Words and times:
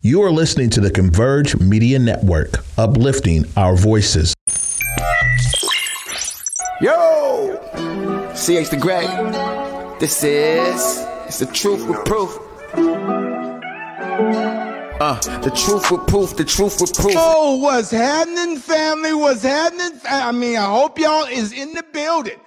You 0.00 0.22
are 0.22 0.30
listening 0.30 0.70
to 0.70 0.80
the 0.80 0.92
Converge 0.92 1.58
Media 1.58 1.98
Network, 1.98 2.64
uplifting 2.78 3.44
our 3.56 3.74
voices. 3.74 4.32
Yo! 6.80 7.58
CH 8.32 8.70
the 8.70 8.78
Great. 8.80 9.08
This 9.98 10.22
is. 10.22 11.04
It's 11.26 11.40
the 11.40 11.46
truth 11.46 11.84
with 11.88 12.04
proof. 12.04 12.38
Uh, 15.00 15.18
the 15.40 15.50
truth 15.50 15.90
with 15.90 16.06
proof, 16.06 16.36
the 16.36 16.44
truth 16.44 16.80
with 16.80 16.94
proof. 16.94 17.14
Oh, 17.16 17.56
what's 17.56 17.90
happening, 17.90 18.56
family? 18.56 19.14
What's 19.14 19.42
happening? 19.42 20.00
I 20.08 20.30
mean, 20.30 20.58
I 20.58 20.66
hope 20.66 21.00
y'all 21.00 21.24
is 21.24 21.52
in 21.52 21.72
the 21.72 21.82
building. 21.92 22.38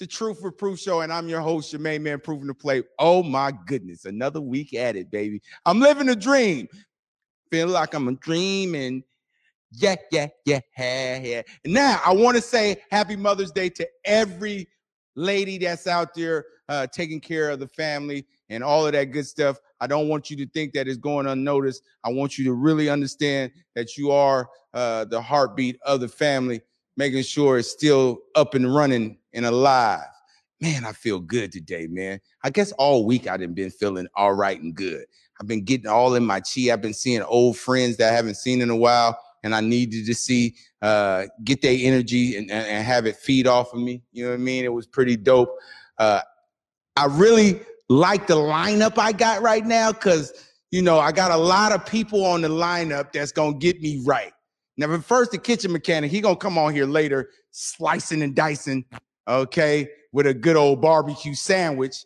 The 0.00 0.06
Truth 0.06 0.42
with 0.42 0.56
Proof 0.56 0.80
show, 0.80 1.02
and 1.02 1.12
I'm 1.12 1.28
your 1.28 1.42
host, 1.42 1.74
your 1.74 1.80
main 1.80 2.02
man, 2.02 2.20
proving 2.20 2.48
to 2.48 2.54
play. 2.54 2.82
Oh 2.98 3.22
my 3.22 3.52
goodness, 3.66 4.06
another 4.06 4.40
week 4.40 4.72
at 4.72 4.96
it, 4.96 5.10
baby. 5.10 5.42
I'm 5.66 5.78
living 5.78 6.08
a 6.08 6.16
dream. 6.16 6.68
feeling 7.50 7.74
like 7.74 7.92
I'm 7.92 8.08
a 8.08 8.14
dreaming. 8.14 9.04
Yeah, 9.72 9.96
yeah, 10.10 10.28
yeah, 10.46 10.60
yeah, 10.78 11.18
yeah. 11.20 11.42
Now 11.66 12.00
I 12.04 12.14
want 12.14 12.36
to 12.36 12.42
say 12.42 12.76
happy 12.90 13.14
Mother's 13.14 13.52
Day 13.52 13.68
to 13.68 13.86
every 14.06 14.68
lady 15.16 15.58
that's 15.58 15.86
out 15.86 16.14
there 16.14 16.46
uh, 16.70 16.86
taking 16.86 17.20
care 17.20 17.50
of 17.50 17.60
the 17.60 17.68
family 17.68 18.26
and 18.48 18.64
all 18.64 18.86
of 18.86 18.92
that 18.92 19.06
good 19.06 19.26
stuff. 19.26 19.58
I 19.80 19.86
don't 19.86 20.08
want 20.08 20.30
you 20.30 20.36
to 20.38 20.46
think 20.46 20.72
that 20.72 20.88
it's 20.88 20.96
going 20.96 21.26
unnoticed. 21.26 21.82
I 22.04 22.10
want 22.10 22.38
you 22.38 22.44
to 22.46 22.54
really 22.54 22.88
understand 22.88 23.52
that 23.74 23.98
you 23.98 24.12
are 24.12 24.48
uh, 24.72 25.04
the 25.04 25.20
heartbeat 25.20 25.78
of 25.84 26.00
the 26.00 26.08
family, 26.08 26.62
making 26.96 27.22
sure 27.22 27.58
it's 27.58 27.70
still 27.70 28.20
up 28.34 28.54
and 28.54 28.74
running 28.74 29.18
and 29.32 29.46
alive. 29.46 30.06
Man, 30.60 30.84
I 30.84 30.92
feel 30.92 31.20
good 31.20 31.52
today, 31.52 31.86
man. 31.88 32.20
I 32.44 32.50
guess 32.50 32.72
all 32.72 33.06
week 33.06 33.26
I 33.26 33.36
done 33.36 33.54
been 33.54 33.70
feeling 33.70 34.06
all 34.14 34.34
right 34.34 34.60
and 34.60 34.74
good. 34.74 35.04
I've 35.40 35.46
been 35.46 35.64
getting 35.64 35.86
all 35.86 36.14
in 36.14 36.24
my 36.24 36.40
chi. 36.40 36.70
I've 36.70 36.82
been 36.82 36.92
seeing 36.92 37.22
old 37.22 37.56
friends 37.56 37.96
that 37.96 38.12
I 38.12 38.16
haven't 38.16 38.36
seen 38.36 38.60
in 38.60 38.68
a 38.68 38.76
while, 38.76 39.18
and 39.42 39.54
I 39.54 39.60
needed 39.60 40.04
to 40.04 40.14
see 40.14 40.54
uh, 40.82 41.24
get 41.44 41.62
their 41.62 41.76
energy 41.78 42.36
and, 42.36 42.50
and, 42.50 42.66
and 42.66 42.84
have 42.84 43.06
it 43.06 43.16
feed 43.16 43.46
off 43.46 43.72
of 43.72 43.80
me. 43.80 44.02
You 44.12 44.24
know 44.24 44.30
what 44.30 44.34
I 44.34 44.38
mean? 44.38 44.64
It 44.64 44.72
was 44.72 44.86
pretty 44.86 45.16
dope. 45.16 45.56
Uh, 45.96 46.20
I 46.96 47.06
really 47.06 47.60
like 47.88 48.26
the 48.26 48.36
lineup 48.36 48.98
I 48.98 49.12
got 49.12 49.40
right 49.40 49.64
now 49.64 49.92
because 49.92 50.32
you 50.70 50.82
know 50.82 50.98
I 50.98 51.10
got 51.10 51.30
a 51.30 51.36
lot 51.36 51.72
of 51.72 51.86
people 51.86 52.24
on 52.24 52.42
the 52.42 52.48
lineup 52.48 53.12
that's 53.12 53.32
gonna 53.32 53.56
get 53.56 53.80
me 53.80 54.02
right. 54.04 54.32
Now, 54.80 54.98
first 55.00 55.30
the 55.30 55.36
kitchen 55.36 55.72
mechanic, 55.72 56.10
he 56.10 56.22
gonna 56.22 56.36
come 56.36 56.56
on 56.56 56.72
here 56.72 56.86
later, 56.86 57.28
slicing 57.50 58.22
and 58.22 58.34
dicing, 58.34 58.86
okay, 59.28 59.86
with 60.10 60.26
a 60.26 60.32
good 60.32 60.56
old 60.56 60.80
barbecue 60.80 61.34
sandwich. 61.34 62.02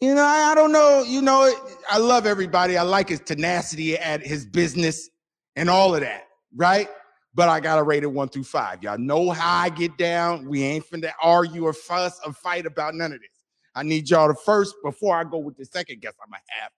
You 0.00 0.14
know, 0.14 0.22
I, 0.22 0.52
I 0.52 0.54
don't 0.54 0.72
know. 0.72 1.02
You 1.02 1.20
know, 1.20 1.52
I 1.90 1.98
love 1.98 2.24
everybody. 2.24 2.78
I 2.78 2.82
like 2.82 3.10
his 3.10 3.20
tenacity 3.20 3.98
at 3.98 4.24
his 4.24 4.46
business 4.46 5.10
and 5.54 5.68
all 5.68 5.94
of 5.94 6.00
that, 6.00 6.28
right? 6.56 6.88
But 7.34 7.50
I 7.50 7.60
got 7.60 7.76
to 7.76 7.82
rate 7.82 8.04
it 8.04 8.10
one 8.10 8.30
through 8.30 8.44
five. 8.44 8.82
Y'all 8.82 8.96
know 8.96 9.30
how 9.30 9.58
I 9.58 9.68
get 9.68 9.98
down. 9.98 10.48
We 10.48 10.62
ain't 10.62 10.88
finna 10.88 11.12
argue 11.22 11.64
or 11.64 11.74
fuss 11.74 12.18
or 12.24 12.32
fight 12.32 12.64
about 12.64 12.94
none 12.94 13.12
of 13.12 13.20
this. 13.20 13.28
I 13.74 13.82
need 13.82 14.08
y'all 14.08 14.28
to 14.28 14.34
first, 14.34 14.74
before 14.82 15.14
I 15.14 15.24
go 15.24 15.36
with 15.36 15.58
the 15.58 15.66
second 15.66 16.00
guess 16.00 16.14
I'm 16.24 16.30
gonna 16.30 16.40
have, 16.60 16.70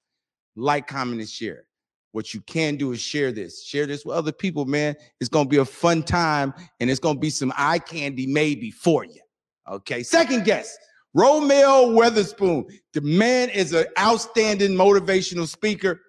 like, 0.57 0.89
comment, 0.89 1.21
and 1.21 1.31
share. 1.31 1.67
What 2.13 2.35
you 2.35 2.41
can 2.41 2.77
do 2.77 2.93
is 2.93 3.01
share 3.01 3.33
this. 3.33 3.65
Share 3.65 3.87
this 3.87 4.05
with 4.05 4.17
other 4.17 4.33
people, 4.33 4.65
man. 4.65 4.97
It's 5.21 5.29
gonna 5.29 5.49
be 5.49 5.59
a 5.59 5.65
fun 5.65 6.03
time, 6.03 6.53
and 6.81 6.91
it's 6.91 7.01
gonna 7.01 7.19
be 7.19 7.31
some 7.31 7.53
eye 7.57 7.79
candy 7.79 8.27
maybe 8.27 8.71
for 8.71 9.05
you. 9.05 9.21
Okay. 9.71 10.03
Second 10.03 10.45
guess. 10.45 10.77
Romel 11.17 11.93
Weatherspoon. 11.93 12.65
The 12.95 13.01
man 13.01 13.51
is 13.51 13.73
an 13.73 13.87
outstanding 13.99 14.73
motivational 14.73 15.47
speaker, 15.47 16.01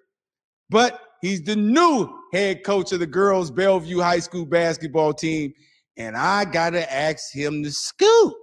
but 0.70 1.00
he's 1.20 1.42
the 1.42 1.56
new 1.56 2.08
head 2.32 2.64
coach 2.64 2.92
of 2.92 3.00
the 3.00 3.06
girls' 3.06 3.50
Bellevue 3.50 4.00
High 4.00 4.20
School 4.20 4.46
basketball 4.46 5.12
team. 5.12 5.52
And 5.96 6.16
I 6.16 6.44
got 6.44 6.70
to 6.70 6.92
ask 6.92 7.32
him 7.32 7.62
the 7.62 7.70
scoop 7.70 8.34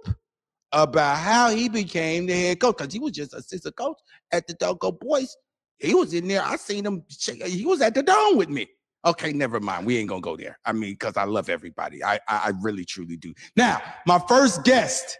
about 0.72 1.16
how 1.16 1.50
he 1.50 1.68
became 1.68 2.26
the 2.26 2.34
head 2.34 2.60
coach 2.60 2.76
because 2.78 2.92
he 2.92 3.00
was 3.00 3.12
just 3.12 3.34
assistant 3.34 3.76
coach 3.76 3.98
at 4.32 4.46
the 4.46 4.54
Dogo 4.54 4.92
Boys. 4.92 5.34
He 5.80 5.94
was 5.94 6.14
in 6.14 6.28
there. 6.28 6.42
I 6.42 6.56
seen 6.56 6.84
him. 6.84 7.04
He 7.44 7.64
was 7.64 7.80
at 7.80 7.94
the 7.94 8.02
dome 8.02 8.36
with 8.36 8.48
me. 8.48 8.68
Okay, 9.06 9.32
never 9.32 9.60
mind. 9.60 9.86
We 9.86 9.96
ain't 9.96 10.08
gonna 10.08 10.20
go 10.20 10.36
there. 10.36 10.58
I 10.64 10.72
mean, 10.72 10.92
because 10.92 11.16
I 11.16 11.24
love 11.24 11.48
everybody. 11.48 12.04
I, 12.04 12.16
I 12.28 12.36
I 12.46 12.52
really 12.60 12.84
truly 12.84 13.16
do. 13.16 13.32
Now, 13.56 13.80
my 14.06 14.18
first 14.28 14.62
guest 14.62 15.18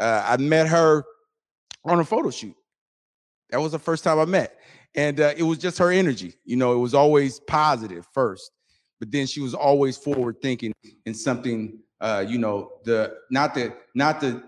uh, 0.00 0.24
I 0.26 0.36
met 0.38 0.66
her 0.68 1.04
on 1.84 2.00
a 2.00 2.04
photo 2.04 2.30
shoot. 2.30 2.56
That 3.50 3.60
was 3.60 3.72
the 3.72 3.78
first 3.78 4.02
time 4.02 4.18
I 4.18 4.24
met. 4.24 4.58
And 4.94 5.20
uh, 5.20 5.34
it 5.36 5.42
was 5.42 5.58
just 5.58 5.78
her 5.78 5.90
energy. 5.90 6.34
You 6.44 6.56
know, 6.56 6.72
it 6.72 6.78
was 6.78 6.94
always 6.94 7.38
positive 7.40 8.06
first, 8.12 8.50
but 8.98 9.12
then 9.12 9.26
she 9.26 9.40
was 9.40 9.54
always 9.54 9.96
forward 9.96 10.36
thinking 10.42 10.72
in 11.04 11.14
something, 11.14 11.78
uh, 12.00 12.24
you 12.26 12.38
know, 12.38 12.72
the 12.84 13.14
not 13.30 13.54
the 13.54 13.74
not 13.94 14.20
the 14.20 14.42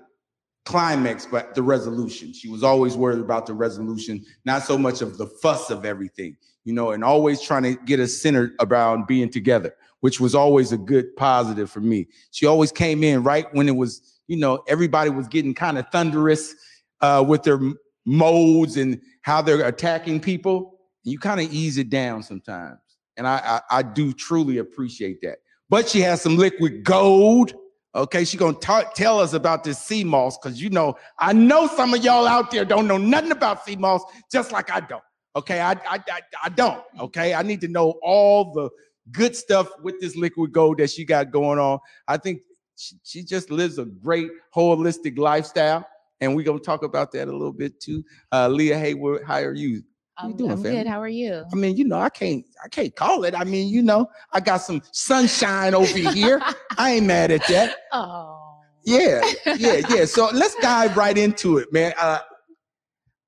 climax, 0.64 1.26
but 1.26 1.54
the 1.54 1.62
resolution. 1.62 2.32
She 2.32 2.48
was 2.48 2.62
always 2.62 2.96
worried 2.96 3.20
about 3.20 3.46
the 3.46 3.54
resolution, 3.54 4.24
not 4.44 4.62
so 4.62 4.78
much 4.78 5.02
of 5.02 5.18
the 5.18 5.26
fuss 5.26 5.70
of 5.70 5.84
everything, 5.84 6.36
you 6.64 6.72
know, 6.72 6.92
and 6.92 7.02
always 7.02 7.40
trying 7.40 7.64
to 7.64 7.74
get 7.84 8.00
us 8.00 8.14
centered 8.14 8.54
around 8.60 9.06
being 9.06 9.30
together, 9.30 9.74
which 10.00 10.20
was 10.20 10.34
always 10.34 10.72
a 10.72 10.78
good 10.78 11.14
positive 11.16 11.70
for 11.70 11.80
me. 11.80 12.06
She 12.30 12.46
always 12.46 12.70
came 12.70 13.02
in 13.02 13.22
right 13.22 13.46
when 13.54 13.68
it 13.68 13.76
was 13.76 14.12
you 14.32 14.38
know, 14.38 14.62
everybody 14.66 15.10
was 15.10 15.28
getting 15.28 15.54
kind 15.54 15.78
of 15.78 15.86
thunderous 15.90 16.54
uh, 17.02 17.24
with 17.26 17.42
their 17.42 17.60
modes 18.06 18.76
and 18.76 19.00
how 19.20 19.42
they're 19.42 19.66
attacking 19.66 20.20
people. 20.20 20.78
You 21.04 21.18
kind 21.18 21.40
of 21.40 21.52
ease 21.52 21.78
it 21.78 21.90
down 21.90 22.22
sometimes. 22.22 22.78
And 23.16 23.26
I, 23.26 23.60
I, 23.70 23.78
I 23.78 23.82
do 23.82 24.12
truly 24.12 24.58
appreciate 24.58 25.20
that. 25.20 25.38
But 25.68 25.88
she 25.88 26.00
has 26.00 26.22
some 26.22 26.36
liquid 26.36 26.84
gold. 26.84 27.52
Okay, 27.94 28.24
she's 28.24 28.40
gonna 28.40 28.56
tell 28.94 29.20
us 29.20 29.34
about 29.34 29.64
this 29.64 29.78
sea 29.78 30.02
moss 30.02 30.38
because 30.38 30.60
you 30.60 30.70
know 30.70 30.96
I 31.18 31.34
know 31.34 31.66
some 31.66 31.92
of 31.92 32.02
y'all 32.02 32.26
out 32.26 32.50
there 32.50 32.64
don't 32.64 32.88
know 32.88 32.96
nothing 32.96 33.32
about 33.32 33.64
sea 33.66 33.76
moss, 33.76 34.02
just 34.30 34.50
like 34.50 34.70
I 34.70 34.80
don't. 34.80 35.02
Okay, 35.36 35.60
I, 35.60 35.72
I 35.72 35.98
I 36.08 36.20
I 36.44 36.48
don't. 36.48 36.82
Okay, 37.00 37.34
I 37.34 37.42
need 37.42 37.60
to 37.60 37.68
know 37.68 37.98
all 38.02 38.52
the 38.52 38.70
good 39.10 39.36
stuff 39.36 39.68
with 39.82 40.00
this 40.00 40.16
liquid 40.16 40.52
gold 40.52 40.78
that 40.78 40.90
she 40.90 41.04
got 41.04 41.30
going 41.30 41.58
on. 41.58 41.80
I 42.08 42.16
think 42.16 42.40
she, 42.76 42.96
she 43.02 43.24
just 43.24 43.50
lives 43.50 43.78
a 43.78 43.84
great 43.84 44.30
holistic 44.54 45.18
lifestyle. 45.18 45.86
And 46.20 46.36
we're 46.36 46.44
gonna 46.44 46.60
talk 46.60 46.84
about 46.84 47.12
that 47.12 47.28
a 47.28 47.32
little 47.32 47.52
bit 47.52 47.80
too. 47.80 48.04
Uh, 48.30 48.48
Leah 48.48 48.78
Hayward, 48.78 49.24
how 49.26 49.40
are 49.40 49.54
you? 49.54 49.82
How 50.22 50.28
you 50.28 50.34
doing, 50.34 50.52
I'm 50.52 50.62
good. 50.62 50.86
How 50.86 51.00
are 51.00 51.08
you? 51.08 51.44
I 51.52 51.56
mean, 51.56 51.76
you 51.76 51.84
know, 51.84 51.98
I 51.98 52.08
can't, 52.08 52.44
I 52.64 52.68
can't 52.68 52.94
call 52.94 53.24
it. 53.24 53.34
I 53.34 53.42
mean, 53.44 53.68
you 53.68 53.82
know, 53.82 54.08
I 54.32 54.40
got 54.40 54.58
some 54.58 54.80
sunshine 54.92 55.74
over 55.74 55.98
here. 55.98 56.40
I 56.78 56.92
ain't 56.92 57.06
mad 57.06 57.32
at 57.32 57.46
that. 57.48 57.76
Oh. 57.92 58.60
Yeah, 58.84 59.20
yeah, 59.58 59.80
yeah. 59.88 60.04
So 60.04 60.28
let's 60.32 60.54
dive 60.56 60.96
right 60.96 61.16
into 61.16 61.58
it, 61.58 61.72
man. 61.72 61.92
Uh, 61.98 62.20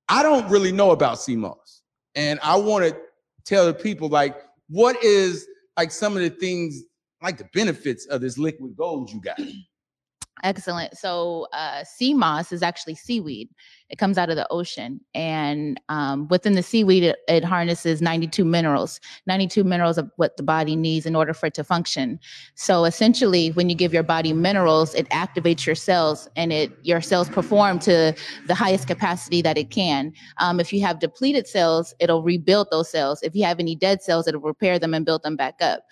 I 0.07 0.23
don't 0.23 0.49
really 0.49 0.71
know 0.71 0.91
about 0.91 1.19
moss, 1.29 1.81
and 2.15 2.39
I 2.43 2.55
want 2.55 2.85
to 2.85 2.97
tell 3.45 3.65
the 3.65 3.73
people 3.73 4.09
like, 4.09 4.37
what 4.69 5.01
is 5.03 5.47
like 5.77 5.91
some 5.91 6.15
of 6.15 6.23
the 6.23 6.29
things 6.29 6.83
like 7.21 7.37
the 7.37 7.49
benefits 7.53 8.05
of 8.07 8.21
this 8.21 8.37
liquid 8.37 8.75
gold 8.75 9.11
you 9.11 9.21
got. 9.21 9.39
Excellent. 10.43 10.97
So, 10.97 11.47
uh, 11.53 11.83
sea 11.85 12.13
moss 12.13 12.51
is 12.51 12.61
actually 12.61 12.95
seaweed. 12.95 13.49
It 13.89 13.97
comes 13.97 14.17
out 14.17 14.29
of 14.29 14.35
the 14.35 14.45
ocean, 14.51 14.99
and 15.13 15.79
um, 15.87 16.27
within 16.27 16.53
the 16.53 16.63
seaweed, 16.63 17.03
it, 17.03 17.19
it, 17.29 17.43
harnesses 17.43 18.01
92 18.01 18.43
minerals. 18.43 18.99
92 19.27 19.63
minerals 19.63 19.97
of 19.97 20.11
what 20.17 20.35
the 20.35 20.43
body 20.43 20.75
needs 20.75 21.05
in 21.05 21.15
order 21.15 21.33
for 21.33 21.45
it 21.45 21.53
to 21.53 21.63
function. 21.63 22.19
So, 22.55 22.83
essentially, 22.83 23.51
when 23.51 23.69
you 23.69 23.75
give 23.75 23.93
your 23.93 24.03
body 24.03 24.33
minerals, 24.33 24.93
it 24.93 25.07
activates 25.09 25.65
your 25.65 25.75
cells, 25.75 26.27
and 26.35 26.51
it 26.51 26.71
your 26.83 26.99
cells 26.99 27.29
perform 27.29 27.79
to 27.79 28.13
the 28.47 28.55
highest 28.55 28.87
capacity 28.87 29.41
that 29.41 29.57
it 29.57 29.69
can. 29.69 30.11
Um, 30.39 30.59
if 30.59 30.73
you 30.73 30.81
have 30.81 30.99
depleted 30.99 31.47
cells, 31.47 31.93
it'll 31.99 32.23
rebuild 32.23 32.67
those 32.71 32.91
cells. 32.91 33.23
If 33.23 33.35
you 33.35 33.45
have 33.45 33.59
any 33.59 33.75
dead 33.75 34.01
cells, 34.01 34.27
it'll 34.27 34.41
repair 34.41 34.79
them 34.79 34.93
and 34.93 35.05
build 35.05 35.23
them 35.23 35.37
back 35.37 35.61
up. 35.61 35.83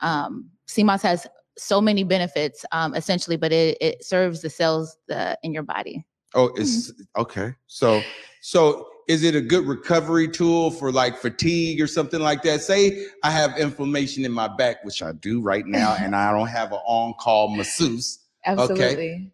Um, 0.00 0.50
moss 0.78 1.02
has 1.02 1.28
so 1.56 1.80
many 1.80 2.04
benefits, 2.04 2.64
um, 2.72 2.94
essentially, 2.94 3.36
but 3.36 3.52
it, 3.52 3.78
it 3.80 4.04
serves 4.04 4.42
the 4.42 4.50
cells 4.50 4.96
uh, 5.10 5.36
in 5.42 5.52
your 5.52 5.62
body. 5.62 6.04
Oh, 6.34 6.50
it's 6.56 6.90
mm-hmm. 6.90 7.22
okay. 7.22 7.54
So, 7.66 8.02
so 8.40 8.88
is 9.08 9.22
it 9.22 9.34
a 9.34 9.40
good 9.40 9.66
recovery 9.66 10.28
tool 10.28 10.70
for 10.70 10.90
like 10.90 11.16
fatigue 11.18 11.80
or 11.80 11.86
something 11.86 12.20
like 12.20 12.42
that? 12.42 12.62
Say 12.62 13.06
I 13.22 13.30
have 13.30 13.56
inflammation 13.58 14.24
in 14.24 14.32
my 14.32 14.48
back, 14.48 14.84
which 14.84 15.02
I 15.02 15.12
do 15.12 15.40
right 15.40 15.66
now, 15.66 15.96
and 16.00 16.14
I 16.14 16.32
don't 16.32 16.48
have 16.48 16.72
an 16.72 16.80
on-call 16.86 17.54
masseuse. 17.56 18.18
Absolutely. 18.44 18.84
Okay. 18.84 19.30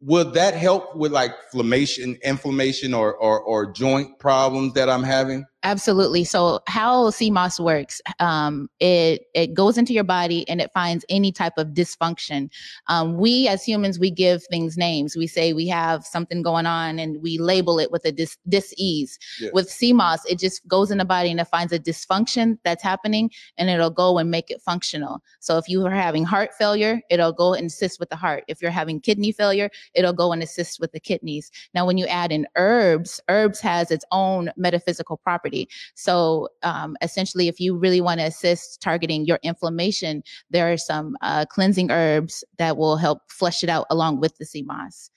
Would 0.00 0.32
that 0.34 0.54
help 0.54 0.96
with 0.96 1.12
like 1.12 1.32
inflammation, 1.52 2.16
inflammation, 2.24 2.94
or, 2.94 3.14
or 3.14 3.40
or 3.40 3.72
joint 3.72 4.18
problems 4.18 4.72
that 4.72 4.88
I'm 4.88 5.02
having? 5.02 5.44
Absolutely. 5.66 6.22
So 6.22 6.60
how 6.68 7.10
sea 7.10 7.28
moss 7.28 7.58
works, 7.58 8.00
um, 8.20 8.70
it 8.78 9.22
it 9.34 9.52
goes 9.52 9.76
into 9.76 9.92
your 9.92 10.04
body 10.04 10.48
and 10.48 10.60
it 10.60 10.70
finds 10.72 11.04
any 11.08 11.32
type 11.32 11.54
of 11.58 11.70
dysfunction. 11.70 12.50
Um, 12.86 13.16
we 13.16 13.48
as 13.48 13.64
humans, 13.64 13.98
we 13.98 14.12
give 14.12 14.44
things 14.44 14.76
names. 14.76 15.16
We 15.16 15.26
say 15.26 15.52
we 15.52 15.66
have 15.66 16.06
something 16.06 16.40
going 16.40 16.66
on 16.66 17.00
and 17.00 17.20
we 17.20 17.38
label 17.38 17.80
it 17.80 17.90
with 17.90 18.04
a 18.04 18.12
dis 18.12 18.38
dis-ease. 18.48 19.18
With 19.52 19.68
sea 19.68 19.92
moss, 19.92 20.24
it 20.26 20.38
just 20.38 20.64
goes 20.68 20.92
in 20.92 20.98
the 20.98 21.04
body 21.04 21.32
and 21.32 21.40
it 21.40 21.48
finds 21.48 21.72
a 21.72 21.80
dysfunction 21.80 22.58
that's 22.62 22.84
happening 22.84 23.32
and 23.58 23.68
it'll 23.68 23.90
go 23.90 24.18
and 24.18 24.30
make 24.30 24.52
it 24.52 24.62
functional. 24.62 25.20
So 25.40 25.58
if 25.58 25.68
you 25.68 25.84
are 25.84 25.90
having 25.90 26.22
heart 26.22 26.50
failure, 26.56 27.00
it'll 27.10 27.32
go 27.32 27.54
and 27.54 27.66
assist 27.66 27.98
with 27.98 28.10
the 28.10 28.14
heart. 28.14 28.44
If 28.46 28.62
you're 28.62 28.70
having 28.70 29.00
kidney 29.00 29.32
failure, 29.32 29.70
it'll 29.94 30.12
go 30.12 30.32
and 30.32 30.44
assist 30.44 30.78
with 30.78 30.92
the 30.92 31.00
kidneys. 31.00 31.50
Now, 31.74 31.84
when 31.86 31.98
you 31.98 32.06
add 32.06 32.30
in 32.30 32.46
herbs, 32.54 33.20
herbs 33.28 33.58
has 33.58 33.90
its 33.90 34.04
own 34.12 34.52
metaphysical 34.56 35.16
property. 35.16 35.55
So 35.94 36.48
um, 36.62 36.96
essentially, 37.02 37.48
if 37.48 37.60
you 37.60 37.76
really 37.76 38.00
want 38.00 38.20
to 38.20 38.26
assist 38.26 38.80
targeting 38.80 39.24
your 39.24 39.38
inflammation, 39.42 40.22
there 40.50 40.70
are 40.70 40.76
some 40.76 41.16
uh, 41.22 41.44
cleansing 41.46 41.90
herbs 41.90 42.44
that 42.58 42.76
will 42.76 42.96
help 42.96 43.18
flush 43.28 43.62
it 43.62 43.70
out 43.70 43.86
along 43.90 44.20
with 44.20 44.36
the 44.38 44.46
sea 44.46 44.62
moss. 44.62 45.10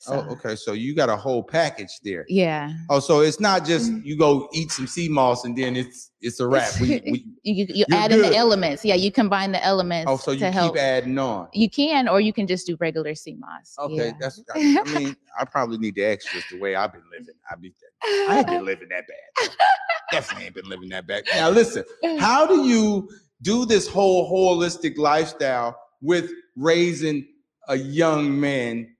So, 0.00 0.24
Oh, 0.28 0.32
okay. 0.32 0.54
So 0.54 0.74
you 0.74 0.94
got 0.94 1.08
a 1.08 1.16
whole 1.16 1.42
package 1.42 1.98
there. 2.04 2.24
Yeah. 2.28 2.72
Oh, 2.88 3.00
so 3.00 3.20
it's 3.20 3.40
not 3.40 3.66
just 3.66 3.90
Mm. 3.90 4.04
you 4.04 4.16
go 4.16 4.48
eat 4.52 4.70
some 4.70 4.86
sea 4.86 5.08
moss 5.08 5.44
and 5.44 5.56
then 5.56 5.74
it's 5.74 6.12
it's 6.20 6.38
a 6.38 6.46
wrap. 6.46 6.72
We, 6.80 7.02
we, 7.04 7.26
you 7.42 7.66
you, 7.68 7.84
add 7.92 8.12
in 8.12 8.22
the 8.22 8.34
elements. 8.34 8.84
Yeah, 8.84 8.94
you 8.94 9.10
combine 9.10 9.52
the 9.52 9.64
elements 9.64 10.10
oh, 10.10 10.16
so 10.16 10.30
you 10.30 10.40
to 10.40 10.46
keep 10.46 10.54
help. 10.54 10.76
adding 10.76 11.18
on. 11.18 11.48
You 11.52 11.68
can, 11.68 12.08
or 12.08 12.20
you 12.20 12.32
can 12.32 12.46
just 12.46 12.66
do 12.66 12.76
regular 12.80 13.14
sea 13.14 13.36
moss. 13.38 13.74
Okay, 13.78 14.08
yeah. 14.08 14.12
that's. 14.20 14.42
I, 14.54 14.78
I 14.80 14.84
mean, 14.84 15.16
I 15.38 15.44
probably 15.44 15.78
need 15.78 15.96
the 15.96 16.04
extras 16.04 16.44
the 16.50 16.58
way 16.58 16.76
I've 16.76 16.92
been 16.92 17.02
living. 17.10 17.34
I 17.50 17.56
be, 17.56 17.72
I 18.02 18.38
ain't 18.38 18.46
been 18.46 18.64
living 18.64 18.88
that 18.90 19.04
bad. 19.06 19.50
Definitely 20.12 20.46
ain't 20.46 20.54
been 20.54 20.68
living 20.68 20.88
that 20.90 21.06
bad. 21.06 21.24
Now 21.34 21.50
listen, 21.50 21.84
how 22.18 22.46
do 22.46 22.66
you 22.66 23.08
do 23.42 23.64
this 23.66 23.88
whole 23.88 24.30
holistic 24.30 24.96
lifestyle 24.96 25.76
with 26.00 26.30
raising 26.56 27.26
a 27.68 27.76
young 27.76 28.38
man? 28.40 28.94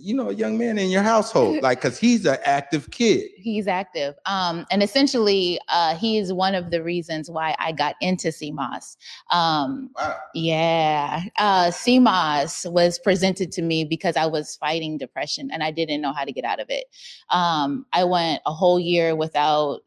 You 0.00 0.14
know, 0.14 0.30
a 0.30 0.34
young 0.34 0.58
man 0.58 0.78
in 0.78 0.90
your 0.90 1.02
household, 1.02 1.62
like, 1.62 1.80
cause 1.80 1.98
he's 1.98 2.24
an 2.26 2.38
active 2.44 2.90
kid. 2.90 3.30
He's 3.36 3.66
active. 3.66 4.14
Um, 4.24 4.64
and 4.70 4.82
essentially, 4.82 5.58
uh, 5.68 5.96
he 5.96 6.16
is 6.16 6.32
one 6.32 6.54
of 6.54 6.70
the 6.70 6.82
reasons 6.82 7.28
why 7.28 7.56
I 7.58 7.72
got 7.72 7.96
into 8.00 8.30
sea 8.30 8.52
moss. 8.52 8.96
Um, 9.30 9.90
Wow. 9.96 10.16
yeah. 10.34 11.24
Uh, 11.38 11.70
Sea 11.70 11.98
moss 11.98 12.64
was 12.66 12.98
presented 13.00 13.50
to 13.52 13.62
me 13.62 13.84
because 13.84 14.16
I 14.16 14.26
was 14.26 14.54
fighting 14.56 14.96
depression 14.96 15.50
and 15.52 15.62
I 15.62 15.72
didn't 15.72 16.00
know 16.00 16.12
how 16.12 16.24
to 16.24 16.32
get 16.32 16.44
out 16.44 16.60
of 16.60 16.66
it. 16.70 16.84
Um, 17.30 17.84
I 17.92 18.04
went 18.04 18.42
a 18.46 18.52
whole 18.52 18.78
year 18.78 19.16
without 19.16 19.80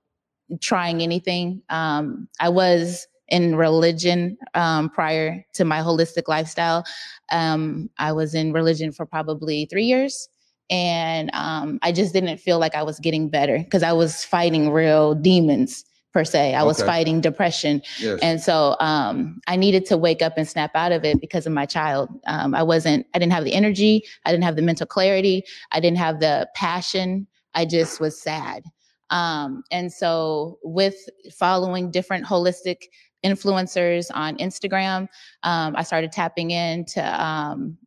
trying 0.62 1.02
anything. 1.02 1.62
Um, 1.70 2.28
I 2.40 2.50
was 2.50 3.08
in 3.30 3.56
religion 3.56 4.38
um, 4.54 4.90
prior 4.90 5.46
to 5.54 5.66
my 5.66 5.80
holistic 5.80 6.28
lifestyle. 6.28 6.84
Um, 7.32 7.90
I 7.98 8.12
was 8.12 8.36
in 8.36 8.54
religion 8.54 8.92
for 8.92 9.06
probably 9.06 9.66
three 9.66 9.86
years. 9.86 10.30
And 10.70 11.30
um, 11.34 11.78
I 11.84 11.92
just 11.92 12.14
didn't 12.14 12.38
feel 12.40 12.58
like 12.58 12.74
I 12.76 12.82
was 12.84 13.00
getting 13.00 13.30
better 13.30 13.60
because 13.60 13.84
I 13.84 13.94
was 13.94 14.24
fighting 14.24 14.72
real 14.72 15.14
demons 15.14 15.86
per 16.12 16.24
se. 16.24 16.56
I 16.56 16.64
was 16.64 16.80
Okay. 16.80 16.88
fighting 16.88 17.22
depression. 17.22 17.82
Yes. 18.00 18.20
And 18.22 18.42
so 18.42 18.76
um, 18.80 19.42
I 19.48 19.58
needed 19.58 19.86
to 19.88 19.98
wake 19.98 20.22
up 20.24 20.38
and 20.38 20.48
snap 20.48 20.72
out 20.74 20.92
of 20.92 21.04
it 21.04 21.22
because 21.22 21.46
of 21.46 21.54
my 21.54 21.66
child. 21.68 22.10
Um, 22.26 22.56
I 22.56 22.64
wasn't, 22.64 23.06
I 23.14 23.20
didn't 23.20 23.34
have 23.34 23.44
the 23.44 23.54
energy. 23.54 24.04
I 24.26 24.32
didn't 24.32 24.46
have 24.46 24.56
the 24.56 24.62
mental 24.64 24.88
clarity. 24.88 25.44
I 25.72 25.80
didn't 25.80 25.98
have 25.98 26.20
the 26.20 26.50
passion. 26.56 27.28
I 27.54 27.66
just 27.66 28.00
was 28.00 28.20
sad. 28.20 28.64
Um, 29.12 29.64
and 29.70 29.94
so 29.94 30.58
with 30.64 30.96
following 31.32 31.92
different 31.92 32.26
holistic 32.26 32.78
influencers 33.26 34.12
on 34.14 34.38
Instagram, 34.38 35.08
um, 35.44 35.76
I 35.76 35.84
started 35.84 36.12
tapping 36.12 36.52
into, 36.52 37.02
um, 37.24 37.78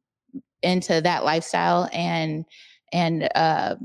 into 0.62 1.00
that 1.00 1.24
lifestyle 1.24 1.88
and, 1.92 2.44
and, 2.92 3.28
uh, 3.34 3.76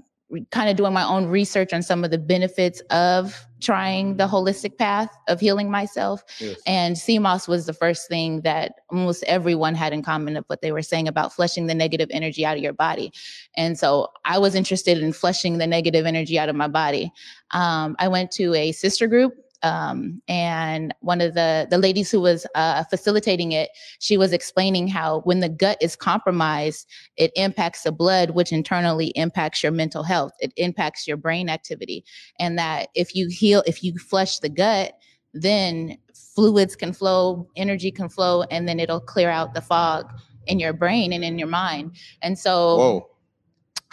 kind 0.52 0.70
of 0.70 0.76
doing 0.76 0.94
my 0.94 1.06
own 1.06 1.28
research 1.28 1.74
on 1.74 1.84
some 1.84 2.04
of 2.04 2.12
the 2.12 2.18
benefits 2.18 2.82
of 2.90 3.46
trying 3.62 4.18
the 4.18 4.28
holistic 4.28 4.78
path 4.78 5.10
of 5.28 5.40
healing 5.40 5.70
myself. 5.70 6.24
yes. 6.40 6.60
And 6.66 6.98
sea 6.98 7.20
moss 7.20 7.48
was 7.48 7.66
the 7.66 7.74
first 7.74 8.08
thing 8.08 8.42
that 8.42 8.76
almost 8.90 9.24
everyone 9.26 9.76
had 9.76 9.94
in 9.94 10.02
common 10.02 10.36
of 10.36 10.44
what 10.48 10.62
they 10.62 10.72
were 10.72 10.82
saying 10.82 11.08
about 11.08 11.34
flushing 11.34 11.68
the 11.68 11.74
negative 11.74 12.10
energy 12.12 12.46
out 12.46 12.58
of 12.58 12.64
your 12.64 12.74
body. 12.74 13.12
And 13.56 13.78
so 13.78 14.10
I 14.26 14.38
was 14.38 14.56
interested 14.56 14.98
in 14.98 15.14
flushing 15.14 15.60
the 15.60 15.68
negative 15.68 16.06
energy 16.06 16.38
out 16.38 16.50
of 16.50 16.56
my 16.56 16.68
body. 16.68 17.12
Um, 17.52 17.96
I 18.00 18.08
went 18.08 18.32
to 18.32 18.54
a 18.54 18.72
sister 18.72 19.08
group. 19.08 19.34
Um, 19.64 20.22
and 20.28 20.94
one 21.00 21.22
of 21.22 21.34
the 21.34 21.68
the 21.70 21.78
ladies 21.78 22.12
who 22.12 22.20
was 22.22 22.46
uh, 22.54 22.84
facilitating 22.86 23.54
it, 23.54 23.70
she 24.00 24.18
was 24.18 24.34
explaining 24.34 24.88
how 24.88 25.22
when 25.22 25.40
the 25.40 25.50
gut 25.50 25.78
is 25.82 25.96
compromised, 25.96 26.88
it 27.18 27.32
impacts 27.36 27.84
the 27.84 27.92
blood, 27.92 28.32
which 28.32 28.52
internally 28.52 29.08
impacts 29.16 29.64
your 29.64 29.72
mental 29.72 30.04
health. 30.04 30.34
It 30.40 30.54
impacts 30.58 31.08
your 31.08 31.18
brain 31.18 31.50
activity, 31.50 32.04
and 32.40 32.58
that 32.58 32.90
if 32.94 33.16
you 33.16 33.30
heal, 33.30 33.64
if 33.66 33.84
you 33.84 33.98
flush 33.98 34.40
the 34.40 34.50
gut, 34.50 34.94
then 35.34 35.98
fluids 36.14 36.76
can 36.76 36.94
flow, 36.94 37.48
energy 37.56 37.92
can 37.92 38.10
flow, 38.10 38.44
and 38.52 38.68
then 38.68 38.80
it'll 38.80 39.00
clear 39.00 39.30
out 39.30 39.54
the 39.54 39.62
fog 39.62 40.12
in 40.48 40.60
your 40.60 40.74
brain 40.74 41.14
and 41.14 41.24
in 41.24 41.40
your 41.40 41.48
mind. 41.48 41.96
And 42.22 42.38
so, 42.38 42.78
Whoa. 42.78 43.10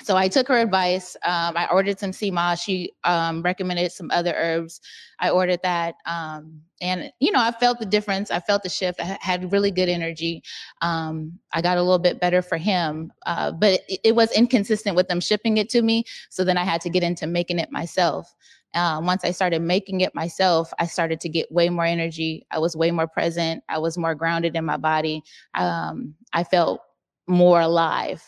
So 0.02 0.16
I 0.16 0.28
took 0.28 0.48
her 0.48 0.58
advice. 0.58 1.16
Um, 1.24 1.56
I 1.56 1.68
ordered 1.70 1.98
some 1.98 2.10
CMA. 2.10 2.60
She 2.60 2.92
um, 3.04 3.42
recommended 3.42 3.92
some 3.92 4.10
other 4.10 4.34
herbs. 4.36 4.80
I 5.18 5.30
ordered 5.30 5.60
that, 5.62 5.96
um, 6.06 6.62
and 6.80 7.12
you 7.20 7.30
know, 7.30 7.40
I 7.40 7.52
felt 7.52 7.78
the 7.78 7.86
difference. 7.86 8.30
I 8.30 8.40
felt 8.40 8.62
the 8.62 8.68
shift. 8.68 9.00
I 9.00 9.18
had 9.20 9.52
really 9.52 9.70
good 9.70 9.88
energy. 9.88 10.42
Um, 10.80 11.38
I 11.52 11.60
got 11.60 11.76
a 11.76 11.82
little 11.82 11.98
bit 11.98 12.20
better 12.20 12.40
for 12.42 12.56
him, 12.56 13.12
uh, 13.26 13.52
but 13.52 13.80
it, 13.88 14.00
it 14.04 14.16
was 14.16 14.32
inconsistent 14.32 14.96
with 14.96 15.08
them 15.08 15.20
shipping 15.20 15.58
it 15.58 15.68
to 15.70 15.82
me. 15.82 16.04
So 16.30 16.44
then 16.44 16.56
I 16.56 16.64
had 16.64 16.80
to 16.82 16.90
get 16.90 17.02
into 17.02 17.26
making 17.26 17.58
it 17.58 17.70
myself. 17.70 18.34
Um, 18.74 19.04
once 19.04 19.24
I 19.24 19.32
started 19.32 19.62
making 19.62 20.00
it 20.00 20.14
myself, 20.14 20.72
I 20.78 20.86
started 20.86 21.20
to 21.20 21.28
get 21.28 21.50
way 21.50 21.68
more 21.68 21.84
energy. 21.84 22.46
I 22.50 22.58
was 22.58 22.76
way 22.76 22.90
more 22.90 23.08
present. 23.08 23.64
I 23.68 23.78
was 23.78 23.98
more 23.98 24.14
grounded 24.14 24.56
in 24.56 24.64
my 24.64 24.76
body. 24.76 25.22
Um, 25.54 26.14
I 26.32 26.44
felt 26.44 26.80
more 27.26 27.60
alive. 27.60 28.22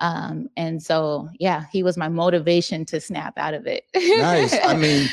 Um, 0.00 0.48
and 0.56 0.82
so, 0.82 1.28
yeah, 1.38 1.64
he 1.72 1.82
was 1.82 1.96
my 1.96 2.08
motivation 2.08 2.84
to 2.86 3.00
snap 3.00 3.38
out 3.38 3.54
of 3.54 3.66
it. 3.66 3.84
Nice. 3.94 4.56
I 4.64 4.76
mean, 4.76 5.08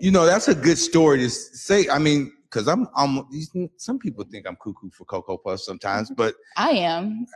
you 0.00 0.10
know, 0.10 0.26
that's 0.26 0.48
a 0.48 0.54
good 0.54 0.78
story 0.78 1.18
to 1.20 1.30
say. 1.30 1.88
I 1.88 1.98
mean, 1.98 2.32
because 2.54 2.68
I'm, 2.68 2.86
I'm. 2.96 3.26
Some 3.76 3.98
people 3.98 4.24
think 4.24 4.46
I'm 4.46 4.56
cuckoo 4.56 4.90
for 4.90 5.04
cocoa 5.04 5.36
puffs 5.36 5.66
sometimes, 5.66 6.10
but 6.10 6.34
I 6.56 6.70
am. 6.70 7.26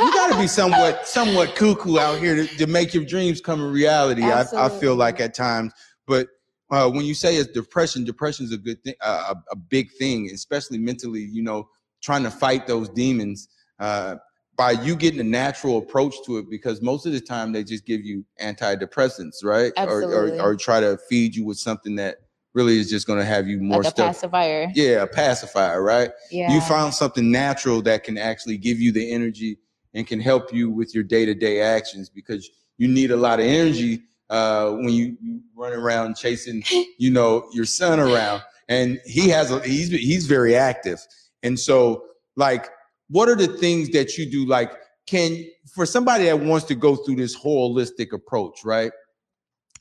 you 0.00 0.12
got 0.12 0.32
to 0.32 0.38
be 0.38 0.46
somewhat, 0.60 1.06
somewhat 1.06 1.54
cuckoo 1.54 1.98
out 1.98 2.18
here 2.18 2.36
to, 2.36 2.46
to 2.56 2.66
make 2.66 2.94
your 2.94 3.04
dreams 3.04 3.40
come 3.40 3.60
a 3.60 3.68
reality. 3.68 4.22
I, 4.22 4.44
I 4.56 4.68
feel 4.68 4.96
like 4.96 5.20
at 5.20 5.34
times, 5.34 5.72
but 6.06 6.28
uh, 6.70 6.90
when 6.90 7.04
you 7.04 7.14
say 7.14 7.36
it's 7.36 7.50
depression, 7.52 8.04
depression 8.04 8.46
is 8.46 8.52
a 8.52 8.58
good 8.58 8.82
thing, 8.82 8.94
uh, 9.02 9.34
a, 9.34 9.52
a 9.52 9.56
big 9.56 9.90
thing, 9.92 10.30
especially 10.32 10.78
mentally. 10.78 11.22
You 11.22 11.42
know, 11.42 11.68
trying 12.02 12.22
to 12.22 12.30
fight 12.30 12.66
those 12.66 12.88
demons. 12.90 13.48
Uh, 13.78 14.16
by 14.56 14.72
you 14.72 14.94
getting 14.94 15.20
a 15.20 15.24
natural 15.24 15.78
approach 15.78 16.14
to 16.26 16.38
it, 16.38 16.48
because 16.48 16.80
most 16.80 17.06
of 17.06 17.12
the 17.12 17.20
time 17.20 17.52
they 17.52 17.64
just 17.64 17.84
give 17.84 18.04
you 18.04 18.24
antidepressants, 18.40 19.44
right? 19.44 19.72
Absolutely. 19.76 20.38
Or, 20.38 20.42
or, 20.42 20.52
or 20.52 20.56
try 20.56 20.80
to 20.80 20.98
feed 21.08 21.34
you 21.34 21.44
with 21.44 21.58
something 21.58 21.96
that 21.96 22.18
really 22.54 22.78
is 22.78 22.88
just 22.88 23.06
going 23.06 23.18
to 23.18 23.24
have 23.24 23.48
you 23.48 23.60
more 23.60 23.78
like 23.78 23.88
a 23.88 23.90
stuff. 23.90 24.14
pacifier. 24.14 24.70
yeah, 24.74 25.02
a 25.02 25.06
pacifier, 25.06 25.82
right? 25.82 26.10
Yeah. 26.30 26.52
You 26.52 26.60
found 26.60 26.94
something 26.94 27.30
natural 27.30 27.82
that 27.82 28.04
can 28.04 28.16
actually 28.16 28.56
give 28.56 28.80
you 28.80 28.92
the 28.92 29.12
energy 29.12 29.58
and 29.92 30.06
can 30.06 30.20
help 30.20 30.52
you 30.52 30.70
with 30.70 30.94
your 30.94 31.04
day-to-day 31.04 31.60
actions 31.60 32.08
because 32.08 32.48
you 32.78 32.88
need 32.88 33.10
a 33.10 33.16
lot 33.16 33.40
of 33.40 33.46
energy 33.46 34.02
uh, 34.30 34.70
when 34.70 34.90
you, 34.90 35.16
you 35.20 35.40
run 35.56 35.72
around 35.72 36.16
chasing, 36.16 36.62
you 36.98 37.10
know, 37.10 37.46
your 37.52 37.64
son 37.64 38.00
around. 38.00 38.42
And 38.68 39.00
he 39.04 39.28
has 39.28 39.50
a, 39.50 39.60
he's 39.60 39.90
he's 39.90 40.26
very 40.26 40.56
active. 40.56 40.98
And 41.42 41.60
so, 41.60 42.04
like, 42.34 42.70
what 43.08 43.28
are 43.28 43.36
the 43.36 43.48
things 43.48 43.90
that 43.90 44.16
you 44.16 44.30
do? 44.30 44.46
Like, 44.46 44.72
can 45.06 45.44
for 45.74 45.86
somebody 45.86 46.24
that 46.24 46.40
wants 46.40 46.66
to 46.66 46.74
go 46.74 46.96
through 46.96 47.16
this 47.16 47.36
holistic 47.36 48.12
approach, 48.12 48.64
right? 48.64 48.92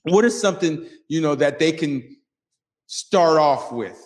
What 0.03 0.25
is 0.25 0.39
something 0.39 0.86
you 1.08 1.22
know 1.22 1.36
that 1.36 1.60
they 1.60 1.72
can 1.72 2.18
start 2.88 3.38
off 3.38 3.72
with 3.72 4.00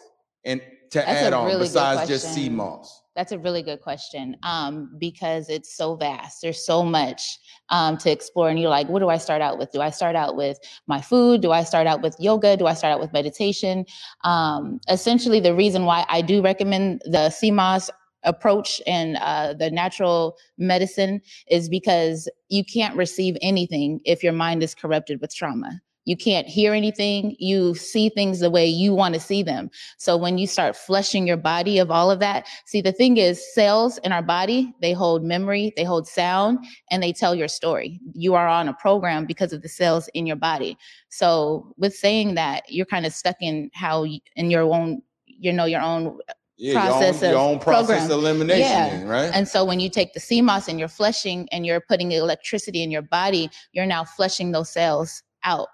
and 0.45 0.61
to 0.91 0.99
That's 0.99 1.09
add 1.09 1.33
on 1.33 1.47
really 1.47 1.61
besides 1.61 2.07
just 2.07 2.25
question. 2.25 2.43
sea 2.43 2.49
moss? 2.49 3.01
That's 3.15 3.31
a 3.31 3.39
really 3.39 3.63
good 3.63 3.81
question 3.81 4.37
um, 4.43 4.95
because 4.99 5.49
it's 5.49 5.75
so 5.75 5.95
vast. 5.95 6.41
There's 6.43 6.63
so 6.63 6.83
much 6.83 7.39
um, 7.69 7.97
to 7.97 8.11
explore. 8.11 8.47
And 8.49 8.59
you're 8.59 8.69
like, 8.69 8.87
what 8.89 8.99
do 8.99 9.09
I 9.09 9.17
start 9.17 9.41
out 9.41 9.57
with? 9.57 9.71
Do 9.71 9.81
I 9.81 9.89
start 9.89 10.15
out 10.15 10.35
with 10.35 10.59
my 10.85 11.01
food? 11.01 11.41
Do 11.41 11.51
I 11.51 11.63
start 11.63 11.87
out 11.87 12.01
with 12.03 12.15
yoga? 12.19 12.55
Do 12.55 12.67
I 12.67 12.75
start 12.75 12.93
out 12.93 12.99
with 12.99 13.11
meditation? 13.13 13.85
Um, 14.23 14.79
essentially, 14.87 15.39
the 15.39 15.55
reason 15.55 15.85
why 15.85 16.05
I 16.09 16.21
do 16.21 16.43
recommend 16.43 17.01
the 17.05 17.31
sea 17.31 17.49
moss 17.49 17.89
approach 18.27 18.81
and 18.85 19.17
uh, 19.17 19.53
the 19.53 19.71
natural 19.71 20.37
medicine 20.57 21.21
is 21.49 21.69
because 21.69 22.29
you 22.49 22.63
can't 22.63 22.95
receive 22.95 23.37
anything 23.41 23.99
if 24.05 24.23
your 24.23 24.33
mind 24.33 24.61
is 24.61 24.75
corrupted 24.75 25.19
with 25.21 25.33
trauma. 25.33 25.81
You 26.07 26.15
can't 26.15 26.47
hear 26.47 26.73
anything. 26.73 27.35
You 27.37 27.75
see 27.75 28.07
things 28.07 28.39
the 28.39 28.49
way 28.49 28.65
you 28.65 28.93
want 28.93 29.13
to 29.15 29.19
see 29.19 29.43
them. 29.43 29.69
So 29.97 30.15
when 30.15 30.37
you 30.37 30.47
start 30.47 30.77
flushing 30.77 31.27
your 31.27 31.35
body 31.35 31.79
of 31.79 31.91
all 31.91 32.09
of 32.09 32.19
that, 32.19 32.47
see, 32.65 32.79
the 32.79 32.93
thing 32.93 33.17
is, 33.17 33.53
cells 33.53 33.97
in 34.05 34.13
our 34.13 34.21
body, 34.21 34.73
they 34.79 34.93
hold 34.93 35.25
memory, 35.25 35.73
they 35.75 35.83
hold 35.83 36.07
sound, 36.07 36.59
and 36.89 37.03
they 37.03 37.11
tell 37.11 37.35
your 37.35 37.49
story. 37.49 37.99
You 38.13 38.35
are 38.35 38.47
on 38.47 38.69
a 38.69 38.73
program 38.73 39.25
because 39.25 39.51
of 39.51 39.61
the 39.63 39.67
cells 39.67 40.07
in 40.13 40.25
your 40.25 40.37
body. 40.37 40.77
So 41.09 41.73
with 41.75 41.93
saying 41.93 42.35
that, 42.35 42.63
you're 42.69 42.85
kind 42.85 43.05
of 43.05 43.13
stuck 43.13 43.35
in 43.41 43.69
how, 43.73 44.05
in 44.05 44.49
your 44.49 44.63
own, 44.63 45.01
you 45.25 45.51
know, 45.51 45.65
your 45.65 45.81
own 45.81 46.19
Yeah, 46.57 46.73
process 46.73 47.21
your 47.21 47.29
own, 47.29 47.35
your 47.35 47.41
own 47.53 47.59
process 47.59 48.07
program. 48.07 48.11
elimination, 48.19 48.61
Yeah. 48.61 49.03
right? 49.07 49.31
And 49.33 49.47
so 49.47 49.63
when 49.63 49.79
you 49.79 49.89
take 49.89 50.13
the 50.13 50.19
sea 50.19 50.41
moss 50.41 50.67
and 50.67 50.79
you're 50.79 50.87
flushing 50.87 51.47
and 51.51 51.65
you're 51.65 51.81
putting 51.81 52.11
electricity 52.11 52.81
in 52.81 52.89
your 52.91 53.03
body, 53.03 53.49
you're 53.73 53.85
now 53.85 54.03
flushing 54.03 54.51
those 54.51 54.69
cells 54.69 55.21
out. 55.43 55.67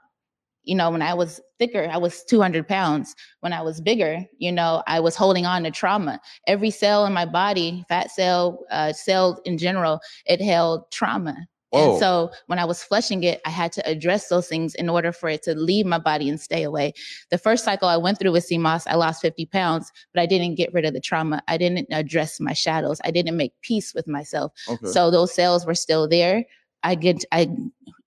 You 0.65 0.75
know, 0.75 0.89
when 0.91 1.01
I 1.01 1.13
was 1.13 1.41
thicker, 1.59 1.89
I 1.91 1.97
was 1.97 2.23
200 2.25 2.67
pounds. 2.67 3.15
When 3.41 3.51
I 3.53 3.61
was 3.61 3.81
bigger, 3.81 4.23
you 4.37 4.51
know, 4.51 4.81
I 4.87 4.99
was 4.99 5.15
holding 5.15 5.45
on 5.45 5.63
to 5.63 5.71
trauma. 5.71 6.19
Every 6.47 6.69
cell 6.69 7.05
in 7.05 7.13
my 7.13 7.25
body, 7.25 7.83
fat 7.89 8.11
cell, 8.11 8.59
uh, 8.71 8.93
cell 8.93 9.41
in 9.45 9.57
general, 9.57 9.99
it 10.25 10.41
held 10.41 10.89
trauma. 10.91 11.35
Whoa. 11.73 11.91
And 11.91 11.99
so 11.99 12.31
when 12.45 12.59
I 12.59 12.65
was 12.65 12.83
flushing 12.83 13.23
it, 13.23 13.41
I 13.45 13.49
had 13.49 13.71
to 13.73 13.89
address 13.89 14.27
those 14.27 14.47
things 14.47 14.75
in 14.75 14.89
order 14.89 15.11
for 15.11 15.27
it 15.27 15.41
to 15.43 15.55
leave 15.55 15.87
my 15.87 15.97
body 15.97 16.29
and 16.29 16.39
stay 16.39 16.61
away. 16.61 16.93
The 17.31 17.39
first 17.39 17.65
cycle 17.65 17.87
I 17.87 17.97
went 17.97 18.19
through 18.19 18.31
with 18.31 18.43
sea 18.43 18.59
moss, 18.59 18.85
I 18.85 18.93
lost 18.93 19.21
50 19.21 19.47
pounds, 19.47 19.91
but 20.13 20.21
I 20.21 20.27
didn't 20.27 20.55
get 20.55 20.71
rid 20.71 20.85
of 20.85 20.93
the 20.93 21.01
trauma. 21.01 21.41
I 21.47 21.57
didn't 21.57 21.87
address 21.91 22.39
my 22.39 22.53
shadows. 22.53 23.01
I 23.03 23.09
didn't 23.09 23.35
make 23.35 23.53
peace 23.61 23.93
with 23.93 24.07
myself. 24.07 24.53
okay. 24.69 24.87
So 24.87 25.09
those 25.09 25.33
cells 25.33 25.65
were 25.65 25.75
still 25.75 26.07
there. 26.07 26.45
I 26.83 26.95
get 26.95 27.23
I 27.31 27.49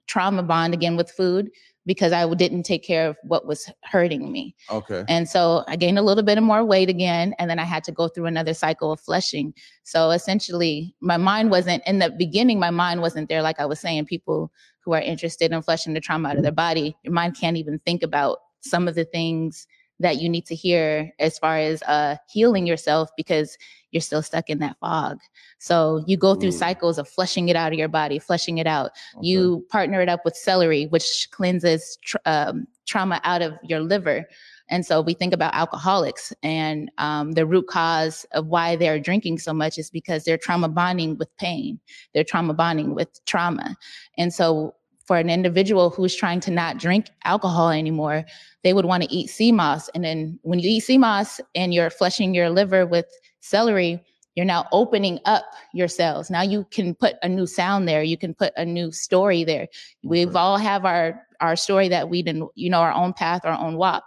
trauma 0.07 0.45
bond 0.45 0.73
again 0.73 0.97
with 0.97 1.11
food 1.11 1.51
because 1.87 2.13
I 2.13 2.29
didn't 2.35 2.65
take 2.65 2.83
care 2.83 3.09
of 3.09 3.17
what 3.23 3.47
was 3.47 3.71
hurting 3.85 4.31
me. 4.31 4.55
okay. 4.71 5.05
And 5.09 5.29
so 5.29 5.65
I 5.69 5.77
gained 5.77 5.99
a 5.99 6.03
little 6.03 6.25
bit 6.25 6.37
of 6.37 6.45
more 6.45 6.65
weight 6.65 6.91
again, 6.91 7.35
and 7.39 7.49
then 7.49 7.59
I 7.59 7.65
had 7.65 7.85
to 7.85 7.93
go 7.93 8.09
through 8.09 8.27
another 8.27 8.53
cycle 8.53 8.93
of 8.93 9.01
flushing. 9.01 9.55
So 9.85 10.11
essentially, 10.11 10.95
my 11.01 11.17
mind 11.17 11.51
wasn't 11.51 11.83
in 11.87 12.01
the 12.01 12.11
beginning. 12.11 12.59
My 12.59 12.71
mind 12.71 13.01
wasn't 13.01 13.29
there, 13.29 13.43
like 13.43 13.61
I 13.61 13.67
was 13.67 13.81
saying. 13.81 14.07
People 14.07 14.51
who 14.81 14.93
are 14.93 15.01
interested 15.01 15.53
in 15.53 15.63
flushing 15.63 15.95
the 15.95 16.01
trauma 16.01 16.31
out 16.31 16.37
of 16.37 16.43
their 16.43 16.53
body, 16.53 16.97
your 17.03 17.13
mind 17.13 17.37
can't 17.39 17.57
even 17.57 17.79
think 17.81 18.03
about 18.03 18.39
some 18.61 18.89
of 18.89 18.95
the 18.95 19.05
things 19.05 19.67
that 20.01 20.21
you 20.21 20.29
need 20.29 20.47
to 20.47 20.55
hear 20.55 21.13
as 21.19 21.39
far 21.39 21.59
as 21.59 21.83
uh, 21.83 22.17
healing 22.29 22.67
yourself 22.67 23.11
because 23.17 23.57
you're 23.91 24.01
still 24.01 24.23
stuck 24.23 24.51
in 24.51 24.59
that 24.59 24.77
fog. 24.79 25.21
So 25.59 26.05
you 26.07 26.17
go 26.17 26.35
through 26.35 26.53
cycles 26.53 26.99
of 26.99 27.09
flushing 27.09 27.49
it 27.49 27.57
out 27.57 27.73
of 27.73 27.79
your 27.79 27.89
body, 27.89 28.19
flushing 28.19 28.59
it 28.59 28.67
out. 28.67 28.91
okay. 29.17 29.27
You 29.27 29.65
partner 29.71 30.03
it 30.03 30.09
up 30.09 30.21
with 30.25 30.37
celery, 30.37 30.87
which 30.87 31.29
cleanses 31.31 31.97
tr- 32.03 32.17
um, 32.27 32.67
trauma 32.87 33.21
out 33.25 33.41
of 33.41 33.55
your 33.63 33.81
liver. 33.81 34.27
And 34.69 34.85
so 34.85 35.01
we 35.01 35.15
think 35.15 35.33
about 35.33 35.55
alcoholics, 35.55 36.33
and 36.43 36.91
um, 36.99 37.33
the 37.33 37.47
root 37.47 37.69
cause 37.69 38.27
of 38.33 38.49
why 38.49 38.75
they're 38.75 38.99
drinking 38.99 39.39
so 39.39 39.55
much 39.55 39.79
is 39.79 39.91
because 39.91 40.25
they're 40.25 40.37
trauma 40.37 40.69
bonding 40.69 41.17
with 41.19 41.35
pain. 41.37 41.79
They're 42.13 42.25
trauma 42.25 42.53
bonding 42.53 42.95
with 42.95 43.25
trauma. 43.27 43.77
And 44.19 44.35
so 44.35 44.75
for 45.07 45.17
an 45.17 45.31
individual 45.31 45.91
who's 45.91 46.15
trying 46.15 46.41
to 46.41 46.51
not 46.51 46.79
drink 46.79 47.11
alcohol 47.25 47.71
anymore, 47.71 48.25
they 48.63 48.73
would 48.73 48.85
want 48.85 49.03
to 49.05 49.13
eat 49.13 49.29
sea 49.29 49.53
moss. 49.53 49.89
And 49.91 50.05
then 50.05 50.39
when 50.43 50.59
you 50.59 50.69
eat 50.69 50.81
sea 50.81 50.99
moss 50.99 51.41
and 51.55 51.73
you're 51.73 51.91
flushing 51.91 52.35
your 52.35 52.51
liver 52.51 52.87
with 52.87 53.07
celery, 53.41 54.03
you're 54.35 54.45
now 54.45 54.67
opening 54.71 55.19
up 55.25 55.45
your 55.73 55.89
cells. 55.89 56.31
Now 56.31 56.43
you 56.43 56.67
can 56.71 56.95
put 56.95 57.17
a 57.23 57.29
new 57.29 57.47
sound 57.47 57.89
there. 57.89 58.03
You 58.03 58.19
can 58.19 58.35
put 58.35 58.53
a 58.57 58.65
new 58.65 58.93
story 58.93 59.45
there. 59.45 59.69
We've 60.05 60.37
all 60.37 60.59
have 60.59 60.85
our 60.85 61.23
our 61.41 61.57
story 61.57 61.89
that 61.89 62.09
we 62.09 62.23
didn't, 62.23 62.49
you 62.55 62.71
know, 62.71 62.81
our 62.81 62.93
own 62.93 63.13
path, 63.13 63.43
our 63.45 63.59
own 63.59 63.77
walk. 63.77 64.05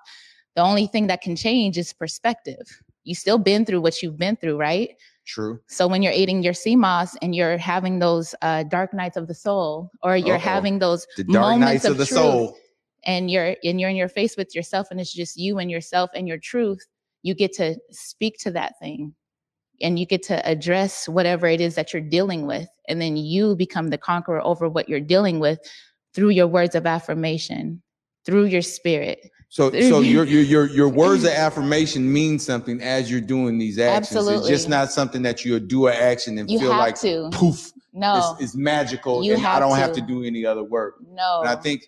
The 0.56 0.62
only 0.62 0.88
thing 0.88 1.08
that 1.08 1.22
can 1.22 1.36
change 1.36 1.78
is 1.78 1.94
perspective. 1.94 2.82
You 3.04 3.16
still 3.16 3.38
been 3.38 3.66
through 3.66 3.82
what 3.82 4.02
you've 4.02 4.18
been 4.18 4.36
through, 4.36 4.58
right? 4.58 4.96
True. 5.30 5.60
So 5.68 5.88
when 5.88 6.02
you're 6.02 6.12
eating 6.14 6.42
your 6.42 6.54
sea 6.56 6.76
moss 6.76 7.16
and 7.22 7.36
you're 7.36 7.58
having 7.60 8.00
those 8.00 8.34
uh, 8.42 8.64
dark 8.64 8.96
nights 8.96 9.16
of 9.16 9.28
the 9.28 9.36
soul, 9.36 9.92
or 10.02 10.18
you're 10.18 10.38
Uh-oh. 10.38 10.40
having 10.40 10.80
those 10.80 11.06
The 11.18 11.24
dark 11.26 11.52
moments 11.52 11.66
nights 11.72 11.86
of, 11.86 11.98
the 12.00 12.06
truth, 12.08 12.20
soul. 12.20 12.58
and 13.06 13.30
you're 13.30 13.56
and 13.64 13.80
you're 13.80 13.92
in 13.92 13.96
your 13.96 14.10
face 14.10 14.36
with 14.38 14.56
yourself 14.56 14.88
and 14.90 15.00
it's 15.00 15.14
just 15.14 15.38
you 15.38 15.60
and 15.60 15.70
yourself 15.70 16.10
and 16.16 16.28
your 16.28 16.40
truth 16.40 16.80
you 17.22 17.36
get 17.36 17.54
to 17.54 17.76
speak 17.92 18.38
to 18.40 18.50
that 18.52 18.74
thing 18.82 19.14
and 19.82 20.00
you 20.00 20.06
get 20.08 20.24
to 20.24 20.44
address 20.50 21.08
whatever 21.08 21.46
it 21.48 21.62
is 21.62 21.76
that 21.76 21.94
you're 21.94 22.02
dealing 22.18 22.48
with 22.48 22.68
and 22.88 23.00
then 23.00 23.16
you 23.16 23.56
become 23.56 23.90
the 23.90 23.98
conqueror 24.00 24.42
over 24.44 24.68
what 24.68 24.90
you're 24.90 25.00
dealing 25.00 25.40
with 25.40 25.60
through 26.16 26.30
your 26.30 26.48
words 26.48 26.74
of 26.76 26.88
affirmation 26.88 27.84
through 28.26 28.46
your 28.46 28.64
spirit 28.64 29.30
So, 29.50 29.72
so 29.90 30.00
your, 30.00 30.24
your 30.24 30.44
your 30.44 30.68
your 30.68 30.90
words 30.90 31.24
of 31.24 31.32
affirmation 31.46 32.12
mean 32.12 32.40
something 32.40 32.82
as 32.82 33.12
you're 33.12 33.20
doing 33.20 33.58
these 33.58 33.78
actions. 33.80 34.18
Absolutely. 34.18 34.40
It's 34.40 34.48
just 34.48 34.70
not 34.70 34.92
something 34.92 35.22
that 35.24 35.44
you 35.44 35.60
do 35.60 35.88
an 35.88 35.96
action 35.96 36.38
and 36.38 36.50
you 36.50 36.60
feel 36.60 36.70
like 36.70 37.00
to 37.02 37.30
poof, 37.34 37.72
no 37.92 38.36
it's, 38.40 38.44
it's 38.44 38.56
magical, 38.56 39.24
You 39.24 39.34
and 39.34 39.46
I 39.46 39.60
don't 39.60 39.76
have 39.76 39.94
to. 39.94 40.02
to 40.02 40.08
do 40.08 40.24
any 40.24 40.46
other 40.46 40.64
work. 40.64 40.96
no 41.12 41.42
And 41.42 41.50
I 41.50 41.56
think, 41.56 41.88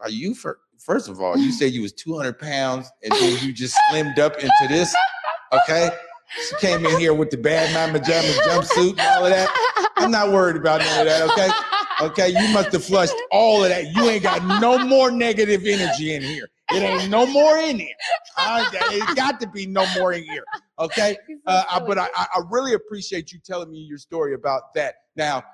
are 0.00 0.10
you 0.10 0.34
for 0.34 0.58
first 0.78 1.08
of 1.08 1.20
all, 1.20 1.38
you 1.38 1.52
said 1.52 1.72
you 1.72 1.82
was 1.82 1.92
200 1.92 2.38
pounds 2.38 2.90
and 3.02 3.12
then 3.12 3.44
you 3.44 3.52
just 3.52 3.76
slimmed 3.90 4.18
up 4.18 4.36
into 4.36 4.66
this. 4.68 4.94
Okay, 5.52 5.90
she 6.48 6.56
came 6.56 6.84
in 6.84 6.98
here 6.98 7.14
with 7.14 7.30
the 7.30 7.36
bad 7.36 7.72
mama 7.72 8.04
jamma 8.04 8.32
jumpsuit 8.40 8.90
and 8.90 9.00
all 9.00 9.24
of 9.24 9.30
that. 9.30 9.92
I'm 9.96 10.10
not 10.10 10.32
worried 10.32 10.56
about 10.56 10.80
none 10.80 11.00
of 11.00 11.06
that. 11.06 11.30
Okay. 11.30 11.48
Okay, 11.98 12.28
you 12.28 12.52
must 12.52 12.72
have 12.72 12.84
flushed 12.84 13.14
all 13.32 13.64
of 13.64 13.70
that. 13.70 13.94
You 13.94 14.10
ain't 14.10 14.22
got 14.22 14.60
no 14.60 14.78
more 14.78 15.10
negative 15.10 15.64
energy 15.64 16.14
in 16.14 16.20
here. 16.20 16.50
It 16.72 16.82
ain't 16.82 17.10
no 17.10 17.26
more 17.26 17.58
in 17.58 17.78
here. 17.78 17.94
Uh, 18.36 18.64
It 18.90 19.16
got 19.16 19.40
to 19.40 19.46
be 19.46 19.66
no 19.66 19.86
more 19.86 20.12
in 20.12 20.24
here. 20.24 20.44
Okay, 20.78 21.16
uh, 21.46 21.64
I, 21.70 21.78
but 21.80 21.98
I, 21.98 22.08
I 22.16 22.26
I 22.36 22.40
really 22.50 22.74
appreciate 22.74 23.32
you 23.32 23.38
telling 23.38 23.70
me 23.70 23.78
your 23.78 23.98
story 23.98 24.34
about 24.34 24.74
that. 24.74 24.96
Now, 25.14 25.44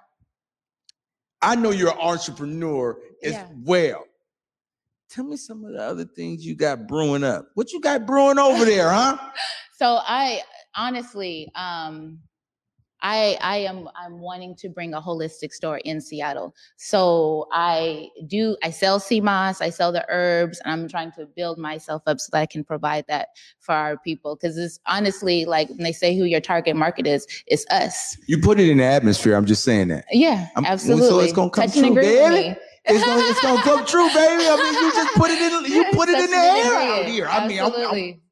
I 1.40 1.54
know 1.54 1.71
you're 1.71 1.92
an 1.92 1.99
entrepreneur 2.00 2.99
as 3.23 3.35
Yeah. 3.35 3.47
well. 3.64 4.04
Tell 5.11 5.25
me 5.25 5.37
some 5.37 5.64
of 5.64 5.73
the 5.73 5.83
other 5.83 6.07
things 6.07 6.45
you 6.47 6.54
got 6.54 6.87
brewing 6.88 7.23
up. 7.23 7.47
What 7.54 7.73
you 7.73 7.81
got 7.81 8.07
brewing 8.07 8.38
over 8.38 8.64
there, 8.64 8.90
huh? 8.90 9.19
so 9.76 9.99
i 10.07 10.40
honestly 10.75 11.50
um 11.54 12.19
I 13.02 13.37
I 13.40 13.56
am 13.59 13.88
I'm 13.97 14.21
wanting 14.21 14.54
to 14.56 14.68
bring 14.68 14.94
a 14.94 15.00
holistic 15.00 15.52
store 15.52 15.78
in 15.78 16.00
Seattle. 16.00 16.54
So 16.76 17.49
I 17.52 18.09
do 18.26 18.56
I 18.62 18.71
sell 18.71 19.00
sea 19.00 19.21
moss, 19.21 19.61
I 19.61 19.71
sell 19.71 19.92
the 19.92 20.06
herbs, 20.09 20.61
and 20.64 20.73
I'm 20.73 20.88
trying 20.88 21.12
to 21.12 21.26
build 21.26 21.59
myself 21.59 22.02
up 22.06 22.21
so 22.21 22.30
that 22.32 22.40
I 22.40 22.47
can 22.47 22.64
provide 22.64 23.04
that 23.09 23.28
for 23.59 23.75
our 23.75 23.97
people. 23.99 24.37
Because 24.37 24.56
it's 24.56 24.78
honestly 24.87 25.44
like 25.44 25.68
when 25.68 25.78
they 25.78 25.92
say 25.92 26.16
who 26.16 26.25
your 26.25 26.40
target 26.40 26.76
market 26.76 27.06
is, 27.06 27.26
it's 27.47 27.66
us. 27.71 28.16
You 28.26 28.38
put 28.38 28.61
it 28.61 28.68
in 28.68 28.78
the 28.78 28.85
atmosphere. 28.85 29.35
I'm 29.35 29.47
just 29.47 29.64
saying 29.64 29.88
that. 29.88 30.06
Yeah, 30.11 30.49
I'm- 30.56 30.64
so 30.64 30.73
it's 30.73 30.82
absolutely. 30.82 31.32
gonna 31.32 31.50
come 31.50 31.66
Touch 31.66 31.78
true, 31.78 31.94
baby. 31.94 32.56
It's 32.85 33.04
gonna, 33.04 33.23
it's 33.26 33.40
gonna 33.40 33.62
come 33.62 33.87
true, 33.87 34.09
baby. 34.09 34.44
I 34.49 34.56
mean, 34.56 34.75
you 34.75 34.92
just 34.92 35.14
put 35.14 35.30
it 35.30 35.40
in. 35.40 35.73
You 35.73 35.85
put 35.92 36.09
it 36.09 36.18
in 36.18 36.30
the 36.30 36.37
air 36.37 36.75
out 36.75 37.04
here. 37.04 37.26
I 37.26 37.47
mean, 37.47 37.61
I'm, 37.61 37.66
I'm 37.66 37.73
Absolutely. 37.73 38.23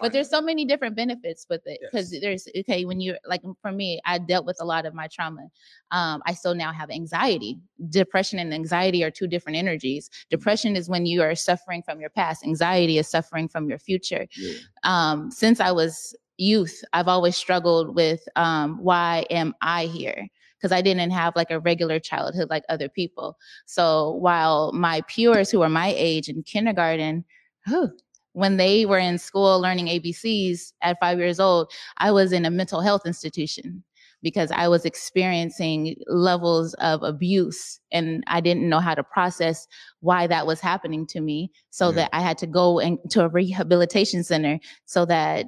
But 0.00 0.12
there's 0.12 0.28
so 0.28 0.40
many 0.40 0.64
different 0.64 0.96
benefits 0.96 1.46
with 1.48 1.62
it 1.66 1.78
because 1.80 2.12
Yes. 2.12 2.20
there's 2.22 2.48
okay 2.58 2.84
when 2.84 3.00
you're 3.00 3.18
like 3.26 3.42
for 3.62 3.72
me 3.72 4.00
i 4.04 4.18
dealt 4.18 4.44
with 4.46 4.56
a 4.60 4.64
lot 4.64 4.86
of 4.86 4.94
my 4.94 5.06
trauma 5.08 5.46
um, 5.90 6.22
i 6.26 6.32
still 6.34 6.54
now 6.54 6.72
have 6.72 6.90
anxiety. 6.90 7.58
Depression 7.90 8.38
and 8.38 8.52
anxiety 8.52 9.04
are 9.04 9.10
two 9.10 9.26
different 9.26 9.56
energies. 9.58 10.10
Depression 10.30 10.76
is 10.76 10.88
when 10.88 11.06
you 11.06 11.22
are 11.22 11.34
suffering 11.34 11.82
from 11.82 12.00
your 12.00 12.10
past. 12.10 12.44
Anxiety 12.44 12.98
is 12.98 13.08
suffering 13.08 13.48
from 13.48 13.68
your 13.68 13.78
future. 13.78 14.26
Yeah. 14.36 14.52
um, 14.84 15.30
since 15.30 15.60
i 15.60 15.70
was 15.70 16.14
youth 16.38 16.82
i've 16.92 17.06
always 17.08 17.36
struggled 17.36 17.94
with 17.94 18.22
um, 18.36 18.78
why 18.82 19.24
am 19.30 19.54
i 19.60 19.86
here? 19.86 20.26
Because 20.58 20.72
i 20.72 20.80
didn't 20.82 21.10
have 21.10 21.36
like 21.36 21.50
a 21.50 21.60
regular 21.60 21.98
childhood 22.00 22.48
like 22.50 22.64
other 22.68 22.88
people. 22.88 23.36
So 23.66 24.12
while 24.12 24.72
my 24.72 25.02
peers 25.02 25.50
who 25.50 25.62
are 25.62 25.68
my 25.68 25.94
age 25.96 26.28
in 26.28 26.42
kindergarten 26.42 27.24
whew, 27.66 27.90
when 28.34 28.56
they 28.58 28.84
were 28.84 28.98
in 28.98 29.16
school 29.18 29.60
learning 29.60 29.86
ABCs 29.86 30.72
at 30.82 31.00
five 31.00 31.18
years 31.18 31.40
old, 31.40 31.72
I 31.98 32.10
was 32.10 32.32
in 32.32 32.44
a 32.44 32.50
mental 32.50 32.80
health 32.80 33.06
institution 33.06 33.82
because 34.22 34.50
I 34.50 34.68
was 34.68 34.84
experiencing 34.84 35.96
levels 36.08 36.74
of 36.74 37.02
abuse 37.02 37.78
and 37.92 38.24
I 38.26 38.40
didn't 38.40 38.68
know 38.68 38.80
how 38.80 38.94
to 38.94 39.04
process 39.04 39.66
why 40.00 40.26
that 40.26 40.46
was 40.46 40.60
happening 40.60 41.06
to 41.08 41.20
me. 41.20 41.52
So 41.70 41.88
Yeah. 41.88 41.94
that 41.96 42.10
I 42.12 42.20
had 42.20 42.38
to 42.38 42.46
go 42.46 42.78
into 42.80 43.22
a 43.22 43.28
rehabilitation 43.28 44.24
center 44.24 44.60
so 44.84 45.04
that 45.06 45.46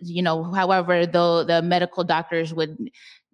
you 0.00 0.20
know, 0.22 0.52
however, 0.52 1.06
though 1.06 1.42
the 1.42 1.62
medical 1.62 2.04
doctors 2.04 2.52
would 2.52 2.76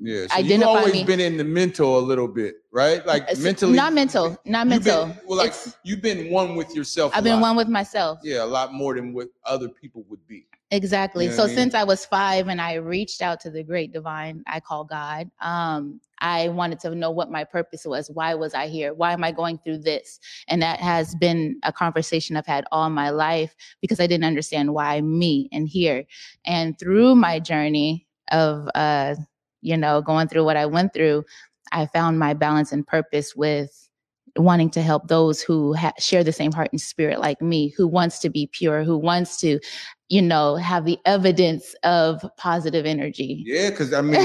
Yeah, 0.04 0.26
so 0.26 0.38
you've 0.38 0.62
always 0.64 0.92
me. 0.92 1.04
been 1.04 1.20
in 1.20 1.36
the 1.36 1.44
mental 1.44 1.98
a 1.98 2.00
little 2.00 2.26
bit, 2.26 2.56
right? 2.72 3.06
Like 3.06 3.24
It's 3.28 3.40
mentally, 3.40 3.74
not 3.74 3.92
mental, 3.92 4.36
not 4.44 4.66
mental. 4.66 5.06
Been, 5.06 5.18
well, 5.26 5.38
like 5.38 5.50
It's- 5.50 5.76
you've 5.84 6.02
been 6.02 6.30
one 6.30 6.56
with 6.56 6.74
yourself. 6.74 7.12
I've 7.14 7.22
been 7.22 7.34
lot. 7.34 7.42
one 7.42 7.56
with 7.56 7.68
myself. 7.68 8.18
Yeah, 8.24 8.42
a 8.42 8.46
lot 8.46 8.72
more 8.74 8.94
than 8.94 9.12
what 9.12 9.28
other 9.44 9.68
people 9.68 10.04
would 10.08 10.26
be. 10.26 10.46
Exactly. 10.72 11.26
You 11.26 11.30
know 11.30 11.36
so 11.36 11.42
I 11.44 11.46
mean? 11.48 11.56
since 11.56 11.74
I 11.74 11.84
was 11.84 12.04
five 12.06 12.48
and 12.48 12.60
I 12.60 12.74
reached 12.74 13.20
out 13.22 13.38
to 13.40 13.50
the 13.50 13.62
great 13.62 13.92
divine 13.92 14.42
I 14.46 14.58
call 14.58 14.84
God, 14.84 15.30
um, 15.40 16.00
I 16.18 16.48
wanted 16.48 16.80
to 16.80 16.94
know 16.94 17.10
what 17.10 17.30
my 17.30 17.44
purpose 17.44 17.84
was. 17.84 18.10
Why 18.10 18.34
was 18.34 18.54
I 18.54 18.68
here? 18.68 18.94
Why 18.94 19.12
am 19.12 19.22
I 19.22 19.32
going 19.32 19.58
through 19.58 19.78
this? 19.78 20.18
And 20.48 20.62
that 20.62 20.80
has 20.80 21.14
been 21.16 21.60
a 21.62 21.72
conversation 21.72 22.36
I've 22.36 22.46
had 22.46 22.64
all 22.72 22.88
my 22.88 23.10
life 23.10 23.54
because 23.82 24.00
I 24.00 24.06
didn't 24.06 24.24
understand 24.24 24.72
why 24.72 25.00
me 25.02 25.48
and 25.52 25.68
here. 25.68 26.04
And 26.46 26.78
through 26.78 27.16
my 27.16 27.38
journey 27.38 28.06
of, 28.32 28.68
uh, 28.74 29.16
you 29.62 29.76
know, 29.76 30.02
going 30.02 30.28
through 30.28 30.44
what 30.44 30.56
I 30.56 30.66
went 30.66 30.92
through, 30.92 31.24
I 31.72 31.86
found 31.86 32.18
my 32.18 32.34
balance 32.34 32.72
and 32.72 32.86
purpose 32.86 33.34
with 33.34 33.88
wanting 34.36 34.70
to 34.70 34.82
help 34.82 35.08
those 35.08 35.42
who 35.42 35.74
ha- 35.74 35.92
share 35.98 36.24
the 36.24 36.32
same 36.32 36.52
heart 36.52 36.68
and 36.72 36.80
spirit 36.80 37.20
like 37.20 37.40
me, 37.40 37.68
who 37.68 37.86
wants 37.86 38.18
to 38.20 38.30
be 38.30 38.48
pure, 38.52 38.82
who 38.82 38.96
wants 38.96 39.38
to, 39.38 39.58
you 40.08 40.22
know, 40.22 40.56
have 40.56 40.84
the 40.84 40.98
evidence 41.04 41.74
of 41.82 42.24
positive 42.36 42.86
energy. 42.86 43.42
Yeah, 43.46 43.70
because 43.70 43.92
I 43.92 44.00
mean, 44.00 44.20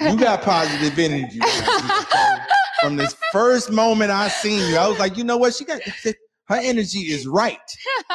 you 0.00 0.18
got 0.18 0.42
positive 0.42 0.98
energy. 0.98 1.40
From 2.80 2.96
this 2.96 3.16
first 3.32 3.70
moment 3.70 4.10
I 4.10 4.28
seen 4.28 4.68
you, 4.70 4.76
I 4.76 4.86
was 4.86 4.98
like, 4.98 5.16
you 5.16 5.24
know 5.24 5.38
what? 5.38 5.54
She 5.54 5.64
got 5.64 5.80
her 6.46 6.56
energy 6.56 7.00
is 7.00 7.26
right. 7.26 7.58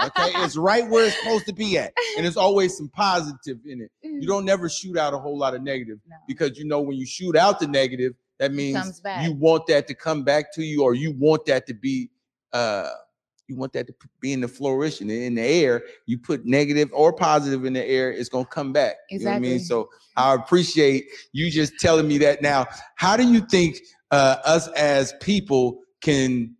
Okay, 0.05 0.31
it's 0.43 0.55
right 0.55 0.88
where 0.88 1.05
it's 1.07 1.17
supposed 1.19 1.45
to 1.48 1.53
be 1.53 1.77
at, 1.77 1.93
and 2.15 2.25
there's 2.25 2.38
always 2.38 2.77
some 2.77 2.89
positive 2.89 3.57
in 3.65 3.81
it. 3.81 3.91
You 4.03 4.27
don't 4.27 4.45
never 4.45 4.69
shoot 4.69 4.98
out 4.98 5.13
a 5.13 5.17
whole 5.17 5.38
lot 5.38 5.55
of 5.55 5.62
negative 5.63 5.98
No. 6.07 6.15
because 6.27 6.57
you 6.57 6.65
know 6.65 6.79
when 6.79 6.95
you 6.98 7.05
shoot 7.05 7.36
out 7.36 7.59
the 7.59 7.67
negative, 7.67 8.13
that 8.38 8.53
means 8.53 9.01
you 9.24 9.33
want 9.33 9.67
that 9.67 9.88
to 9.88 9.93
come 9.93 10.24
back 10.24 10.53
to 10.53 10.63
you, 10.63 10.83
or 10.83 10.93
you 10.93 11.12
want 11.12 11.45
that 11.48 11.65
to 11.67 11.74
be, 11.74 12.09
uh, 12.53 12.89
you 13.48 13.55
want 13.57 13.74
that 13.74 13.88
to 13.88 13.93
be 14.21 14.31
in 14.31 14.41
the 14.41 14.48
flourishing 14.48 15.09
in 15.09 15.36
the 15.36 15.41
air. 15.41 15.83
You 16.05 16.19
put 16.19 16.45
negative 16.45 16.89
or 16.93 17.12
positive 17.12 17.65
in 17.65 17.74
the 17.74 17.83
air, 17.86 18.12
it's 18.12 18.29
gonna 18.29 18.45
come 18.45 18.71
back. 18.71 18.95
You 19.09 19.19
know 19.19 19.31
what 19.31 19.36
I 19.38 19.39
mean? 19.39 19.59
So 19.59 19.89
I 20.15 20.36
appreciate 20.36 21.05
you 21.33 21.50
just 21.50 21.79
telling 21.79 22.07
me 22.07 22.19
that. 22.19 22.41
Now, 22.41 22.67
how 22.95 23.17
do 23.17 23.24
you 23.29 23.41
think 23.41 23.79
uh, 24.12 24.38
us 24.45 24.67
as 24.69 25.13
people 25.19 25.81
can? 26.01 26.55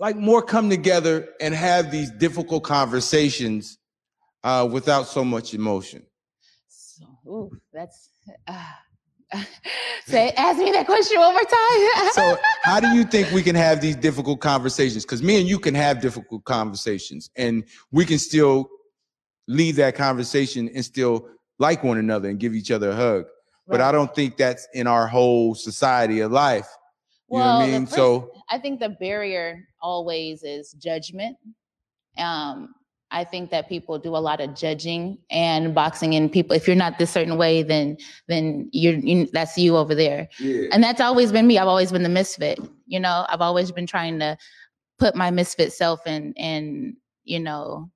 Like 0.00 0.16
more 0.16 0.42
come 0.42 0.70
together 0.70 1.28
and 1.40 1.54
have 1.54 1.92
these 1.92 2.10
difficult 2.10 2.64
conversations 2.64 3.78
uh, 4.42 4.66
without 4.70 5.06
so 5.06 5.22
much 5.22 5.54
emotion. 5.54 6.02
So, 6.68 7.04
ooh, 7.26 7.50
that's. 7.72 8.08
Uh, 8.48 8.64
say, 10.06 10.32
ask 10.36 10.58
me 10.58 10.72
that 10.72 10.86
question 10.86 11.20
one 11.20 11.32
more 11.32 11.42
time. 11.42 12.10
So, 12.14 12.36
how 12.62 12.80
do 12.80 12.88
you 12.88 13.04
think 13.04 13.30
we 13.30 13.42
can 13.42 13.54
have 13.54 13.80
these 13.80 13.94
difficult 13.94 14.40
conversations? 14.40 15.04
Because 15.04 15.22
me 15.22 15.38
and 15.38 15.48
you 15.48 15.60
can 15.60 15.74
have 15.74 16.00
difficult 16.00 16.44
conversations, 16.44 17.30
and 17.36 17.64
we 17.92 18.04
can 18.04 18.18
still 18.18 18.68
leave 19.46 19.76
that 19.76 19.94
conversation 19.94 20.68
and 20.74 20.84
still 20.84 21.28
like 21.58 21.84
one 21.84 21.98
another 21.98 22.28
and 22.28 22.40
give 22.40 22.54
each 22.54 22.70
other 22.70 22.90
a 22.90 22.96
hug. 22.96 23.26
But 23.68 23.80
I 23.80 23.92
don't 23.92 24.12
think 24.12 24.36
that's 24.36 24.66
in 24.74 24.88
our 24.88 25.06
whole 25.06 25.54
society 25.54 26.20
of 26.20 26.32
life. 26.32 26.66
You 27.30 27.38
know 27.38 27.44
what 27.58 27.62
I 27.62 27.66
mean? 27.66 27.86
first- 27.86 27.94
So, 27.96 28.32
I 28.48 28.58
think 28.58 28.80
the 28.80 28.88
barrier 28.90 29.66
always 29.80 30.42
is 30.42 30.72
judgment. 30.72 31.36
Um, 32.18 32.74
I 33.12 33.24
think 33.24 33.50
that 33.50 33.68
people 33.68 33.98
do 33.98 34.16
a 34.16 34.18
lot 34.18 34.40
of 34.40 34.54
judging 34.54 35.18
and 35.30 35.74
boxing 35.74 36.12
in 36.12 36.28
people. 36.28 36.54
If 36.54 36.66
you're 36.68 36.76
not 36.76 36.98
this 36.98 37.10
certain 37.10 37.36
way, 37.36 37.62
then 37.64 37.96
then 38.28 38.68
you're 38.72 38.94
you, 38.94 39.26
that's 39.32 39.58
you 39.58 39.76
over 39.76 39.94
there. 39.94 40.28
yeah. 40.38 40.68
And 40.72 40.82
that's 40.82 41.00
always 41.00 41.32
been 41.32 41.46
me. 41.46 41.58
I've 41.58 41.66
always 41.68 41.90
been 41.90 42.04
the 42.04 42.08
misfit. 42.08 42.60
You 42.86 43.00
know, 43.00 43.26
I've 43.28 43.40
always 43.40 43.72
been 43.72 43.86
trying 43.86 44.18
to 44.20 44.36
put 44.98 45.16
my 45.16 45.30
misfit 45.30 45.72
self 45.72 46.06
in 46.06 46.34
and 46.36 46.94
you 47.24 47.40
know 47.40 47.90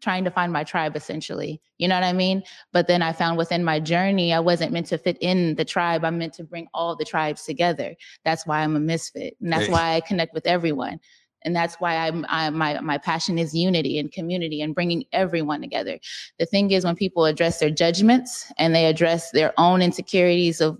trying 0.00 0.24
to 0.24 0.30
find 0.30 0.52
my 0.52 0.64
tribe 0.64 0.96
essentially. 0.96 1.60
You 1.78 1.88
know 1.88 1.94
what 1.96 2.04
i 2.04 2.12
mean? 2.12 2.42
But 2.72 2.86
then 2.88 3.02
i 3.02 3.12
found 3.12 3.38
within 3.38 3.64
my 3.64 3.80
journey 3.80 4.32
i 4.32 4.40
wasn't 4.40 4.72
meant 4.72 4.86
to 4.88 4.98
fit 4.98 5.18
in 5.20 5.54
the 5.56 5.64
tribe. 5.64 6.04
I'm 6.04 6.18
meant 6.18 6.34
to 6.34 6.44
bring 6.44 6.66
all 6.74 6.96
the 6.96 7.04
tribes 7.04 7.44
together. 7.44 7.94
That's 8.24 8.46
why 8.46 8.60
i'm 8.62 8.76
a 8.76 8.80
misfit 8.80 9.36
and 9.40 9.52
that's 9.52 9.66
Hey. 9.66 9.72
why 9.72 9.94
i 9.96 10.00
connect 10.00 10.34
with 10.34 10.46
everyone. 10.46 11.00
And 11.44 11.54
that's 11.54 11.76
why 11.76 11.94
I'm, 11.96 12.26
I, 12.28 12.50
my 12.50 12.80
my 12.80 12.98
passion 12.98 13.38
is 13.38 13.54
unity 13.54 14.00
and 14.00 14.10
community 14.10 14.60
and 14.62 14.74
bringing 14.74 15.04
everyone 15.12 15.60
together. 15.60 16.00
The 16.40 16.46
thing 16.46 16.72
is, 16.72 16.84
when 16.84 16.96
people 16.96 17.24
address 17.24 17.60
their 17.60 17.70
judgments 17.70 18.52
and 18.58 18.74
they 18.74 18.86
address 18.86 19.30
their 19.30 19.52
own 19.56 19.80
insecurities 19.80 20.60
of 20.60 20.76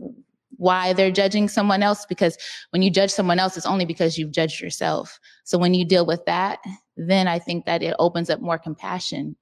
why 0.56 0.92
they're 0.92 1.10
judging 1.10 1.48
someone 1.48 1.82
else, 1.82 2.06
because 2.06 2.36
when 2.70 2.82
you 2.82 2.90
judge 2.90 3.10
someone 3.10 3.38
else, 3.38 3.56
it's 3.56 3.66
only 3.66 3.84
because 3.84 4.16
you've 4.18 4.32
judged 4.32 4.60
yourself. 4.60 5.18
So 5.44 5.58
when 5.58 5.74
you 5.74 5.84
deal 5.84 6.06
with 6.06 6.24
that, 6.26 6.60
then 6.96 7.28
I 7.28 7.38
think 7.38 7.66
that 7.66 7.82
it 7.82 7.94
opens 7.98 8.30
up 8.30 8.40
more 8.40 8.58
compassion 8.58 9.36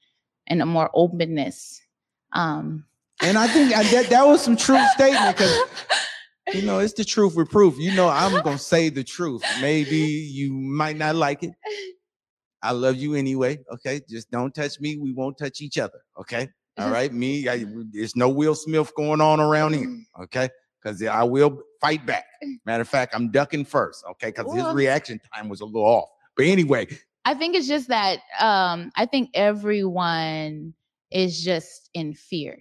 and 0.47 0.61
a 0.61 0.66
more 0.66 0.90
openness. 0.94 1.80
Um, 2.33 2.85
And 3.23 3.38
I 3.38 3.47
think 3.47 3.73
I, 3.75 3.85
that 3.85 4.11
that 4.11 4.26
was 4.26 4.43
some 4.43 4.56
true 4.56 4.82
statement 4.95 5.36
because 5.36 5.56
you 6.52 6.62
know 6.62 6.80
it's 6.80 6.95
the 6.95 7.04
truth 7.04 7.36
with 7.36 7.49
proof. 7.50 7.78
You 7.78 7.95
know 7.95 8.08
I'm 8.08 8.43
gonna 8.43 8.58
say 8.58 8.89
the 8.89 9.04
truth. 9.04 9.43
Maybe 9.60 9.97
you 9.99 10.52
might 10.52 10.97
not 10.97 11.15
like 11.15 11.43
it. 11.45 11.52
I 12.62 12.73
love 12.73 12.97
you 12.97 13.15
anyway. 13.15 13.58
Okay, 13.73 14.00
just 14.08 14.30
don't 14.30 14.54
touch 14.54 14.80
me. 14.80 14.97
We 14.97 15.12
won't 15.12 15.39
touch 15.39 15.60
each 15.60 15.78
other. 15.78 16.00
Okay, 16.19 16.49
all 16.78 16.91
right. 16.91 17.12
Me, 17.12 17.49
I, 17.49 17.65
there's 17.93 18.17
no 18.17 18.28
Will 18.28 18.54
Smith 18.54 18.91
going 18.97 19.21
on 19.21 19.39
around 19.39 19.75
here. 19.75 19.97
Okay, 20.25 20.49
because 20.84 21.02
I 21.02 21.23
will 21.23 21.62
fight 21.80 22.04
back. 22.04 22.26
Matter 22.66 22.82
of 22.82 22.88
fact, 22.88 23.14
I'm 23.14 23.30
ducking 23.30 23.64
first. 23.64 24.04
Okay, 24.12 24.28
because 24.28 24.52
his 24.52 24.66
reaction 24.75 25.20
time 25.34 25.49
was 25.49 25.60
a 25.60 25.64
little 25.64 25.84
off. 25.84 26.10
But 26.36 26.47
anyway, 26.47 26.88
I 27.25 27.34
think 27.34 27.56
it's 27.56 27.68
just 27.68 27.88
that 27.88 28.20
um, 28.38 28.92
I 28.97 29.06
think 29.06 29.30
everyone 29.34 30.75
is 31.10 31.42
just 31.42 31.90
in 31.94 32.14
fear. 32.14 32.58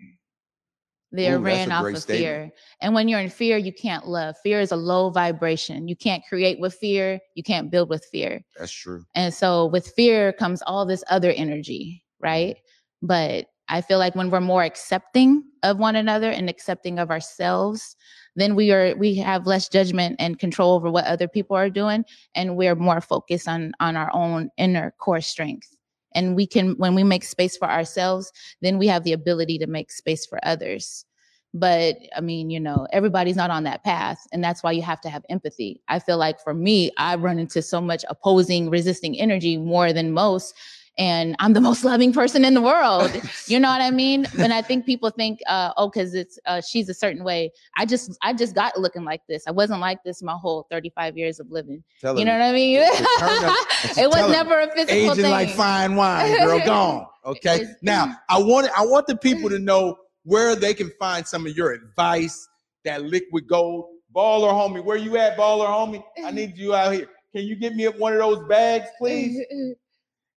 They're 1.11 1.37
Ooh, 1.37 1.41
ran 1.41 1.71
off 1.71 1.85
of 1.85 1.97
statement. 1.99 2.07
fear. 2.07 2.51
And 2.81 2.95
when 2.95 3.07
you're 3.07 3.19
in 3.19 3.29
fear, 3.29 3.57
you 3.57 3.71
can't 3.71 4.07
love. 4.07 4.35
Fear 4.41 4.61
is 4.61 4.71
a 4.71 4.75
low 4.75 5.11
vibration. 5.11 5.87
You 5.87 5.95
can't 5.95 6.23
create 6.27 6.59
with 6.59 6.73
fear. 6.73 7.19
You 7.35 7.43
can't 7.43 7.69
build 7.69 7.89
with 7.89 8.03
fear. 8.05 8.43
that's 8.57 8.71
true. 8.71 9.05
And 9.13 9.31
so 9.31 9.67
with 9.67 9.93
fear 9.95 10.33
comes 10.33 10.63
all 10.63 10.87
this 10.87 11.03
other 11.09 11.31
energy, 11.31 12.03
right? 12.19 12.57
But 13.03 13.45
I 13.69 13.81
feel 13.81 13.99
like 13.99 14.15
when 14.15 14.29
we're 14.29 14.41
more 14.41 14.63
accepting 14.63 15.43
of 15.63 15.79
one 15.79 15.95
another 15.95 16.29
and 16.29 16.49
accepting 16.49 16.99
of 16.99 17.09
ourselves, 17.09 17.95
then 18.35 18.55
we 18.55 18.71
are 18.71 18.95
we 18.95 19.15
have 19.15 19.47
less 19.47 19.69
judgment 19.69 20.15
and 20.19 20.39
control 20.39 20.73
over 20.73 20.89
what 20.89 21.05
other 21.05 21.27
people 21.27 21.55
are 21.55 21.69
doing 21.69 22.03
and 22.35 22.57
we're 22.57 22.75
more 22.75 23.01
focused 23.01 23.47
on 23.47 23.73
on 23.79 23.95
our 23.95 24.13
own 24.13 24.49
inner 24.57 24.93
core 24.97 25.21
strength. 25.21 25.75
And 26.15 26.35
we 26.35 26.45
can 26.45 26.73
when 26.77 26.95
we 26.95 27.03
make 27.03 27.23
space 27.23 27.57
for 27.57 27.69
ourselves, 27.69 28.31
then 28.61 28.77
we 28.77 28.87
have 28.87 29.03
the 29.03 29.13
ability 29.13 29.57
to 29.59 29.67
make 29.67 29.91
space 29.91 30.25
for 30.25 30.39
others. 30.43 31.05
But 31.53 31.97
I 32.15 32.21
mean, 32.21 32.49
you 32.49 32.59
know, 32.59 32.87
everybody's 32.91 33.35
not 33.35 33.51
on 33.51 33.63
that 33.63 33.83
path. 33.83 34.25
And 34.31 34.43
that's 34.43 34.63
why 34.63 34.71
you 34.71 34.81
have 34.81 35.01
to 35.01 35.09
have 35.09 35.23
empathy. 35.29 35.81
I 35.87 35.99
feel 35.99 36.17
like 36.17 36.41
for 36.41 36.53
me, 36.53 36.91
I 36.97 37.15
run 37.15 37.37
into 37.37 37.61
so 37.61 37.79
much 37.79 38.03
opposing, 38.09 38.71
resisting 38.71 39.19
energy 39.19 39.57
more 39.57 39.93
than 39.93 40.13
most. 40.13 40.55
And 40.97 41.35
I'm 41.39 41.53
the 41.53 41.61
most 41.61 41.83
loving 41.83 42.13
person 42.13 42.45
in 42.45 42.53
the 42.53 42.61
world. 42.61 43.11
You 43.47 43.59
know 43.59 43.67
what 43.67 43.81
I 43.81 43.91
mean? 43.91 44.25
And 44.39 44.53
I 44.53 44.61
think 44.61 44.85
people 44.85 45.09
think, 45.09 45.39
uh, 45.47 45.73
oh, 45.75 45.89
because 45.89 46.13
it's 46.13 46.39
uh, 46.45 46.61
she's 46.61 46.87
a 46.87 46.93
certain 46.93 47.23
way. 47.25 47.51
I 47.75 47.85
just 47.85 48.17
I 48.21 48.33
just 48.33 48.55
got 48.55 48.79
looking 48.79 49.03
like 49.03 49.21
this. 49.27 49.43
I 49.47 49.51
wasn't 49.51 49.81
like 49.81 50.01
this 50.03 50.23
my 50.23 50.33
whole 50.33 50.65
35 50.71 51.17
years 51.17 51.39
of 51.41 51.51
living. 51.51 51.83
Tell 51.99 52.17
You 52.17 52.23
know 52.23 52.31
what 52.31 52.41
I 52.41 52.53
mean? 52.53 52.79
It's 52.81 52.99
a 52.99 53.19
turn 53.19 53.45
up. 53.45 53.67
It's 53.83 53.97
a 53.97 54.01
it 54.03 54.07
was 54.09 54.31
never 54.31 54.61
a 54.61 54.67
physical 54.71 54.95
aging 54.95 55.15
thing. 55.15 55.31
like 55.31 55.49
fine 55.49 55.95
wine, 55.95 56.37
girl. 56.37 56.59
Gone. 56.65 57.05
Okay. 57.25 57.65
Now 57.81 58.15
I 58.29 58.39
want 58.39 58.69
I 58.77 58.85
want 58.85 59.07
the 59.07 59.17
people 59.17 59.49
to 59.49 59.59
know 59.59 59.97
where 60.23 60.55
they 60.55 60.73
can 60.73 60.89
find 60.99 61.27
some 61.27 61.45
of 61.45 61.55
your 61.55 61.73
advice, 61.73 62.47
that 62.85 63.03
liquid 63.03 63.47
gold. 63.47 63.85
Baller 64.15 64.51
homie, 64.51 64.83
where 64.83 64.97
you 64.97 65.17
at, 65.17 65.37
baller 65.37 65.67
homie? 65.67 66.03
I 66.23 66.31
need 66.31 66.55
you 66.55 66.75
out 66.75 66.93
here. 66.93 67.09
Can 67.35 67.45
you 67.45 67.55
get 67.55 67.75
me 67.75 67.85
one 67.87 68.13
of 68.13 68.19
those 68.19 68.47
bags, 68.47 68.87
please? 68.99 69.43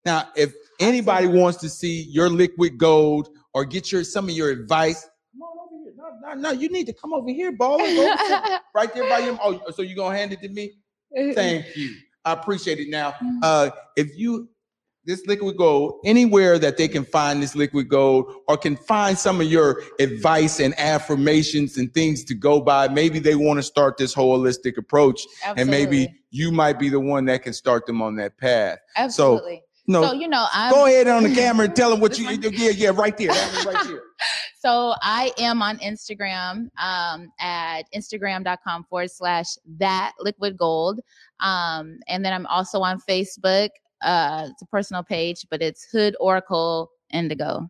Now, 0.06 0.30
if 0.36 0.54
anybody 0.80 1.28
wants 1.28 1.60
to 1.60 1.70
see 1.70 2.04
your 2.04 2.30
liquid 2.30 2.78
gold 2.78 3.30
or 3.54 3.66
get 3.66 3.92
your 3.92 4.04
some 4.04 4.26
of 4.26 4.32
your 4.32 4.50
advice, 4.50 5.08
come 5.32 5.42
on 5.42 5.58
over 5.66 5.84
here. 5.84 5.94
No, 5.96 6.34
no, 6.34 6.42
no, 6.42 6.60
you 6.60 6.70
need 6.70 6.86
to 6.88 6.94
come 6.94 7.14
over 7.14 7.30
here, 7.30 7.56
baller. 7.56 8.60
Right 8.76 8.94
there 8.94 9.08
by 9.08 9.20
your. 9.20 9.38
Oh, 9.42 9.62
so 9.72 9.84
you 9.84 9.96
gonna 9.96 10.18
hand 10.18 10.34
it 10.34 10.42
to 10.42 10.50
me? 10.50 10.74
Thank 11.34 11.76
you. 11.76 11.96
I 12.26 12.34
appreciate 12.34 12.80
it. 12.80 12.90
Now, 12.90 13.14
uh, 13.44 13.70
if 13.96 14.18
you 14.18 14.50
this 15.06 15.26
liquid 15.28 15.58
gold 15.58 16.00
anywhere 16.06 16.58
that 16.58 16.78
they 16.78 16.88
can 16.88 17.04
find 17.04 17.44
this 17.44 17.56
liquid 17.56 17.90
gold 17.90 18.34
or 18.48 18.58
can 18.58 18.76
find 18.76 19.18
some 19.18 19.42
of 19.42 19.48
your 19.48 19.82
advice 20.00 20.60
and 20.60 20.74
affirmations 20.80 21.78
and 21.78 21.94
things 21.94 22.24
to 22.24 22.34
go 22.34 22.62
by, 22.62 22.88
maybe 22.88 23.20
they 23.20 23.36
want 23.36 23.58
to 23.58 23.64
start 23.64 23.98
this 23.98 24.16
holistic 24.16 24.78
approach, 24.78 25.22
and 25.46 25.70
maybe 25.70 26.08
you 26.32 26.52
might 26.52 26.80
be 26.80 26.90
the 26.90 27.00
one 27.00 27.26
that 27.26 27.44
can 27.44 27.54
start 27.54 27.86
them 27.86 28.02
on 28.02 28.16
that 28.16 28.38
path. 28.38 28.80
Absolutely. 28.96 29.63
No, 29.86 30.04
so 30.04 30.14
you 30.14 30.28
know, 30.28 30.48
I'm 30.54 30.72
go 30.72 30.86
ahead 30.86 31.08
on 31.08 31.24
the 31.24 31.36
camera 31.36 31.66
and 31.66 31.76
tell 31.76 31.90
them 31.90 32.00
what 32.00 32.18
you. 32.18 32.26
one? 32.26 32.42
Yeah, 32.42 32.70
yeah, 32.70 32.92
right 32.94 33.18
there, 33.18 33.30
right 33.30 33.78
there. 33.86 34.02
So 34.60 34.94
I 35.02 35.34
am 35.38 35.62
on 35.62 35.78
Instagram 35.80 36.70
um, 36.82 37.28
at 37.38 37.84
instagram.com 37.94 38.86
forward 38.86 39.12
slash 39.12 39.48
that 39.80 40.14
liquid 40.20 40.58
gold. 40.58 41.02
Um, 41.42 42.00
and 42.08 42.24
then 42.24 42.32
I'm 42.32 42.46
also 42.46 42.80
on 42.80 43.02
Facebook. 43.02 43.70
Uh, 44.02 44.48
it's 44.52 44.62
a 44.62 44.66
personal 44.68 45.04
page, 45.04 45.46
but 45.52 45.62
it's 45.62 45.84
Hood 45.92 46.16
Oracle 46.22 46.92
Indigo. 47.12 47.70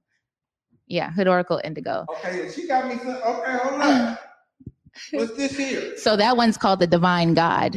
Yeah, 0.86 1.12
Hood 1.12 1.28
Oracle 1.28 1.60
Indigo. 1.64 2.06
Okay, 2.18 2.52
she 2.52 2.68
got 2.68 2.88
me. 2.88 3.00
Some, 3.00 3.10
okay, 3.10 3.58
hold 3.58 3.82
on. 3.82 4.18
What's 5.14 5.36
this 5.36 5.58
here? 5.58 5.98
So 5.98 6.16
that 6.16 6.38
one's 6.38 6.58
called 6.58 6.80
the 6.80 6.88
Divine 6.88 7.34
God. 7.34 7.76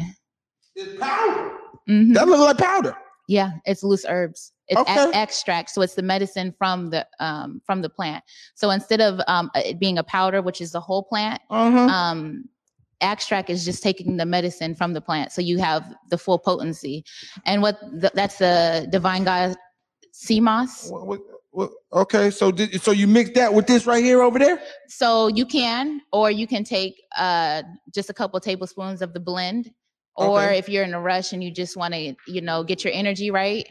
It's 0.75 1.01
powder. 1.01 1.53
Mhm. 1.89 2.13
That 2.15 2.29
looks 2.29 2.41
like 2.41 2.59
powder. 2.59 2.95
Yeah, 3.29 3.53
it's 3.65 3.83
loose 3.83 4.05
herbs. 4.09 4.53
It's 4.69 4.81
Okay. 4.81 4.93
ex- 4.95 5.17
extract, 5.17 5.71
so 5.71 5.83
it's 5.83 5.95
the 5.95 6.03
medicine 6.03 6.55
from 6.59 6.91
the 6.91 7.07
um 7.21 7.61
from 7.67 7.83
the 7.83 7.89
plant. 7.89 8.23
So 8.55 8.71
instead 8.71 9.01
of 9.01 9.21
um 9.27 9.51
it 9.55 9.79
being 9.79 9.99
a 9.99 10.05
powder, 10.05 10.43
which 10.43 10.61
is 10.61 10.73
the 10.73 10.81
whole 10.81 11.03
plant, 11.03 11.41
Uh-huh. 11.51 11.79
um 11.79 12.49
extract 13.03 13.51
is 13.51 13.65
just 13.65 13.83
taking 13.83 14.17
the 14.17 14.25
medicine 14.25 14.75
from 14.75 14.95
the 14.95 15.01
plant 15.03 15.31
so 15.31 15.43
you 15.43 15.59
have 15.59 15.95
the 16.09 16.17
full 16.17 16.39
potency 16.39 17.05
and 17.45 17.61
what 17.61 17.79
the, 17.93 18.11
that's 18.15 18.39
the 18.39 18.89
divine 18.91 19.23
god 19.23 19.55
sea 20.13 20.41
moss 20.41 20.89
What- 20.91 21.07
what- 21.07 21.21
what- 21.51 21.71
okay, 21.93 22.31
so 22.31 22.51
did, 22.51 22.81
so 22.81 22.93
you 22.93 23.07
mix 23.07 23.33
that 23.35 23.53
with 23.53 23.67
this 23.67 23.85
right 23.87 24.03
here 24.03 24.23
over 24.23 24.39
there? 24.39 24.63
so 24.89 25.27
you 25.27 25.45
can 25.45 26.01
or 26.11 26.31
you 26.31 26.47
can 26.47 26.65
take 26.65 26.95
uh 27.19 27.63
just 27.95 28.09
a 28.09 28.15
couple 28.15 28.41
tablespoons 28.41 29.03
of 29.03 29.13
the 29.13 29.21
blend 29.21 29.71
or 30.17 30.41
Okay. 30.41 30.59
if 30.59 30.69
you're 30.69 30.85
in 30.85 30.95
a 30.95 31.01
rush 31.01 31.33
and 31.33 31.45
you 31.45 31.51
just 31.51 31.77
want 31.77 31.95
to 31.95 32.15
you 32.27 32.41
know 32.41 32.65
get 32.65 32.85
your 32.85 32.93
energy 32.95 33.31
right 33.31 33.67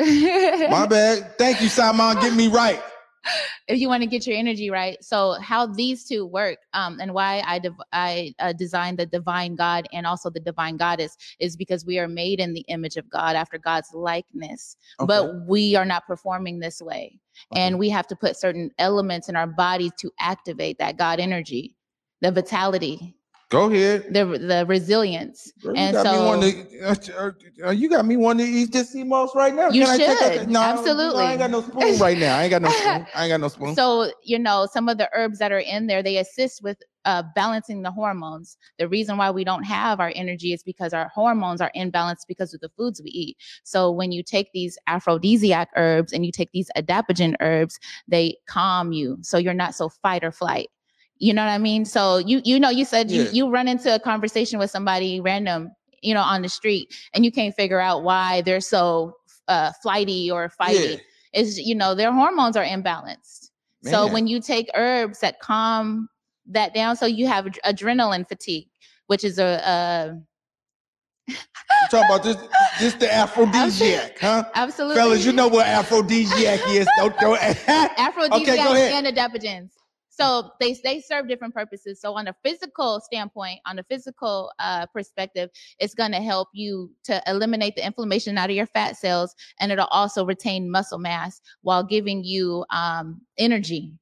My 0.00 0.86
bad. 0.90 1.36
Thank 1.38 1.60
you, 1.62 1.68
Simon. 1.68 2.16
Get 2.20 2.34
me 2.34 2.48
right. 2.48 2.80
if 3.68 3.78
you 3.78 3.88
want 3.88 4.02
to 4.02 4.06
get 4.08 4.26
your 4.26 4.36
energy 4.36 4.70
right. 4.70 5.02
So 5.04 5.32
how 5.40 5.66
these 5.66 6.04
two 6.04 6.26
work, 6.26 6.58
um, 6.72 6.98
and 7.00 7.12
why 7.12 7.42
I 7.46 7.58
div- 7.58 7.74
I 7.92 8.34
uh, 8.38 8.52
designed 8.54 8.98
the 8.98 9.06
divine 9.06 9.56
God 9.56 9.86
and 9.92 10.06
also 10.06 10.30
the 10.30 10.40
divine 10.40 10.76
goddess 10.76 11.16
is 11.38 11.56
because 11.56 11.84
we 11.84 11.98
are 11.98 12.08
made 12.08 12.40
in 12.40 12.54
the 12.54 12.64
image 12.68 12.96
of 12.96 13.08
God 13.10 13.36
after 13.36 13.58
God's 13.58 13.90
likeness, 13.94 14.76
but 15.00 15.46
we 15.46 15.76
are 15.76 15.84
not 15.84 16.06
performing 16.06 16.58
this 16.60 16.80
way, 16.80 17.20
and 17.54 17.78
we 17.78 17.90
have 17.90 18.06
to 18.08 18.16
put 18.16 18.36
certain 18.38 18.70
elements 18.78 19.28
in 19.28 19.36
our 19.36 19.46
body 19.46 19.90
to 19.98 20.10
activate 20.20 20.78
that 20.78 20.96
God 20.96 21.20
energy, 21.20 21.76
the 22.22 22.32
vitality, 22.32 23.16
go 23.50 23.70
ahead. 23.70 24.06
the 24.14 24.24
the 24.24 24.64
resilience. 24.66 25.52
Girl, 25.62 25.74
And 25.76 25.94
you 25.96 26.02
got 26.02 26.12
me 26.12 26.18
so- 26.18 26.26
wanting 26.26 26.66
to, 26.66 27.18
uh, 27.20 27.30
uh, 27.66 27.70
you 27.70 27.90
got 27.90 28.06
me 28.06 28.16
wanting 28.16 28.46
to 28.46 28.52
eat 28.52 28.72
this 28.72 28.90
sea 28.92 29.04
moss 29.04 29.34
right 29.34 29.54
now. 29.54 29.68
You 29.68 29.84
Can 29.84 29.90
I 29.90 29.96
take 29.98 30.20
a- 30.20 30.38
should. 30.40 30.48
no, 30.48 30.62
Absolutely. 30.62 31.22
I 31.24 31.30
ain't 31.32 31.38
got 31.40 31.50
no 31.50 31.60
spoon 31.62 31.98
right 31.98 32.16
now. 32.16 32.38
I 32.38 32.44
ain't 32.44 32.50
got 32.50 32.62
no 32.62 32.70
spoon. 32.70 33.06
I 33.14 33.24
ain't 33.24 33.30
got 33.30 33.40
no 33.40 33.48
spoon. 33.48 33.74
So, 33.76 34.10
you 34.24 34.38
know, 34.38 34.66
some 34.72 34.88
of 34.88 34.96
the 34.98 35.10
herbs 35.14 35.38
that 35.40 35.52
are 35.52 35.58
in 35.58 35.86
there, 35.86 36.02
they 36.02 36.16
assist 36.16 36.62
with 36.62 36.78
uh, 37.06 37.22
balancing 37.34 37.80
the 37.82 37.90
hormones. 37.90 38.56
The 38.78 38.86
reason 38.86 39.16
why 39.16 39.30
we 39.30 39.42
don't 39.42 39.64
have 39.64 40.00
our 40.00 40.12
energy 40.14 40.52
is 40.52 40.62
because 40.62 40.92
our 40.92 41.08
hormones 41.08 41.60
are 41.62 41.72
imbalanced 41.76 42.26
because 42.28 42.52
of 42.54 42.60
the 42.60 42.68
foods 42.76 43.00
we 43.02 43.10
eat. 43.10 43.36
So, 43.64 43.90
when 43.90 44.12
you 44.12 44.22
take 44.22 44.52
these 44.52 44.78
aphrodisiac 44.86 45.70
herbs 45.76 46.12
and 46.12 46.24
you 46.26 46.32
take 46.32 46.50
these 46.52 46.70
adaptogen 46.76 47.34
herbs, 47.40 47.78
they 48.06 48.36
calm 48.46 48.92
you. 48.92 49.18
So, 49.22 49.38
you're 49.38 49.54
not 49.54 49.74
so 49.74 49.88
fight 49.88 50.22
or 50.24 50.30
flight. 50.32 50.68
You 51.20 51.34
know 51.34 51.44
what 51.44 51.50
I 51.52 51.58
mean? 51.58 51.84
So, 51.84 52.16
you 52.18 52.40
you 52.44 52.58
know, 52.58 52.70
you 52.70 52.84
said 52.84 53.10
you 53.10 53.22
Yeah. 53.24 53.30
you 53.30 53.50
run 53.50 53.68
into 53.68 53.94
a 53.94 53.98
conversation 54.00 54.58
with 54.58 54.70
somebody 54.70 55.20
random, 55.20 55.70
you 56.02 56.14
know, 56.14 56.22
on 56.22 56.40
the 56.42 56.48
street, 56.48 56.92
and 57.14 57.24
you 57.24 57.30
can't 57.30 57.54
figure 57.54 57.78
out 57.80 58.02
why 58.02 58.40
they're 58.40 58.60
so 58.60 59.12
uh, 59.48 59.70
flighty 59.82 60.30
or 60.30 60.50
fighty 60.60 60.92
Yeah. 60.92 61.40
is 61.40 61.58
you 61.58 61.74
know 61.74 61.94
their 61.94 62.12
hormones 62.12 62.56
are 62.56 62.64
imbalanced 62.64 63.50
so 63.82 64.06
when 64.12 64.26
you 64.28 64.40
take 64.40 64.68
herbs 64.74 65.20
that 65.20 65.40
calm 65.40 66.08
that 66.46 66.72
down 66.74 66.94
so 66.96 67.04
you 67.06 67.26
have 67.26 67.46
ad- 67.46 67.58
adrenaline 67.64 68.28
fatigue 68.28 68.68
which 69.08 69.24
is 69.24 69.38
a, 69.40 69.60
a 69.74 70.14
You 71.28 71.36
talking 71.90 72.06
about 72.14 72.22
this? 72.22 72.36
This 72.78 72.94
the 72.94 73.12
aphrodisiac, 73.22 74.18
huh? 74.20 74.44
absolutely 74.54 74.96
Fellas, 75.00 75.24
you 75.26 75.32
know 75.32 75.48
what 75.48 75.66
aphrodisiac 75.66 76.60
is. 76.68 76.86
Don't 76.98 77.18
throw 77.18 77.34
aphrodisiacs 77.98 78.58
ahead. 78.70 79.04
and 79.04 79.16
adaptogens 79.16 79.70
so 80.20 80.50
they 80.60 80.74
they 80.84 81.00
serve 81.00 81.28
different 81.28 81.54
purposes. 81.54 82.00
So 82.00 82.14
on 82.14 82.28
a 82.28 82.34
physical 82.44 83.00
standpoint 83.00 83.60
on 83.66 83.78
a 83.78 83.82
physical 83.84 84.52
uh, 84.58 84.86
perspective 84.86 85.50
it's 85.78 85.94
going 85.94 86.12
to 86.12 86.20
help 86.20 86.48
you 86.52 86.90
to 87.04 87.22
eliminate 87.26 87.76
the 87.76 87.84
inflammation 87.84 88.38
out 88.38 88.50
of 88.50 88.56
your 88.56 88.66
fat 88.66 88.96
cells 88.96 89.34
and 89.58 89.72
it'll 89.72 89.86
also 89.86 90.24
retain 90.24 90.70
muscle 90.70 90.98
mass 90.98 91.40
while 91.62 91.82
giving 91.82 92.24
you 92.24 92.64
um, 92.70 93.20
energy 93.38 93.92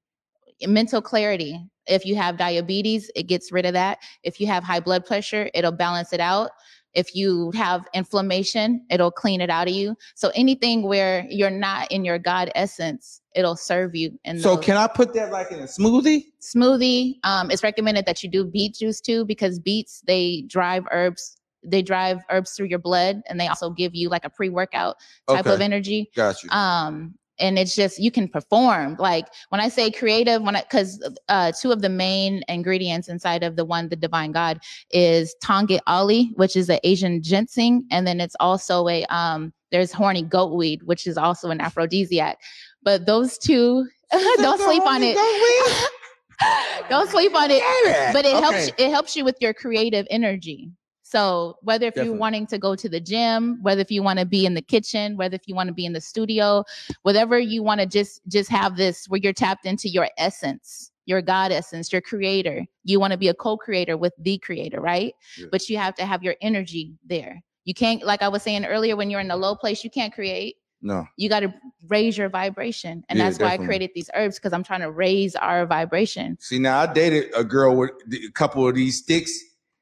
mental 0.66 1.00
clarity. 1.00 1.60
If 1.86 2.04
you 2.04 2.16
have 2.16 2.36
diabetes 2.36 3.10
it 3.14 3.24
gets 3.24 3.52
rid 3.52 3.64
of 3.64 3.72
that. 3.74 3.98
If 4.22 4.40
you 4.40 4.46
have 4.48 4.64
high 4.64 4.80
blood 4.80 5.06
pressure 5.06 5.50
it'll 5.54 5.72
balance 5.72 6.12
it 6.12 6.20
out 6.20 6.50
if 6.94 7.14
you 7.14 7.50
have 7.54 7.86
inflammation 7.94 8.84
it'll 8.90 9.10
clean 9.10 9.40
it 9.40 9.50
out 9.50 9.68
of 9.68 9.74
you 9.74 9.94
so 10.14 10.30
anything 10.34 10.82
where 10.82 11.26
you're 11.28 11.50
not 11.50 11.90
in 11.92 12.04
your 12.04 12.18
god 12.18 12.50
essence 12.54 13.20
it'll 13.34 13.56
serve 13.56 13.94
you 13.94 14.18
And 14.24 14.40
So 14.40 14.56
those. 14.56 14.64
can 14.64 14.76
I 14.76 14.86
put 14.86 15.12
that 15.14 15.30
like 15.30 15.52
in 15.52 15.60
a 15.60 15.64
smoothie? 15.64 16.24
smoothie 16.40 17.14
um 17.24 17.50
it's 17.50 17.62
recommended 17.62 18.06
that 18.06 18.22
you 18.22 18.30
do 18.30 18.44
beet 18.44 18.74
juice 18.74 19.00
too 19.00 19.24
because 19.24 19.58
beets 19.58 20.02
they 20.06 20.44
drive 20.46 20.84
herbs 20.90 21.36
they 21.64 21.82
drive 21.82 22.20
herbs 22.30 22.52
through 22.52 22.66
your 22.66 22.78
blood 22.78 23.20
and 23.28 23.38
they 23.40 23.48
also 23.48 23.70
give 23.70 23.94
you 23.94 24.08
like 24.08 24.24
a 24.24 24.30
pre-workout 24.30 24.96
type 25.28 25.46
of 25.46 25.60
energy 25.60 26.10
Got 26.14 26.42
you. 26.42 26.50
um 26.50 27.14
and 27.40 27.58
it's 27.58 27.74
just 27.74 27.98
you 27.98 28.10
can 28.10 28.28
perform. 28.28 28.96
Like 28.98 29.26
when 29.50 29.60
i 29.60 29.68
say 29.68 29.90
creative 29.90 30.42
when 30.42 30.56
i 30.56 30.62
because 30.62 31.02
uh 31.28 31.52
two 31.52 31.70
of 31.72 31.82
the 31.82 31.88
main 31.88 32.42
ingredients 32.48 33.08
inside 33.08 33.42
of 33.42 33.56
the 33.56 33.64
one 33.64 33.88
the 33.88 33.96
divine 33.96 34.32
god 34.32 34.58
is 34.90 35.34
tongkat 35.42 35.80
ali 35.86 36.30
which 36.34 36.56
is 36.56 36.68
an 36.68 36.78
asian 36.84 37.22
ginseng 37.22 37.86
and 37.90 38.06
then 38.06 38.20
it's 38.20 38.36
also 38.40 38.88
a 38.88 39.04
um 39.06 39.52
there's 39.70 39.92
horny 39.92 40.22
goat 40.22 40.54
weed 40.54 40.82
which 40.84 41.06
is 41.06 41.18
also 41.18 41.50
an 41.50 41.60
aphrodisiac. 41.60 42.38
But 42.82 43.06
those 43.06 43.38
two 43.38 43.86
don't 44.12 44.60
sleep 44.60 44.86
on 44.86 45.02
it. 45.02 45.16
don't 46.88 47.10
sleep 47.10 47.34
on 47.34 47.50
it. 47.50 47.62
But 48.12 48.24
it 48.24 48.42
helps 48.42 48.70
it 48.78 48.90
helps 48.90 49.16
you 49.16 49.24
with 49.24 49.36
your 49.40 49.52
creative 49.52 50.06
energy 50.10 50.70
so 51.08 51.56
whether 51.62 51.86
if 51.86 51.94
Definitely. 51.94 52.10
you're 52.10 52.20
wanting 52.20 52.46
to 52.48 52.58
go 52.58 52.74
to 52.76 52.88
the 52.88 53.00
gym 53.00 53.58
whether 53.62 53.80
if 53.80 53.90
you 53.90 54.02
want 54.02 54.18
to 54.18 54.26
be 54.26 54.44
in 54.44 54.54
the 54.54 54.62
kitchen 54.62 55.16
whether 55.16 55.34
if 55.34 55.48
you 55.48 55.54
want 55.54 55.68
to 55.68 55.72
be 55.74 55.86
in 55.86 55.92
the 55.92 56.00
studio 56.00 56.62
whatever 57.02 57.38
you 57.38 57.62
want 57.62 57.80
to 57.80 57.86
just 57.86 58.20
just 58.28 58.50
have 58.50 58.76
this 58.76 59.06
where 59.08 59.20
you're 59.22 59.32
tapped 59.32 59.64
into 59.64 59.88
your 59.88 60.08
essence 60.18 60.90
your 61.06 61.22
god 61.22 61.50
essence 61.50 61.92
your 61.92 62.02
creator 62.02 62.64
you 62.84 63.00
want 63.00 63.12
to 63.12 63.18
be 63.18 63.28
a 63.28 63.34
co-creator 63.34 63.96
with 63.96 64.12
the 64.18 64.36
creator 64.38 64.80
right 64.80 65.14
Yeah. 65.38 65.46
but 65.50 65.68
you 65.68 65.78
have 65.78 65.94
to 65.96 66.04
have 66.04 66.22
your 66.22 66.36
energy 66.42 66.94
there 67.06 67.40
you 67.64 67.74
can't 67.74 68.02
like 68.04 68.22
i 68.22 68.28
was 68.28 68.42
saying 68.42 68.64
earlier 68.66 68.94
when 68.96 69.08
you're 69.10 69.20
in 69.20 69.30
a 69.30 69.36
low 69.36 69.54
place 69.54 69.82
you 69.84 69.90
can't 69.90 70.12
create 70.12 70.56
No. 70.82 71.06
you 71.16 71.28
got 71.30 71.40
to 71.40 71.52
raise 71.88 72.18
your 72.18 72.28
vibration 72.28 73.02
and 73.08 73.18
Yeah, 73.18 73.24
that's 73.30 73.38
why 73.38 73.52
i 73.54 73.56
created 73.56 73.90
these 73.94 74.10
herbs 74.14 74.36
because 74.36 74.52
i'm 74.52 74.62
trying 74.64 74.80
to 74.82 74.90
raise 74.90 75.34
our 75.36 75.64
vibration 75.66 76.36
See, 76.40 76.58
now 76.58 76.80
I 76.80 76.86
dated 76.92 77.32
a 77.34 77.44
girl 77.44 77.76
with 77.76 77.90
a 78.12 78.30
couple 78.32 78.68
of 78.68 78.74
these 78.74 78.98
sticks 78.98 79.32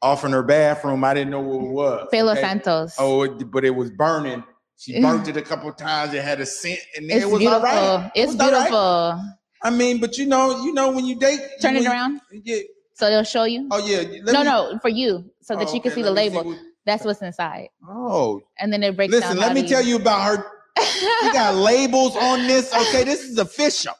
off 0.06 0.24
in 0.24 0.32
her 0.32 0.42
bathroom. 0.42 1.02
I 1.04 1.14
didn't 1.14 1.30
know 1.30 1.40
what 1.40 1.64
it 1.64 1.70
was. 1.70 2.08
Palo 2.12 2.32
okay? 2.32 2.40
Santos. 2.40 2.94
Oh, 2.98 3.22
it, 3.22 3.50
but 3.50 3.64
it 3.64 3.70
was 3.74 3.90
burning. 3.90 4.42
She 4.78 4.94
mm. 4.94 5.02
burnt 5.02 5.26
it 5.28 5.36
a 5.36 5.42
couple 5.42 5.68
of 5.68 5.76
times. 5.76 6.14
It 6.14 6.22
had 6.22 6.40
a 6.40 6.46
scent, 6.46 6.80
and 6.96 7.10
it's 7.10 7.24
it 7.24 7.28
was 7.28 7.40
beautiful. 7.40 7.66
It 7.68 8.10
It's 8.14 8.32
was 8.32 8.40
all 8.40 8.52
right. 8.52 8.58
beautiful. 8.58 9.22
I 9.62 9.70
mean, 9.70 10.00
but 10.00 10.16
you 10.18 10.26
know, 10.26 10.62
you 10.64 10.72
know, 10.72 10.90
when 10.90 11.06
you 11.06 11.16
date, 11.18 11.40
Turn 11.60 11.74
when 11.74 11.84
it 11.84 11.88
around 11.88 12.20
Yeah. 12.30 12.58
so 12.94 13.08
they'll 13.10 13.24
show 13.24 13.44
you. 13.44 13.68
Oh 13.70 13.84
yeah. 13.84 14.02
let 14.22 14.32
no, 14.32 14.40
me- 14.40 14.44
no, 14.44 14.78
for 14.80 14.90
you, 14.90 15.30
so 15.42 15.56
that 15.56 15.68
Oh, 15.68 15.74
you 15.74 15.80
can 15.80 15.90
okay, 15.90 16.00
see 16.00 16.02
the 16.02 16.10
label. 16.10 16.44
what- 16.44 16.58
That's 16.84 17.04
what's 17.04 17.20
inside, 17.22 17.68
oh, 17.88 18.40
and 18.60 18.72
then 18.72 18.82
it 18.84 18.94
breaks 18.96 19.10
listen. 19.12 19.36
down. 19.36 19.46
Let 19.46 19.54
me 19.54 19.62
to 19.62 19.68
tell 19.68 19.82
you 19.82 19.96
about 19.96 20.22
her. 20.28 20.44
She 20.82 21.32
got 21.32 21.54
labels 21.70 22.16
on 22.16 22.46
this. 22.46 22.72
Okay, 22.74 23.04
this 23.04 23.22
is 23.22 23.38
official. 23.38 23.94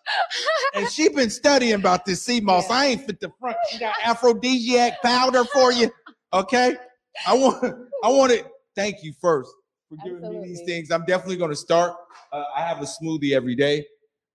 And 0.75 0.89
she 0.91 1.09
been 1.09 1.31
studying 1.31 1.75
about 1.75 2.05
this 2.05 2.23
sea 2.23 2.41
moss. 2.41 2.69
I 2.71 2.87
ain't 2.87 3.07
fit 3.07 3.21
the 3.21 3.31
front. 3.41 3.57
She 3.71 3.79
got 3.79 3.95
aphrodisiac 4.05 5.01
powder 5.03 5.45
for 5.45 5.73
you. 5.73 5.91
Okay. 6.33 6.77
I 7.27 7.35
want 7.35 7.65
I 8.05 8.09
want 8.09 8.33
it. 8.33 8.47
Thank 8.75 9.03
you 9.03 9.15
first 9.21 9.51
for 9.89 9.97
giving 10.05 10.29
me 10.31 10.47
these 10.47 10.63
things. 10.67 10.91
I'm 10.91 11.05
definitely 11.07 11.37
gonna 11.37 11.57
start. 11.57 11.95
Uh, 12.33 12.45
I 12.55 12.61
have 12.63 12.83
a 12.83 12.85
smoothie 12.87 13.33
every 13.33 13.55
day. 13.55 13.87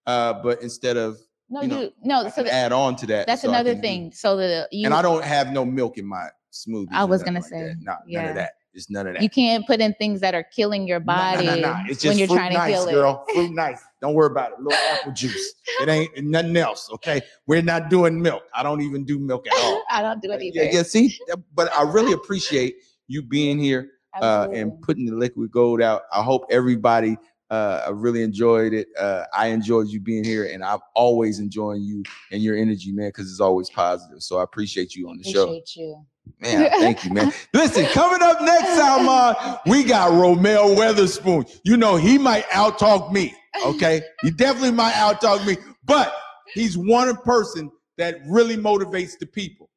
Uh, 0.07 0.33
but 0.41 0.61
instead 0.63 0.97
of 0.97 1.17
no, 1.49 1.61
you 1.61 1.77
you, 1.77 1.91
no. 2.03 2.27
So 2.29 2.43
add 2.47 2.71
on 2.71 2.95
to 2.95 3.05
that. 3.07 3.27
that's 3.27 3.43
so 3.43 3.49
another 3.49 3.73
can 3.73 3.81
do- 3.81 3.87
thing. 3.87 4.11
So 4.13 4.35
the 4.37 4.67
you 4.71 4.85
and 4.85 4.93
I 4.95 5.01
don't 5.03 5.23
have 5.23 5.51
no 5.51 5.63
milk 5.63 5.99
in 5.99 6.07
my 6.07 6.27
smoothie. 6.51 6.87
I 6.91 7.03
was 7.03 7.21
gonna 7.21 7.43
say, 7.43 7.75
Nah, 7.81 7.93
none 7.93 8.01
yeah. 8.07 8.29
of 8.29 8.35
that. 8.35 8.53
It's 8.73 8.89
none 8.89 9.05
of 9.07 9.13
that. 9.15 9.21
you 9.23 9.29
can't 9.29 9.65
put 9.67 9.81
in 9.81 9.93
things 9.95 10.21
that 10.21 10.33
are 10.33 10.43
killing 10.43 10.87
your 10.87 10.99
Nah, 11.01 11.13
nah, 11.13 11.35
body 11.35 11.45
nah, 11.45 11.55
nah. 11.55 11.83
It's 11.87 12.01
just 12.01 12.05
when 12.05 12.17
you're 12.17 12.27
fruit 12.27 12.37
trying 12.37 12.53
nice, 12.53 12.71
to 12.71 12.77
kill 12.77 12.87
it. 12.87 12.91
girl. 12.93 13.25
Fruit 13.33 13.51
nice. 13.53 13.81
Don't 14.01 14.13
worry 14.13 14.31
about 14.31 14.51
it. 14.51 14.59
A 14.59 14.61
little 14.61 14.79
apple 14.93 15.11
juice. 15.11 15.53
It 15.81 15.89
ain't 15.89 16.23
nothing 16.23 16.55
else. 16.55 16.89
Okay. 16.93 17.21
We're 17.47 17.61
not 17.61 17.89
doing 17.89 18.21
milk. 18.21 18.43
I 18.53 18.63
don't 18.63 18.81
even 18.81 19.03
do 19.03 19.19
milk 19.19 19.45
at 19.47 19.53
all. 19.61 19.83
I 19.91 20.01
don't 20.01 20.21
do 20.21 20.31
it 20.31 20.41
either. 20.41 20.63
yeah, 20.63 20.71
yeah. 20.71 20.83
See, 20.83 21.17
but 21.53 21.71
I 21.73 21.83
really 21.83 22.13
appreciate 22.13 22.75
you 23.07 23.21
being 23.21 23.59
here 23.59 23.89
uh, 24.21 24.47
and 24.53 24.81
putting 24.81 25.05
the 25.05 25.15
liquid 25.15 25.51
gold 25.51 25.81
out. 25.81 26.03
I 26.13 26.21
hope 26.23 26.45
everybody 26.49 27.17
uh, 27.49 27.91
really 27.93 28.23
enjoyed 28.23 28.73
it. 28.73 28.87
Uh, 28.97 29.25
I 29.33 29.47
enjoyed 29.47 29.89
you 29.89 29.99
being 29.99 30.23
here, 30.23 30.45
and 30.45 30.63
I'm 30.63 30.79
always 30.95 31.39
enjoying 31.39 31.83
you 31.83 32.03
and 32.31 32.41
your 32.41 32.55
energy, 32.55 32.93
man, 32.93 33.09
because 33.09 33.29
it's 33.29 33.41
always 33.41 33.69
positive. 33.69 34.23
So 34.23 34.37
I 34.37 34.43
appreciate 34.43 34.95
you 34.95 35.09
on 35.09 35.17
the 35.17 35.23
show. 35.29 35.43
Appreciate 35.43 35.75
you. 35.75 36.05
Man, 36.39 36.69
thank 36.79 37.05
you, 37.05 37.13
man. 37.13 37.31
Listen, 37.53 37.85
coming 37.87 38.21
up 38.21 38.41
next, 38.41 38.75
Salman, 38.75 39.57
we 39.67 39.83
got 39.83 40.11
Romel 40.11 40.75
Weatherspoon. 40.75 41.49
You 41.63 41.77
know, 41.77 41.95
he 41.95 42.17
might 42.17 42.45
outtalk 42.45 43.11
me, 43.11 43.35
okay? 43.65 44.01
He 44.21 44.31
definitely 44.31 44.71
might 44.71 44.93
outtalk 44.93 45.45
me, 45.45 45.57
but 45.83 46.13
he's 46.53 46.77
one 46.77 47.15
person 47.17 47.71
that 47.97 48.19
really 48.27 48.57
motivates 48.57 49.17
the 49.19 49.27
people. 49.27 49.69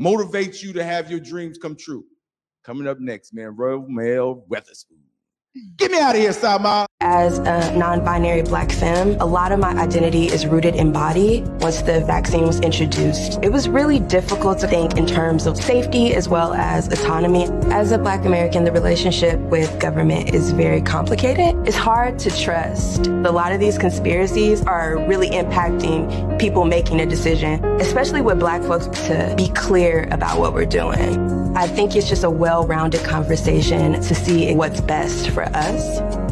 motivates 0.00 0.62
you 0.62 0.72
to 0.72 0.84
have 0.84 1.10
your 1.10 1.20
dreams 1.20 1.58
come 1.58 1.76
true. 1.76 2.04
Coming 2.64 2.86
up 2.86 3.00
next, 3.00 3.34
man, 3.34 3.56
Romel 3.56 4.46
Weatherspoon. 4.48 5.02
Get 5.76 5.90
me 5.90 5.98
out 6.00 6.14
of 6.14 6.20
here, 6.20 6.32
Sama. 6.32 6.86
As 7.04 7.38
a 7.38 7.76
non 7.76 8.04
binary 8.04 8.42
black 8.42 8.70
femme, 8.70 9.16
a 9.18 9.26
lot 9.26 9.50
of 9.50 9.58
my 9.58 9.72
identity 9.72 10.26
is 10.26 10.46
rooted 10.46 10.76
in 10.76 10.92
body. 10.92 11.42
Once 11.58 11.82
the 11.82 11.98
vaccine 12.02 12.46
was 12.46 12.60
introduced, 12.60 13.40
it 13.42 13.50
was 13.50 13.68
really 13.68 13.98
difficult 13.98 14.60
to 14.60 14.68
think 14.68 14.96
in 14.96 15.04
terms 15.04 15.46
of 15.46 15.56
safety 15.56 16.14
as 16.14 16.28
well 16.28 16.54
as 16.54 16.86
autonomy. 16.92 17.46
As 17.72 17.90
a 17.90 17.98
black 17.98 18.24
American, 18.24 18.62
the 18.62 18.70
relationship 18.70 19.40
with 19.40 19.80
government 19.80 20.32
is 20.32 20.52
very 20.52 20.80
complicated. 20.80 21.56
It's 21.66 21.76
hard 21.76 22.20
to 22.20 22.30
trust. 22.30 23.08
A 23.08 23.32
lot 23.32 23.50
of 23.50 23.58
these 23.58 23.78
conspiracies 23.78 24.62
are 24.66 25.04
really 25.08 25.30
impacting 25.30 26.38
people 26.38 26.64
making 26.64 27.00
a 27.00 27.06
decision, 27.06 27.64
especially 27.80 28.22
with 28.22 28.38
black 28.38 28.62
folks, 28.62 28.86
to 29.08 29.34
be 29.36 29.48
clear 29.48 30.06
about 30.12 30.38
what 30.38 30.54
we're 30.54 30.66
doing. 30.66 31.56
I 31.56 31.66
think 31.66 31.96
it's 31.96 32.08
just 32.08 32.22
a 32.22 32.30
well 32.30 32.64
rounded 32.64 33.02
conversation 33.02 33.94
to 33.94 34.14
see 34.14 34.54
what's 34.54 34.80
best 34.80 35.30
for 35.30 35.42
us. 35.42 36.31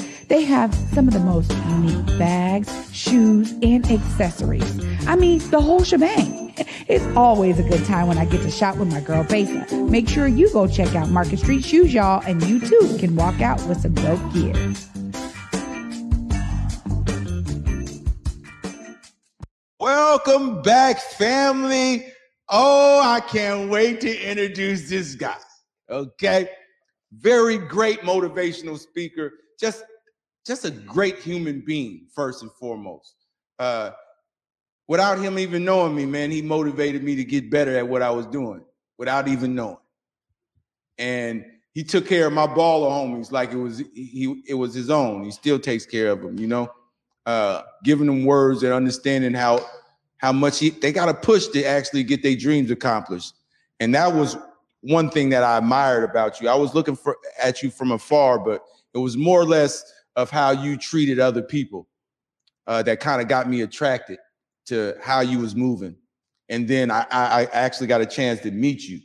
They 0.31 0.43
have 0.43 0.73
some 0.93 1.09
of 1.09 1.13
the 1.13 1.19
most 1.19 1.51
unique 1.51 2.17
bags, 2.17 2.71
shoes, 2.95 3.51
and 3.61 3.85
accessories. 3.91 4.79
I 5.05 5.17
mean, 5.17 5.39
the 5.49 5.59
whole 5.59 5.83
shebang. 5.83 6.53
It's 6.87 7.03
always 7.17 7.59
a 7.59 7.63
good 7.63 7.83
time 7.83 8.07
when 8.07 8.17
I 8.17 8.23
get 8.23 8.41
to 8.43 8.49
shop 8.49 8.77
with 8.77 8.89
my 8.89 9.01
girl 9.01 9.25
Besa. 9.25 9.75
Make 9.89 10.07
sure 10.07 10.27
you 10.27 10.49
go 10.53 10.67
check 10.67 10.95
out 10.95 11.09
Market 11.09 11.39
Street 11.39 11.65
Shoes, 11.65 11.93
y'all, 11.93 12.23
and 12.25 12.41
you 12.43 12.61
too 12.61 12.95
can 12.97 13.17
walk 13.17 13.41
out 13.41 13.61
with 13.67 13.81
some 13.81 13.93
dope 13.93 14.21
gear. 14.33 14.53
Welcome 19.81 20.61
back, 20.61 20.97
family. 20.97 22.05
Oh, 22.47 23.01
I 23.03 23.19
can't 23.19 23.69
wait 23.69 23.99
to 23.99 24.29
introduce 24.29 24.87
this 24.87 25.13
guy. 25.15 25.35
Okay. 25.89 26.47
Very 27.11 27.57
great 27.57 27.99
motivational 28.03 28.79
speaker. 28.79 29.33
Just 29.59 29.83
just 30.45 30.65
a 30.65 30.71
great 30.71 31.19
human 31.19 31.61
being, 31.61 32.07
first 32.13 32.41
and 32.41 32.51
foremost. 32.53 33.15
Uh, 33.59 33.91
without 34.87 35.19
him 35.19 35.37
even 35.37 35.63
knowing 35.63 35.95
me, 35.95 36.05
man, 36.05 36.31
he 36.31 36.41
motivated 36.41 37.03
me 37.03 37.15
to 37.15 37.23
get 37.23 37.49
better 37.49 37.77
at 37.77 37.87
what 37.87 38.01
I 38.01 38.09
was 38.09 38.25
doing 38.27 38.63
without 38.97 39.27
even 39.27 39.55
knowing. 39.55 39.77
And 40.97 41.45
he 41.73 41.83
took 41.83 42.07
care 42.07 42.27
of 42.27 42.33
my 42.33 42.47
baller 42.47 42.89
homies 42.89 43.31
like 43.31 43.51
it 43.51 43.57
was 43.57 43.79
he 43.93 44.43
it 44.47 44.55
was 44.55 44.73
his 44.73 44.89
own. 44.89 45.23
He 45.23 45.31
still 45.31 45.57
takes 45.57 45.85
care 45.85 46.11
of 46.11 46.21
them, 46.21 46.37
you 46.37 46.47
know, 46.47 46.71
uh, 47.25 47.61
giving 47.83 48.07
them 48.07 48.25
words 48.25 48.63
and 48.63 48.73
understanding 48.73 49.33
how 49.33 49.65
how 50.17 50.31
much 50.31 50.59
he, 50.59 50.69
they 50.69 50.91
got 50.91 51.05
to 51.07 51.13
push 51.13 51.47
to 51.47 51.63
actually 51.63 52.03
get 52.03 52.21
their 52.21 52.35
dreams 52.35 52.69
accomplished. 52.69 53.33
And 53.79 53.95
that 53.95 54.13
was 54.13 54.37
one 54.81 55.09
thing 55.09 55.29
that 55.29 55.43
I 55.43 55.57
admired 55.57 56.03
about 56.03 56.41
you. 56.41 56.49
I 56.49 56.55
was 56.55 56.75
looking 56.75 56.95
for 56.95 57.17
at 57.41 57.63
you 57.63 57.71
from 57.71 57.91
afar, 57.91 58.37
but 58.37 58.63
it 58.93 58.97
was 58.97 59.17
more 59.17 59.39
or 59.39 59.45
less 59.45 59.83
of 60.15 60.29
how 60.29 60.51
you 60.51 60.77
treated 60.77 61.19
other 61.19 61.41
people 61.41 61.87
uh, 62.67 62.83
that 62.83 62.99
kind 62.99 63.21
of 63.21 63.27
got 63.27 63.49
me 63.49 63.61
attracted 63.61 64.19
to 64.65 64.95
how 65.01 65.21
you 65.21 65.39
was 65.39 65.55
moving. 65.55 65.95
And 66.49 66.67
then 66.67 66.91
I, 66.91 67.05
I 67.11 67.43
actually 67.53 67.87
got 67.87 68.01
a 68.01 68.05
chance 68.05 68.41
to 68.41 68.51
meet 68.51 68.83
you. 68.83 68.99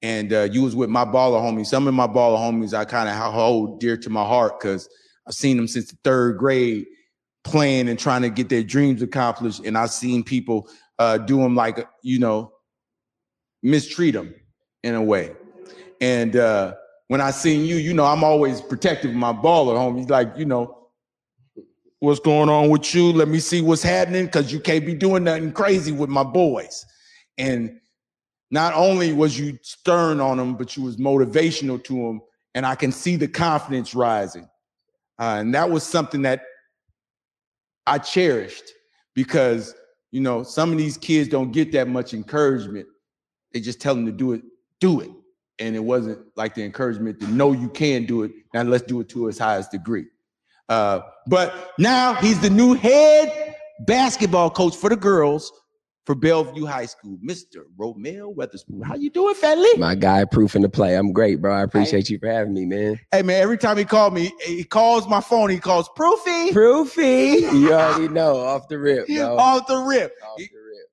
And 0.00 0.32
uh, 0.32 0.48
you 0.52 0.62
was 0.62 0.76
with 0.76 0.90
my 0.90 1.04
baller 1.04 1.40
homies. 1.40 1.66
Some 1.66 1.88
of 1.88 1.94
my 1.94 2.06
baller 2.06 2.38
homies 2.38 2.72
I 2.72 2.84
kind 2.84 3.08
of 3.08 3.16
hold 3.16 3.80
dear 3.80 3.96
to 3.96 4.10
my 4.10 4.24
heart 4.24 4.60
because 4.60 4.88
I've 5.26 5.34
seen 5.34 5.56
them 5.56 5.66
since 5.66 5.90
the 5.90 5.98
third 6.04 6.38
grade 6.38 6.86
playing 7.42 7.88
and 7.88 7.98
trying 7.98 8.22
to 8.22 8.30
get 8.30 8.48
their 8.48 8.62
dreams 8.62 9.02
accomplished. 9.02 9.60
And 9.64 9.76
I've 9.76 9.90
seen 9.90 10.22
people 10.22 10.68
uh, 11.00 11.18
do 11.18 11.38
them 11.38 11.56
like, 11.56 11.86
you 12.02 12.20
know, 12.20 12.52
mistreat 13.62 14.14
them 14.14 14.34
in 14.84 14.94
a 14.94 15.02
way. 15.02 15.32
And 16.00 16.36
uh, 16.36 16.74
when 17.08 17.22
I 17.22 17.30
seen 17.30 17.64
you, 17.64 17.76
you 17.76 17.94
know, 17.94 18.04
I'm 18.04 18.22
always 18.22 18.60
protective 18.60 19.10
of 19.10 19.16
my 19.16 19.32
baller, 19.32 19.74
homie. 19.74 20.08
Like, 20.08 20.32
you 20.36 20.44
know, 20.44 20.88
what's 22.00 22.20
going 22.20 22.50
on 22.50 22.68
with 22.68 22.94
you? 22.94 23.12
Let 23.12 23.28
me 23.28 23.40
see 23.40 23.62
what's 23.62 23.82
happening 23.82 24.26
because 24.26 24.52
you 24.52 24.60
can't 24.60 24.86
be 24.86 24.94
doing 24.94 25.24
nothing 25.24 25.52
crazy 25.52 25.90
with 25.90 26.10
my 26.10 26.22
boys. 26.22 26.84
And 27.38 27.80
not 28.50 28.74
only 28.74 29.12
was 29.12 29.38
you 29.38 29.58
stern 29.62 30.20
on 30.20 30.36
them, 30.36 30.54
but 30.54 30.76
you 30.76 30.82
was 30.82 30.98
motivational 30.98 31.82
to 31.84 31.94
them. 31.94 32.20
And 32.54 32.66
I 32.66 32.74
can 32.74 32.92
see 32.92 33.16
the 33.16 33.28
confidence 33.28 33.94
rising. 33.94 34.48
Uh, 35.18 35.36
and 35.38 35.54
that 35.54 35.70
was 35.70 35.84
something 35.84 36.22
that 36.22 36.42
I 37.86 37.98
cherished 37.98 38.70
because, 39.14 39.74
you 40.10 40.20
know, 40.20 40.42
some 40.42 40.72
of 40.72 40.78
these 40.78 40.98
kids 40.98 41.28
don't 41.28 41.52
get 41.52 41.72
that 41.72 41.88
much 41.88 42.12
encouragement. 42.12 42.86
They 43.52 43.60
just 43.60 43.80
tell 43.80 43.94
them 43.94 44.04
to 44.04 44.12
do 44.12 44.32
it, 44.34 44.42
do 44.78 45.00
it 45.00 45.10
and 45.58 45.74
it 45.74 45.84
wasn't 45.84 46.18
like 46.36 46.54
the 46.54 46.64
encouragement 46.64 47.20
to 47.20 47.26
know 47.28 47.52
you 47.52 47.68
can 47.68 48.04
do 48.04 48.22
it. 48.22 48.32
Now 48.54 48.62
let's 48.62 48.84
do 48.84 49.00
it 49.00 49.08
to 49.10 49.26
his 49.26 49.38
highest 49.38 49.70
degree. 49.70 50.06
Uh, 50.68 51.00
but 51.26 51.72
now 51.78 52.14
he's 52.14 52.40
the 52.40 52.50
new 52.50 52.74
head 52.74 53.56
basketball 53.80 54.50
coach 54.50 54.76
for 54.76 54.90
the 54.90 54.96
girls 54.96 55.52
for 56.08 56.14
Bellevue 56.14 56.64
High 56.64 56.86
School, 56.86 57.18
Mr. 57.22 57.64
Romel 57.78 58.34
Weatherspoon. 58.34 58.82
How 58.82 58.94
you 58.94 59.10
doing, 59.10 59.34
family? 59.34 59.68
My 59.76 59.94
guy, 59.94 60.24
proof 60.24 60.56
in 60.56 60.62
the 60.62 60.68
play. 60.68 60.94
I'm 60.94 61.12
great, 61.12 61.40
bro. 61.40 61.54
I 61.54 61.62
appreciate 61.62 62.08
hey. 62.08 62.14
you 62.14 62.18
for 62.18 62.28
having 62.28 62.54
me, 62.54 62.64
man. 62.64 62.98
Hey, 63.12 63.20
man. 63.20 63.42
Every 63.42 63.58
time 63.58 63.76
he 63.76 63.84
called 63.84 64.14
me, 64.14 64.32
he 64.42 64.64
calls 64.64 65.06
my 65.06 65.20
phone. 65.20 65.50
He 65.50 65.58
calls 65.58 65.86
Proofy. 65.94 66.52
Proofy. 66.52 67.46
you 67.52 67.74
already 67.74 68.08
know, 68.08 68.38
off 68.38 68.68
the 68.68 68.78
rip, 68.78 69.06
bro. 69.08 69.36
Off 69.36 69.66
the 69.66 69.76
rip. 69.76 70.14
Off 70.24 70.38
the 70.38 70.44
rip. 70.44 70.86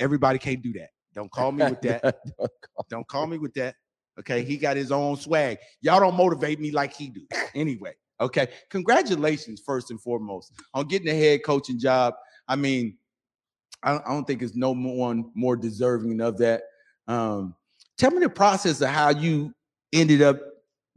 Everybody 0.00 0.38
can't 0.38 0.62
do 0.62 0.72
that. 0.72 0.88
Don't 1.14 1.30
call 1.30 1.52
me 1.52 1.64
with 1.64 1.80
that. 1.82 2.02
don't, 2.38 2.50
call. 2.74 2.86
don't 2.88 3.08
call 3.08 3.26
me 3.26 3.38
with 3.38 3.54
that. 3.54 3.74
Okay, 4.18 4.42
he 4.42 4.56
got 4.56 4.76
his 4.76 4.92
own 4.92 5.16
swag. 5.16 5.58
Y'all 5.80 6.00
don't 6.00 6.16
motivate 6.16 6.60
me 6.60 6.70
like 6.70 6.94
he 6.94 7.08
do. 7.08 7.22
Anyway, 7.54 7.92
okay. 8.20 8.46
Congratulations, 8.68 9.60
first 9.64 9.90
and 9.90 10.00
foremost, 10.00 10.52
on 10.72 10.86
getting 10.86 11.08
a 11.08 11.14
head 11.14 11.42
coaching 11.44 11.80
job. 11.80 12.14
I 12.46 12.54
mean, 12.54 12.96
I, 13.82 13.96
I 13.96 14.08
don't 14.08 14.24
think 14.24 14.38
there's 14.38 14.54
no 14.54 14.72
one 14.72 15.30
more 15.34 15.56
deserving 15.56 16.20
of 16.20 16.38
that. 16.38 16.62
Um, 17.08 17.56
tell 17.98 18.12
me 18.12 18.20
the 18.20 18.28
process 18.28 18.80
of 18.82 18.88
how 18.88 19.10
you 19.10 19.52
ended 19.92 20.22
up 20.22 20.38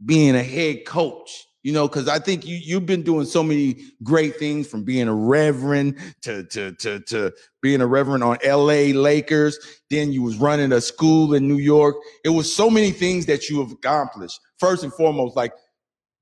being 0.04 0.36
a 0.36 0.42
head 0.42 0.84
coach 0.86 1.46
you 1.64 1.72
know, 1.72 1.88
because 1.88 2.08
I 2.08 2.18
think 2.18 2.46
you 2.46 2.56
you've 2.56 2.84
been 2.84 3.02
doing 3.02 3.24
so 3.24 3.42
many 3.42 3.78
great 4.02 4.36
things 4.36 4.68
from 4.68 4.84
being 4.84 5.08
a 5.08 5.14
reverend 5.14 5.98
to 6.20 6.44
to 6.44 6.72
to 6.72 7.00
to 7.00 7.32
being 7.62 7.80
a 7.80 7.86
reverend 7.86 8.22
on 8.22 8.36
L.A. 8.44 8.92
Lakers. 8.92 9.58
Then 9.88 10.12
you 10.12 10.22
was 10.22 10.36
running 10.36 10.72
a 10.72 10.80
school 10.80 11.32
in 11.32 11.48
New 11.48 11.56
York. 11.56 11.96
It 12.22 12.28
was 12.28 12.54
so 12.54 12.68
many 12.68 12.90
things 12.90 13.24
that 13.26 13.48
you 13.48 13.60
have 13.60 13.72
accomplished. 13.72 14.38
First 14.58 14.84
and 14.84 14.92
foremost, 14.92 15.36
like 15.36 15.54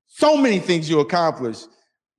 so 0.07 0.37
many 0.37 0.59
things 0.59 0.89
you 0.89 1.01
accomplished 1.01 1.67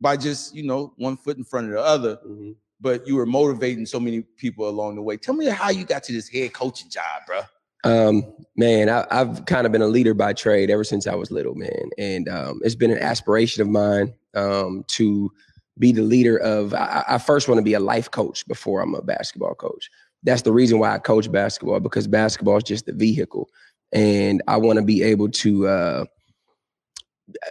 by 0.03 0.19
just 0.19 0.55
you 0.55 0.63
know 0.63 0.93
one 0.99 1.17
foot 1.17 1.39
in 1.39 1.45
front 1.45 1.69
of 1.69 1.73
the 1.73 1.81
other. 1.81 2.17
Mm-hmm. 2.17 2.53
But 2.79 3.09
you 3.09 3.17
were 3.17 3.25
motivating 3.25 3.87
so 3.87 3.99
many 3.99 4.21
people 4.37 4.69
along 4.69 4.97
the 4.97 5.03
way. 5.03 5.17
Tell 5.17 5.35
me 5.35 5.47
how 5.47 5.71
you 5.71 5.87
got 5.87 6.03
to 6.05 6.13
this 6.13 6.29
head 6.29 6.53
coaching 6.53 6.91
job, 6.91 7.23
bro. 7.27 7.41
Um, 7.85 8.25
man, 8.57 8.89
I, 8.89 9.07
have 9.11 9.45
kind 9.47 9.67
of 9.67 9.73
been 9.73 9.83
a 9.83 9.87
leader 9.87 10.15
by 10.15 10.33
trade 10.33 10.71
ever 10.71 10.85
since 10.85 11.07
I 11.07 11.15
was 11.15 11.31
little, 11.31 11.55
man, 11.55 11.91
and 11.99 12.29
um, 12.29 12.61
it's 12.65 12.75
been 12.75 12.91
an 12.91 12.99
aspiration 12.99 13.63
of 13.63 13.69
mine 13.69 14.15
um, 14.35 14.85
to 14.89 15.31
be 15.79 15.93
the 15.93 16.03
leader 16.03 16.39
of. 16.39 16.73
I, 16.75 17.05
I 17.09 17.19
first 17.19 17.47
want 17.47 17.59
to 17.59 17.63
be 17.65 17.75
a 17.75 17.81
life 17.81 18.11
coach 18.11 18.47
before 18.49 18.81
I'm 18.81 18.95
a 18.95 19.03
basketball 19.03 19.55
coach. 19.55 19.91
That's 20.23 20.43
the 20.43 20.53
reason 20.53 20.79
why 20.79 20.95
I 20.95 20.99
coach 20.99 21.31
basketball 21.31 21.81
because 21.81 22.07
basketball 22.07 22.57
is 22.57 22.65
just 22.65 22.87
the 22.87 22.95
vehicle, 22.95 23.51
and 23.93 24.43
I 24.49 24.57
want 24.57 24.79
to 24.79 24.85
be 24.85 25.03
able 25.03 25.29
to 25.31 25.67
uh, 25.67 26.05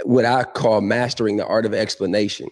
what 0.03 0.25
I 0.25 0.43
call 0.43 0.81
mastering 0.81 1.37
the 1.37 1.45
art 1.45 1.65
of 1.65 1.73
explanation. 1.73 2.49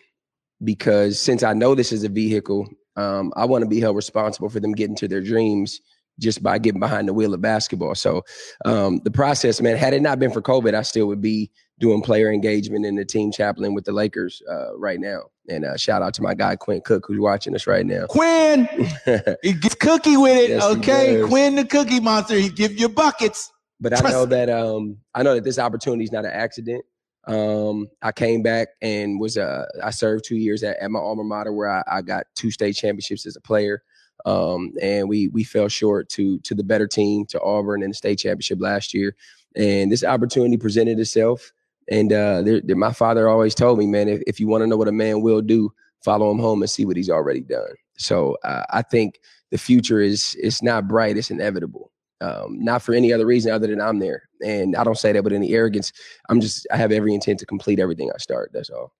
Because 0.63 1.20
since 1.20 1.41
I 1.41 1.54
know 1.54 1.74
this 1.74 1.91
is 1.91 2.04
a 2.04 2.10
vehicle, 2.10 2.70
um, 2.96 3.34
I 3.36 3.46
want 3.46 3.63
to 3.63 3.67
be 3.67 3.80
held 3.80 3.96
responsible 3.96 4.48
for 4.48 4.60
them 4.60 4.74
getting 4.74 4.96
to 4.98 5.08
their 5.08 5.22
dreams 5.22 5.82
just 6.19 6.43
by 6.43 6.58
getting 6.60 6.80
behind 6.80 7.08
the 7.08 7.13
wheel 7.13 7.34
of 7.34 7.41
basketball. 7.41 7.95
So 7.95 8.24
um, 8.65 9.02
the 9.04 9.12
process, 9.12 9.62
man, 9.62 9.78
had 9.78 9.93
it 9.93 10.02
not 10.02 10.19
been 10.19 10.32
for 10.32 10.41
COVID, 10.41 10.74
I 10.74 10.84
still 10.84 11.08
would 11.08 11.21
be 11.21 11.52
doing 11.80 12.02
player 12.02 12.32
engagement 12.32 12.86
in 12.86 12.95
the 12.95 13.04
team 13.04 13.32
chaplain 13.32 13.74
with 13.74 13.86
the 13.86 13.91
Lakers 13.91 14.41
uh, 14.50 14.78
right 14.78 15.00
now. 15.00 15.24
And 15.50 15.65
uh, 15.65 15.76
shout 15.76 16.02
out 16.02 16.13
to 16.15 16.21
my 16.21 16.36
guy 16.36 16.56
Quinn 16.56 16.82
Cook 16.82 17.06
who's 17.08 17.19
watching 17.19 17.56
us 17.56 17.65
right 17.65 17.86
now. 17.86 18.06
Quinn, 18.06 18.67
he 19.41 19.54
gets 19.54 19.76
cookie 19.76 20.15
with 20.15 20.38
it. 20.38 20.50
Yes, 20.52 20.63
okay, 20.63 21.21
Quinn 21.26 21.56
the 21.56 21.65
Cookie 21.65 22.00
Monster. 22.00 22.36
He 22.36 22.50
give 22.50 22.80
you 22.80 22.88
buckets. 22.88 23.52
But 23.80 23.89
Trust 23.89 24.06
I 24.06 24.12
know 24.12 24.26
that 24.28 24.50
um, 24.50 24.97
I 25.15 25.24
know 25.24 25.34
that 25.34 25.43
this 25.43 25.58
opportunity 25.58 26.04
is 26.04 26.12
not 26.12 26.24
an 26.24 26.32
accident. 26.32 26.86
Um, 27.28 27.88
I 28.02 28.12
came 28.12 28.43
back 28.43 28.69
and 28.82 29.19
was 29.19 29.38
uh, 29.38 29.65
I 29.84 29.89
served 29.89 30.26
two 30.26 30.38
years 30.38 30.63
at, 30.63 30.78
at 30.78 30.89
my 30.91 31.00
alma 31.00 31.24
mater 31.24 31.52
where 31.52 31.69
I, 31.69 31.84
I 31.88 32.02
got 32.02 32.26
two 32.36 32.52
state 32.52 32.74
championships 32.74 33.26
as 33.26 33.36
a 33.36 33.41
player. 33.41 33.84
Um, 34.25 34.73
and 34.81 35.10
we 35.10 35.27
we 35.29 35.43
fell 35.43 35.67
short 35.67 36.10
to 36.10 36.39
to 36.39 36.55
the 36.55 36.63
better 36.63 36.88
team 36.88 37.25
to 37.27 37.41
Auburn 37.41 37.84
in 37.84 37.89
the 37.89 37.95
state 37.95 38.19
championship 38.19 38.60
last 38.62 38.93
year. 38.93 39.15
And 39.55 39.91
this 39.91 40.03
opportunity 40.03 40.57
presented 40.57 40.99
itself. 40.99 41.51
And 41.89 42.13
uh, 42.13 42.41
there, 42.41 42.62
there- 42.62 42.75
my 42.75 42.93
father 42.93 43.27
always 43.27 43.55
told 43.55 43.79
me, 43.79 43.88
man, 43.88 44.07
if, 44.07 44.21
if 44.27 44.39
you 44.39 44.47
want 44.47 44.62
to 44.62 44.67
know 44.67 44.77
what 44.77 44.88
a 44.88 44.91
man 44.93 45.21
will 45.21 45.41
do, 45.41 45.73
follow 46.03 46.31
him 46.31 46.39
home 46.39 46.62
and 46.62 46.69
see 46.69 46.86
what 46.86 46.97
he's 46.97 47.10
already 47.10 47.41
done. 47.41 47.73
So 47.97 48.38
uh, 48.43 48.63
I 48.69 48.81
think 48.81 49.19
the 49.51 49.57
future 49.57 49.99
is 49.99 50.36
it's 50.39 50.63
not 50.63 50.88
bright, 50.88 51.17
it's 51.17 51.31
inevitable. 51.31 51.91
Um, 52.21 52.63
not 52.63 52.84
for 52.84 52.93
any 52.93 53.12
other 53.12 53.25
reason 53.25 53.51
other 53.51 53.65
than 53.67 53.81
I'm 53.81 53.97
there. 53.97 54.23
And 54.45 54.75
I 54.75 54.84
don't 54.84 54.97
say 54.97 55.12
that 55.12 55.23
with 55.23 55.34
any 55.34 55.53
arrogance. 55.53 55.91
I'm 56.29 56.39
just 56.39 56.67
I 56.71 56.77
have 56.77 56.91
every 56.91 57.15
intent 57.15 57.39
to 57.39 57.47
complete 57.47 57.79
everything 57.79 58.12
I 58.13 58.17
start. 58.19 58.51
That's 58.53 58.69
all. 58.69 58.93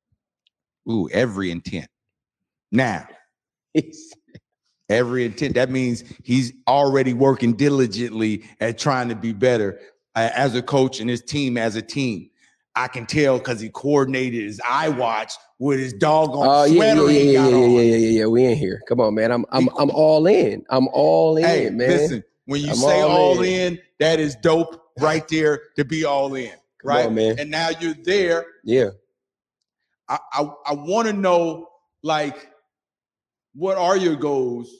Ooh, 0.89 1.07
every 1.12 1.51
intent. 1.51 1.88
Now, 2.71 3.07
every 4.91 5.25
intent. 5.25 5.56
That 5.56 5.69
means 5.69 6.04
he's 6.23 6.54
already 6.67 7.13
working 7.13 7.54
diligently 7.54 8.43
at 8.60 8.77
trying 8.77 9.10
to 9.10 9.15
be 9.15 9.34
better 9.34 9.80
uh, 10.15 10.30
as 10.36 10.56
a 10.56 10.62
coach 10.62 10.99
and 10.99 11.10
his 11.10 11.21
team 11.21 11.58
as 11.58 11.75
a 11.75 11.82
team. 11.82 12.30
I 12.75 12.88
can 12.88 13.06
tell 13.06 13.38
because 13.38 13.60
he 13.60 13.69
coordinated 13.69 14.43
his 14.43 14.62
eye 14.67 14.89
watch 14.89 15.34
with 15.60 15.80
his 15.80 15.93
doggone 15.93 16.47
Oh 16.47 16.63
yeah, 16.65 16.73
yeah, 16.73 16.77
sweater 16.77 17.01
yeah, 17.10 17.19
he 17.19 17.34
yeah, 17.34 17.39
yeah, 17.39 17.49
yeah, 17.49 17.82
yeah, 17.82 17.95
yeah, 17.97 18.19
yeah. 18.21 18.25
We 18.27 18.45
in 18.45 18.58
here. 18.58 18.82
Come 18.88 19.01
on, 19.01 19.13
man. 19.15 19.32
I'm 19.32 19.45
I'm 19.51 19.67
I'm 19.77 19.89
all 19.91 20.25
in. 20.27 20.63
I'm 20.69 20.88
all 20.93 21.38
in, 21.38 21.45
Hey, 21.45 21.69
man. 21.69 21.89
listen, 21.89 22.23
when 22.45 22.62
you 22.62 22.69
I'm 22.69 22.75
say 22.75 23.01
all 23.01 23.12
all 23.12 23.41
in. 23.41 23.73
in, 23.73 23.80
that 23.99 24.19
is 24.19 24.36
dope 24.38 24.82
right 24.99 25.27
there 25.27 25.62
to 25.75 25.84
be 25.86 26.06
all 26.06 26.34
in, 26.36 26.51
Come 26.51 26.60
right? 26.86 27.08
on, 27.08 27.15
man. 27.15 27.36
And 27.39 27.51
now 27.51 27.69
you're 27.80 27.93
there. 28.06 28.45
Yeah. 28.63 28.89
I 30.08 30.17
I, 30.34 30.41
I 30.67 30.73
want 30.73 31.08
to 31.08 31.13
know 31.13 31.67
like 32.04 32.49
what 33.54 33.77
are 33.77 33.97
your 33.97 34.15
goals? 34.15 34.73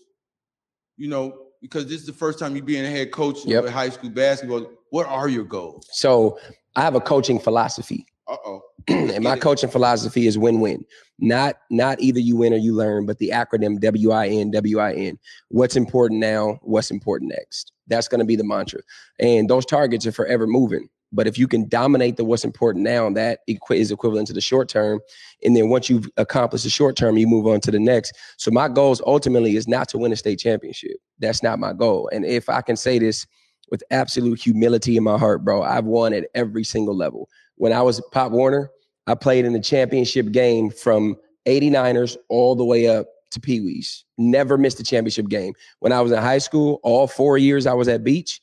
You 1.02 1.08
know, 1.08 1.48
because 1.64 1.88
this 1.88 2.00
is 2.00 2.06
the 2.06 2.14
first 2.14 2.38
time 2.38 2.56
you 2.56 2.62
being 2.62 2.86
a 2.86 2.90
head 2.90 3.10
coach 3.10 3.44
Yep. 3.44 3.64
of 3.64 3.72
high 3.72 3.90
school 3.90 4.12
basketball. 4.12 4.68
What 4.92 5.08
are 5.08 5.28
your 5.28 5.44
goals? 5.44 5.88
So 5.94 6.38
I 6.76 6.82
have 6.82 6.94
a 6.94 7.02
coaching 7.02 7.40
philosophy. 7.40 8.06
Uh 8.28 8.38
oh. 8.46 8.62
and 8.88 9.24
my 9.24 9.36
coaching 9.36 9.72
philosophy 9.72 10.28
is 10.28 10.38
win-win. 10.38 10.86
Not 11.18 11.56
not 11.72 12.00
either 12.00 12.20
you 12.20 12.36
win 12.36 12.54
or 12.54 12.58
you 12.58 12.76
learn, 12.76 13.08
but 13.08 13.18
the 13.18 13.30
acronym 13.30 13.80
W-I-N, 13.80 14.52
W-I-N. 14.52 15.18
What's 15.50 15.76
important 15.76 16.20
now, 16.20 16.60
what's 16.62 16.92
important 16.92 17.32
next. 17.36 17.72
That's 17.88 18.08
going 18.08 18.20
to 18.20 18.26
be 18.26 18.36
the 18.36 18.44
mantra. 18.44 18.82
And 19.20 19.50
those 19.50 19.66
targets 19.66 20.06
are 20.06 20.12
forever 20.12 20.46
moving. 20.46 20.88
But 21.12 21.28
if 21.28 21.38
you 21.38 21.48
can 21.48 21.68
dominate 21.68 22.18
the 22.18 22.24
what's 22.24 22.46
important 22.46 22.84
now, 22.84 23.10
that 23.12 23.40
equi- 23.48 23.80
is 23.80 23.92
equivalent 23.92 24.28
to 24.28 24.34
the 24.34 24.42
short 24.42 24.70
term. 24.70 25.00
And 25.44 25.56
then 25.56 25.70
once 25.70 25.90
you've 25.90 26.10
accomplished 26.18 26.64
the 26.64 26.70
short 26.70 26.96
term, 26.96 27.18
you 27.18 27.28
move 27.28 27.48
on 27.48 27.60
to 27.62 27.72
the 27.72 27.80
next. 27.80 28.14
So 28.38 28.52
my 28.52 28.68
goals 28.68 29.02
ultimately 29.06 29.56
is 29.56 29.68
not 29.68 29.90
to 29.90 29.98
win 29.98 30.14
a 30.14 30.16
state 30.16 30.40
championship. 30.40 30.98
That's 31.20 31.44
not 31.44 31.60
my 31.60 31.74
goal. 31.74 32.10
And 32.14 32.26
if 32.26 32.50
I 32.50 32.62
can 32.62 32.76
say 32.76 32.98
this 33.00 33.28
with 33.70 33.84
absolute 33.92 34.40
humility 34.40 34.98
in 34.98 35.04
my 35.04 35.18
heart, 35.18 35.44
bro, 35.44 35.64
I've 35.64 35.86
won 35.86 36.14
at 36.14 36.28
every 36.36 36.64
single 36.64 36.96
level. 36.96 37.30
When 37.56 37.74
I 37.74 37.82
was 37.82 38.02
Pop 38.12 38.32
Warner, 38.32 38.70
I 39.08 39.16
played 39.16 39.46
in 39.46 39.54
the 39.54 39.60
championship 39.60 40.32
game 40.32 40.70
from 40.70 41.16
89ers 41.46 42.18
all 42.30 42.56
the 42.56 42.66
way 42.66 42.88
up 42.88 43.08
to 43.32 43.40
Pee 43.40 43.62
Wees. 43.62 44.06
Never 44.18 44.58
missed 44.58 44.80
a 44.80 44.84
championship 44.84 45.28
game. 45.28 45.54
When 45.80 45.92
I 45.92 46.02
was 46.02 46.12
in 46.12 46.20
high 46.20 46.38
school, 46.38 46.80
all 46.84 47.08
four 47.08 47.38
years 47.38 47.66
I 47.66 47.74
was 47.74 47.88
at 47.88 48.04
Beach, 48.04 48.42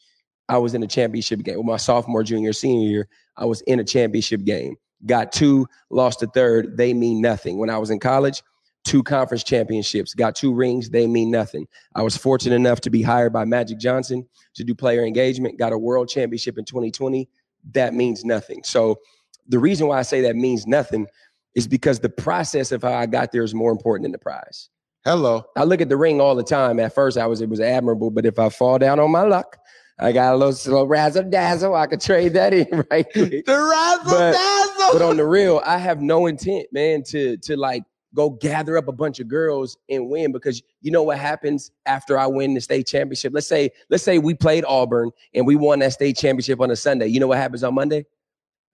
I 0.48 0.58
was 0.58 0.74
in 0.74 0.82
a 0.82 0.86
championship 0.86 1.42
game. 1.42 1.56
Well, 1.56 1.64
my 1.64 1.76
sophomore, 1.76 2.22
junior, 2.22 2.52
senior 2.52 2.88
year, 2.88 3.08
I 3.36 3.44
was 3.44 3.60
in 3.62 3.80
a 3.80 3.84
championship 3.84 4.44
game. 4.44 4.76
Got 5.06 5.32
two, 5.32 5.66
lost 5.90 6.22
a 6.22 6.26
third. 6.26 6.76
They 6.76 6.92
mean 6.94 7.20
nothing. 7.20 7.58
When 7.58 7.70
I 7.70 7.78
was 7.78 7.90
in 7.90 8.00
college, 8.00 8.42
two 8.84 9.02
conference 9.02 9.44
championships, 9.44 10.14
got 10.14 10.34
two 10.34 10.52
rings. 10.52 10.90
They 10.90 11.06
mean 11.06 11.30
nothing. 11.30 11.66
I 11.94 12.02
was 12.02 12.16
fortunate 12.16 12.56
enough 12.56 12.80
to 12.82 12.90
be 12.90 13.02
hired 13.02 13.32
by 13.32 13.44
Magic 13.44 13.78
Johnson 13.78 14.26
to 14.54 14.64
do 14.64 14.74
player 14.74 15.04
engagement, 15.04 15.58
got 15.58 15.72
a 15.72 15.78
world 15.78 16.08
championship 16.08 16.58
in 16.58 16.64
2020. 16.64 17.28
That 17.72 17.94
means 17.94 18.24
nothing. 18.24 18.62
So 18.64 18.98
the 19.46 19.58
reason 19.58 19.86
why 19.86 19.98
I 19.98 20.02
say 20.02 20.20
that 20.22 20.36
means 20.36 20.66
nothing 20.66 21.06
is 21.54 21.68
because 21.68 22.00
the 22.00 22.08
process 22.08 22.72
of 22.72 22.82
how 22.82 22.92
I 22.92 23.06
got 23.06 23.32
there 23.32 23.42
is 23.42 23.54
more 23.54 23.70
important 23.70 24.04
than 24.04 24.12
the 24.12 24.18
prize. 24.18 24.70
Hello. 25.04 25.44
I 25.56 25.64
look 25.64 25.80
at 25.80 25.88
the 25.88 25.96
ring 25.96 26.20
all 26.20 26.34
the 26.34 26.42
time. 26.42 26.80
At 26.80 26.94
first, 26.94 27.16
I 27.16 27.26
was 27.26 27.40
it 27.40 27.48
was 27.48 27.60
admirable, 27.60 28.10
but 28.10 28.26
if 28.26 28.38
I 28.38 28.48
fall 28.48 28.78
down 28.78 29.00
on 29.00 29.10
my 29.10 29.22
luck, 29.22 29.56
I 30.00 30.12
got 30.12 30.32
a 30.34 30.36
little 30.36 30.52
slow 30.52 30.84
razzle 30.84 31.24
dazzle. 31.28 31.74
I 31.74 31.86
could 31.86 32.00
trade 32.00 32.34
that 32.34 32.54
in 32.54 32.84
right 32.90 33.06
quick. 33.12 33.44
The 33.46 33.52
razzle 33.52 34.04
But- 34.18 34.32
dazzle. 34.32 34.92
But 34.92 35.02
on 35.02 35.16
the 35.16 35.26
real, 35.26 35.60
I 35.66 35.76
have 35.78 36.00
no 36.00 36.26
intent, 36.26 36.68
man, 36.72 37.02
to 37.08 37.36
to 37.38 37.56
like 37.56 37.82
go 38.14 38.30
gather 38.30 38.78
up 38.78 38.88
a 38.88 38.92
bunch 38.92 39.20
of 39.20 39.28
girls 39.28 39.76
and 39.90 40.08
win 40.08 40.32
because 40.32 40.62
you 40.80 40.90
know 40.90 41.02
what 41.02 41.18
happens 41.18 41.70
after 41.84 42.18
I 42.18 42.26
win 42.26 42.54
the 42.54 42.60
state 42.60 42.86
championship. 42.86 43.32
Let's 43.34 43.46
say 43.48 43.70
let's 43.90 44.02
say 44.02 44.18
we 44.18 44.32
played 44.34 44.64
Auburn 44.66 45.10
and 45.34 45.46
we 45.46 45.56
won 45.56 45.80
that 45.80 45.92
state 45.92 46.16
championship 46.16 46.60
on 46.60 46.70
a 46.70 46.76
Sunday. 46.76 47.08
You 47.08 47.20
know 47.20 47.26
what 47.26 47.38
happens 47.38 47.62
on 47.64 47.74
Monday? 47.74 48.06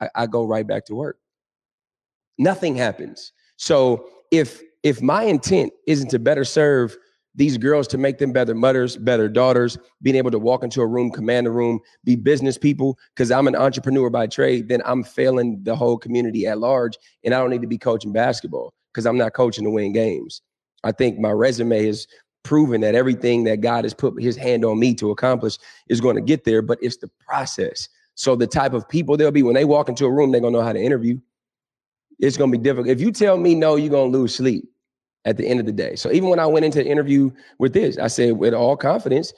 I, 0.00 0.08
I 0.14 0.26
go 0.26 0.44
right 0.46 0.66
back 0.66 0.84
to 0.86 0.94
work. 0.94 1.18
Nothing 2.38 2.76
happens. 2.76 3.32
So 3.56 4.08
if 4.30 4.62
if 4.82 5.00
my 5.00 5.24
intent 5.24 5.72
isn't 5.86 6.10
to 6.10 6.18
better 6.18 6.44
serve 6.44 6.96
these 7.34 7.58
girls 7.58 7.88
to 7.88 7.98
make 7.98 8.18
them 8.18 8.32
better 8.32 8.54
mothers, 8.54 8.96
better 8.96 9.28
daughters, 9.28 9.76
being 10.02 10.16
able 10.16 10.30
to 10.30 10.38
walk 10.38 10.62
into 10.62 10.80
a 10.80 10.86
room, 10.86 11.10
command 11.10 11.46
a 11.46 11.50
room, 11.50 11.80
be 12.04 12.16
business 12.16 12.56
people, 12.56 12.98
because 13.14 13.30
I'm 13.30 13.48
an 13.48 13.56
entrepreneur 13.56 14.08
by 14.08 14.26
trade, 14.26 14.68
then 14.68 14.82
I'm 14.84 15.02
failing 15.02 15.62
the 15.62 15.74
whole 15.74 15.98
community 15.98 16.46
at 16.46 16.58
large. 16.58 16.96
And 17.24 17.34
I 17.34 17.38
don't 17.38 17.50
need 17.50 17.62
to 17.62 17.68
be 17.68 17.78
coaching 17.78 18.12
basketball 18.12 18.72
because 18.92 19.06
I'm 19.06 19.18
not 19.18 19.34
coaching 19.34 19.64
to 19.64 19.70
win 19.70 19.92
games. 19.92 20.42
I 20.84 20.92
think 20.92 21.18
my 21.18 21.30
resume 21.30 21.86
has 21.86 22.06
proven 22.44 22.82
that 22.82 22.94
everything 22.94 23.44
that 23.44 23.62
God 23.62 23.84
has 23.84 23.94
put 23.94 24.20
his 24.22 24.36
hand 24.36 24.64
on 24.64 24.78
me 24.78 24.94
to 24.94 25.10
accomplish 25.10 25.58
is 25.88 26.00
going 26.00 26.16
to 26.16 26.22
get 26.22 26.44
there, 26.44 26.62
but 26.62 26.78
it's 26.82 26.98
the 26.98 27.10
process. 27.26 27.88
So 28.14 28.36
the 28.36 28.46
type 28.46 28.74
of 28.74 28.88
people 28.88 29.16
they'll 29.16 29.32
be 29.32 29.42
when 29.42 29.54
they 29.54 29.64
walk 29.64 29.88
into 29.88 30.04
a 30.04 30.10
room, 30.10 30.30
they're 30.30 30.40
gonna 30.40 30.56
know 30.56 30.62
how 30.62 30.72
to 30.72 30.80
interview. 30.80 31.18
It's 32.20 32.36
gonna 32.36 32.52
be 32.52 32.58
difficult. 32.58 32.88
If 32.88 33.00
you 33.00 33.10
tell 33.10 33.36
me 33.36 33.56
no, 33.56 33.74
you're 33.74 33.90
gonna 33.90 34.12
lose 34.12 34.36
sleep 34.36 34.68
at 35.24 35.36
the 35.36 35.46
end 35.46 35.60
of 35.60 35.66
the 35.66 35.72
day. 35.72 35.96
So 35.96 36.12
even 36.12 36.28
when 36.28 36.38
I 36.38 36.46
went 36.46 36.64
into 36.64 36.78
the 36.78 36.86
interview 36.88 37.30
with 37.58 37.72
this, 37.72 37.98
I 37.98 38.08
said 38.08 38.36
with 38.36 38.54
all 38.54 38.76
confidence, 38.76 39.32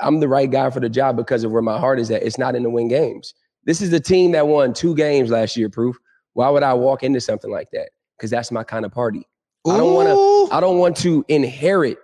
I'm 0.00 0.20
the 0.20 0.28
right 0.28 0.50
guy 0.50 0.68
for 0.70 0.80
the 0.80 0.88
job 0.88 1.16
because 1.16 1.44
of 1.44 1.52
where 1.52 1.62
my 1.62 1.78
heart 1.78 1.98
is 1.98 2.10
at. 2.10 2.22
It's 2.22 2.38
not 2.38 2.54
in 2.54 2.62
the 2.62 2.70
win 2.70 2.88
games. 2.88 3.34
This 3.64 3.80
is 3.80 3.90
the 3.90 4.00
team 4.00 4.32
that 4.32 4.46
won 4.46 4.74
two 4.74 4.94
games 4.94 5.30
last 5.30 5.56
year, 5.56 5.70
proof. 5.70 5.96
Why 6.34 6.50
would 6.50 6.62
I 6.62 6.74
walk 6.74 7.02
into 7.02 7.20
something 7.20 7.50
like 7.50 7.68
that? 7.72 7.90
Because 8.16 8.30
that's 8.30 8.52
my 8.52 8.62
kind 8.62 8.84
of 8.84 8.92
party. 8.92 9.26
I 9.66 9.76
don't 9.76 9.94
want 9.94 10.08
to, 10.08 10.54
I 10.54 10.60
don't 10.60 10.78
want 10.78 10.96
to 10.98 11.24
inherit 11.28 11.98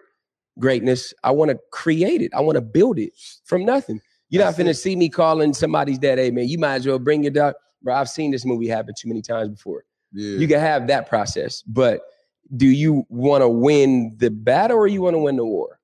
greatness. 0.58 1.14
I 1.22 1.30
want 1.30 1.50
to 1.50 1.58
create 1.70 2.22
it. 2.22 2.32
I 2.34 2.40
want 2.40 2.56
to 2.56 2.62
build 2.62 2.98
it 2.98 3.12
from 3.44 3.64
nothing. 3.64 4.00
You're 4.30 4.42
not 4.42 4.54
finna 4.54 4.74
see 4.74 4.96
me 4.96 5.10
calling 5.10 5.52
somebody's 5.52 5.98
dad, 5.98 6.18
hey 6.18 6.30
man, 6.30 6.48
you 6.48 6.58
might 6.58 6.76
as 6.76 6.86
well 6.86 6.98
bring 6.98 7.22
your 7.22 7.32
dog. 7.32 7.54
Bro, 7.82 7.94
I've 7.94 8.08
seen 8.08 8.30
this 8.30 8.46
movie 8.46 8.66
happen 8.66 8.94
too 8.98 9.08
many 9.08 9.20
times 9.20 9.50
before. 9.50 9.84
Yeah. 10.12 10.38
You 10.38 10.48
can 10.48 10.58
have 10.58 10.86
that 10.86 11.08
process, 11.08 11.62
but 11.62 12.00
do 12.56 12.66
you 12.66 13.04
want 13.08 13.42
to 13.42 13.48
win 13.48 14.14
the 14.18 14.30
battle 14.30 14.76
or 14.78 14.86
you 14.86 15.02
want 15.02 15.14
to 15.14 15.18
win 15.18 15.36
the 15.36 15.44
war? 15.44 15.80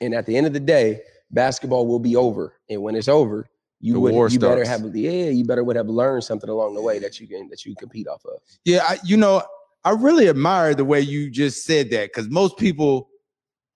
And 0.00 0.14
at 0.14 0.26
the 0.26 0.36
end 0.36 0.46
of 0.46 0.52
the 0.52 0.60
day, 0.60 1.00
basketball 1.30 1.86
will 1.86 1.98
be 1.98 2.16
over. 2.16 2.54
And 2.68 2.82
when 2.82 2.94
it's 2.94 3.08
over, 3.08 3.48
you 3.80 3.94
The 3.94 4.00
would 4.00 4.32
you 4.32 4.38
better 4.38 4.64
have 4.64 4.96
yeah, 4.96 5.28
you 5.28 5.44
better 5.44 5.62
would 5.62 5.76
have 5.76 5.88
learned 5.88 6.24
something 6.24 6.48
along 6.48 6.74
the 6.74 6.80
way 6.80 6.98
that 6.98 7.20
you 7.20 7.28
can 7.28 7.48
that 7.48 7.66
you 7.66 7.74
compete 7.78 8.08
off 8.08 8.24
of. 8.24 8.40
Yeah, 8.64 8.82
I, 8.82 8.98
you 9.04 9.16
know, 9.16 9.42
I 9.84 9.90
really 9.90 10.28
admire 10.28 10.74
the 10.74 10.84
way 10.84 11.00
you 11.00 11.30
just 11.30 11.64
said 11.64 11.90
that 11.90 12.08
because 12.08 12.30
most 12.30 12.56
people, 12.56 13.10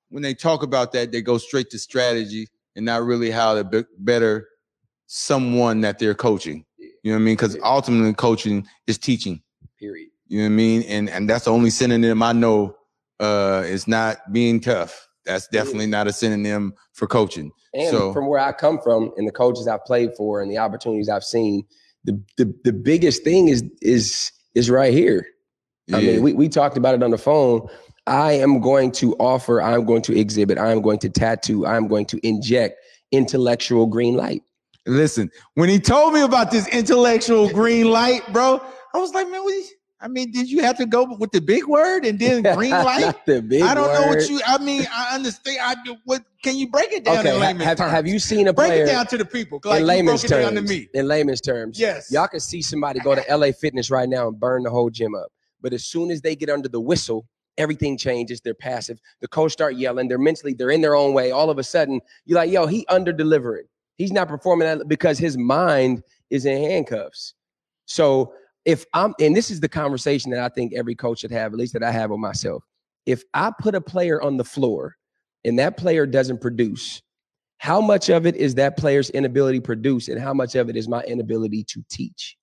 when 0.08 0.22
they 0.22 0.32
talk 0.32 0.62
about 0.62 0.92
that, 0.92 1.12
they 1.12 1.20
go 1.20 1.36
straight 1.36 1.68
to 1.70 1.78
strategy 1.78 2.48
and 2.74 2.86
not 2.86 3.02
really 3.02 3.30
how 3.30 3.54
to 3.54 3.64
be- 3.64 3.84
better 3.98 4.48
someone 5.06 5.82
that 5.82 5.98
they're 5.98 6.14
coaching. 6.14 6.64
You 6.78 7.12
know 7.12 7.12
what 7.12 7.16
I 7.16 7.24
mean? 7.24 7.34
Because 7.34 7.58
ultimately, 7.62 8.14
coaching 8.14 8.66
is 8.86 8.96
teaching. 8.96 9.42
Period. 9.78 10.08
You 10.28 10.38
know 10.38 10.44
what 10.44 10.52
I 10.52 10.56
mean? 10.56 10.82
And 10.82 11.10
and 11.10 11.28
that's 11.28 11.46
the 11.46 11.52
only 11.52 11.70
synonym 11.70 12.22
I 12.22 12.32
know. 12.32 12.76
Uh, 13.18 13.62
it's 13.66 13.88
not 13.88 14.18
being 14.32 14.60
tough. 14.60 15.08
That's 15.24 15.48
definitely 15.48 15.86
not 15.86 16.06
a 16.06 16.12
synonym 16.12 16.72
for 16.92 17.06
coaching. 17.06 17.50
And 17.74 17.90
So- 17.90 18.12
from 18.12 18.28
where 18.28 18.40
I 18.40 18.52
come 18.52 18.78
from 18.80 19.12
and 19.16 19.26
the 19.26 19.32
coaches 19.32 19.66
I've 19.68 19.84
played 19.84 20.10
for 20.16 20.40
and 20.40 20.50
the 20.50 20.58
opportunities 20.58 21.08
I've 21.08 21.24
seen, 21.24 21.64
the 22.04 22.22
the, 22.36 22.54
the 22.64 22.72
biggest 22.72 23.24
thing 23.24 23.48
is 23.48 23.62
is 23.82 24.30
is 24.54 24.70
right 24.70 24.92
here. 24.92 25.26
I 25.92 26.00
mean, 26.02 26.22
we, 26.22 26.34
we 26.34 26.48
talked 26.50 26.76
about 26.76 26.94
it 26.94 27.02
on 27.02 27.10
the 27.10 27.18
phone. 27.18 27.66
I 28.06 28.32
am 28.32 28.60
going 28.60 28.92
to 28.92 29.14
offer, 29.14 29.62
I'm 29.62 29.84
going 29.86 30.02
to 30.02 30.18
exhibit, 30.18 30.58
I 30.58 30.70
am 30.70 30.82
going 30.82 30.98
to 31.00 31.08
tattoo, 31.08 31.66
I'm 31.66 31.88
going 31.88 32.04
to 32.06 32.26
inject 32.26 32.78
intellectual 33.12 33.86
green 33.86 34.14
light. 34.14 34.42
Listen, 34.86 35.30
when 35.54 35.68
he 35.68 35.78
told 35.78 36.12
me 36.14 36.20
about 36.22 36.50
this 36.50 36.66
intellectual 36.68 37.48
green 37.50 37.90
light, 37.90 38.22
bro, 38.32 38.60
I 38.94 38.98
was 38.98 39.12
like, 39.14 39.28
man, 39.30 39.42
what 39.42 39.54
he, 39.54 39.64
I 40.00 40.06
mean, 40.06 40.30
did 40.30 40.48
you 40.48 40.62
have 40.62 40.76
to 40.78 40.86
go 40.86 41.16
with 41.18 41.32
the 41.32 41.40
big 41.40 41.66
word 41.66 42.04
and 42.04 42.18
then 42.20 42.42
green 42.54 42.70
light? 42.70 43.14
The 43.26 43.42
big 43.42 43.62
I 43.62 43.74
don't 43.74 43.92
know 43.92 44.06
what 44.06 44.28
you. 44.28 44.40
I 44.46 44.58
mean, 44.58 44.86
I 44.92 45.14
understand. 45.14 45.58
I 45.60 45.74
do. 45.84 45.96
What 46.04 46.22
can 46.42 46.56
you 46.56 46.68
break 46.70 46.92
it 46.92 47.04
down 47.04 47.18
Okay, 47.18 47.34
in 47.34 47.40
layman's 47.40 47.64
have, 47.64 47.78
terms? 47.78 47.90
have 47.92 48.06
you 48.06 48.18
seen 48.20 48.46
a 48.46 48.52
break 48.52 48.68
player 48.68 48.84
it 48.84 48.86
down 48.86 49.06
to 49.08 49.18
the 49.18 49.24
people? 49.24 49.60
Like 49.64 49.80
in 49.80 49.86
layman's 49.86 50.22
broke 50.22 50.32
it 50.32 50.42
down 50.42 50.54
terms? 50.54 50.72
In 50.94 51.08
layman's 51.08 51.40
terms, 51.40 51.80
Yes. 51.80 52.12
y'all 52.12 52.28
can 52.28 52.38
see 52.40 52.62
somebody 52.62 53.00
go 53.00 53.14
to 53.16 53.24
LA 53.36 53.50
Fitness 53.50 53.90
right 53.90 54.08
now 54.08 54.28
and 54.28 54.38
burn 54.38 54.62
the 54.62 54.70
whole 54.70 54.88
gym 54.90 55.14
up. 55.16 55.32
But 55.60 55.72
as 55.72 55.84
soon 55.84 56.12
as 56.12 56.20
they 56.20 56.36
get 56.36 56.48
under 56.48 56.68
the 56.68 56.80
whistle, 56.80 57.26
everything 57.56 57.98
changes. 57.98 58.40
They're 58.40 58.54
passive. 58.54 59.00
The 59.20 59.26
coach 59.26 59.50
start 59.50 59.74
yelling. 59.74 60.06
They're 60.06 60.16
mentally, 60.16 60.54
they're 60.54 60.70
in 60.70 60.80
their 60.80 60.94
own 60.94 61.12
way. 61.12 61.32
All 61.32 61.50
of 61.50 61.58
a 61.58 61.64
sudden, 61.64 62.00
you're 62.24 62.38
like, 62.38 62.52
yo, 62.52 62.66
he 62.66 62.86
under 62.88 63.12
delivering. 63.12 63.64
He's 63.96 64.12
not 64.12 64.28
performing 64.28 64.82
because 64.86 65.18
his 65.18 65.36
mind 65.36 66.04
is 66.30 66.46
in 66.46 66.56
handcuffs. 66.62 67.34
So 67.86 68.32
if 68.68 68.84
I'm, 68.92 69.14
and 69.18 69.34
this 69.34 69.50
is 69.50 69.60
the 69.60 69.68
conversation 69.68 70.30
that 70.30 70.40
I 70.40 70.50
think 70.50 70.74
every 70.74 70.94
coach 70.94 71.20
should 71.20 71.30
have, 71.30 71.54
at 71.54 71.58
least 71.58 71.72
that 71.72 71.82
I 71.82 71.90
have 71.90 72.10
with 72.10 72.20
myself. 72.20 72.62
If 73.06 73.22
I 73.32 73.50
put 73.58 73.74
a 73.74 73.80
player 73.80 74.20
on 74.20 74.36
the 74.36 74.44
floor 74.44 74.94
and 75.42 75.58
that 75.58 75.78
player 75.78 76.04
doesn't 76.04 76.42
produce, 76.42 77.00
how 77.56 77.80
much 77.80 78.10
of 78.10 78.26
it 78.26 78.36
is 78.36 78.56
that 78.56 78.76
player's 78.76 79.08
inability 79.08 79.60
to 79.60 79.64
produce 79.64 80.08
and 80.08 80.20
how 80.20 80.34
much 80.34 80.54
of 80.54 80.68
it 80.68 80.76
is 80.76 80.86
my 80.86 81.02
inability 81.04 81.64
to 81.64 81.82
teach? 81.88 82.36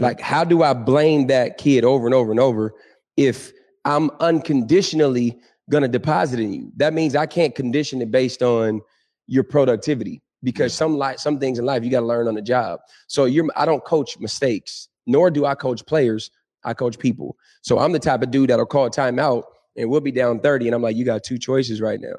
Like, 0.00 0.20
how 0.20 0.42
do 0.42 0.64
I 0.64 0.74
blame 0.74 1.28
that 1.28 1.58
kid 1.58 1.84
over 1.84 2.06
and 2.06 2.14
over 2.14 2.32
and 2.32 2.40
over 2.40 2.74
if 3.16 3.52
I'm 3.84 4.10
unconditionally 4.18 5.38
going 5.70 5.82
to 5.82 5.88
deposit 5.88 6.40
in 6.40 6.52
you? 6.52 6.72
That 6.76 6.92
means 6.92 7.14
I 7.14 7.26
can't 7.26 7.54
condition 7.54 8.02
it 8.02 8.10
based 8.10 8.42
on 8.42 8.80
your 9.28 9.44
productivity 9.44 10.22
because 10.42 10.72
mm. 10.72 10.76
some 10.76 10.96
like 10.98 11.18
some 11.18 11.38
things 11.38 11.58
in 11.58 11.64
life 11.64 11.84
you 11.84 11.90
got 11.90 12.00
to 12.00 12.06
learn 12.06 12.28
on 12.28 12.34
the 12.34 12.42
job. 12.42 12.80
So 13.06 13.24
you're 13.24 13.46
I 13.56 13.64
don't 13.64 13.84
coach 13.84 14.18
mistakes, 14.18 14.87
nor 15.08 15.30
do 15.30 15.44
I 15.44 15.56
coach 15.56 15.84
players. 15.84 16.30
I 16.64 16.74
coach 16.74 16.98
people. 16.98 17.36
So 17.62 17.78
I'm 17.78 17.92
the 17.92 17.98
type 17.98 18.22
of 18.22 18.30
dude 18.30 18.50
that'll 18.50 18.66
call 18.66 18.90
timeout 18.90 19.44
and 19.76 19.90
we'll 19.90 20.00
be 20.00 20.12
down 20.12 20.40
30 20.40 20.66
and 20.66 20.74
I'm 20.74 20.82
like, 20.82 20.96
you 20.96 21.04
got 21.04 21.24
two 21.24 21.38
choices 21.38 21.80
right 21.80 22.00
now. 22.00 22.14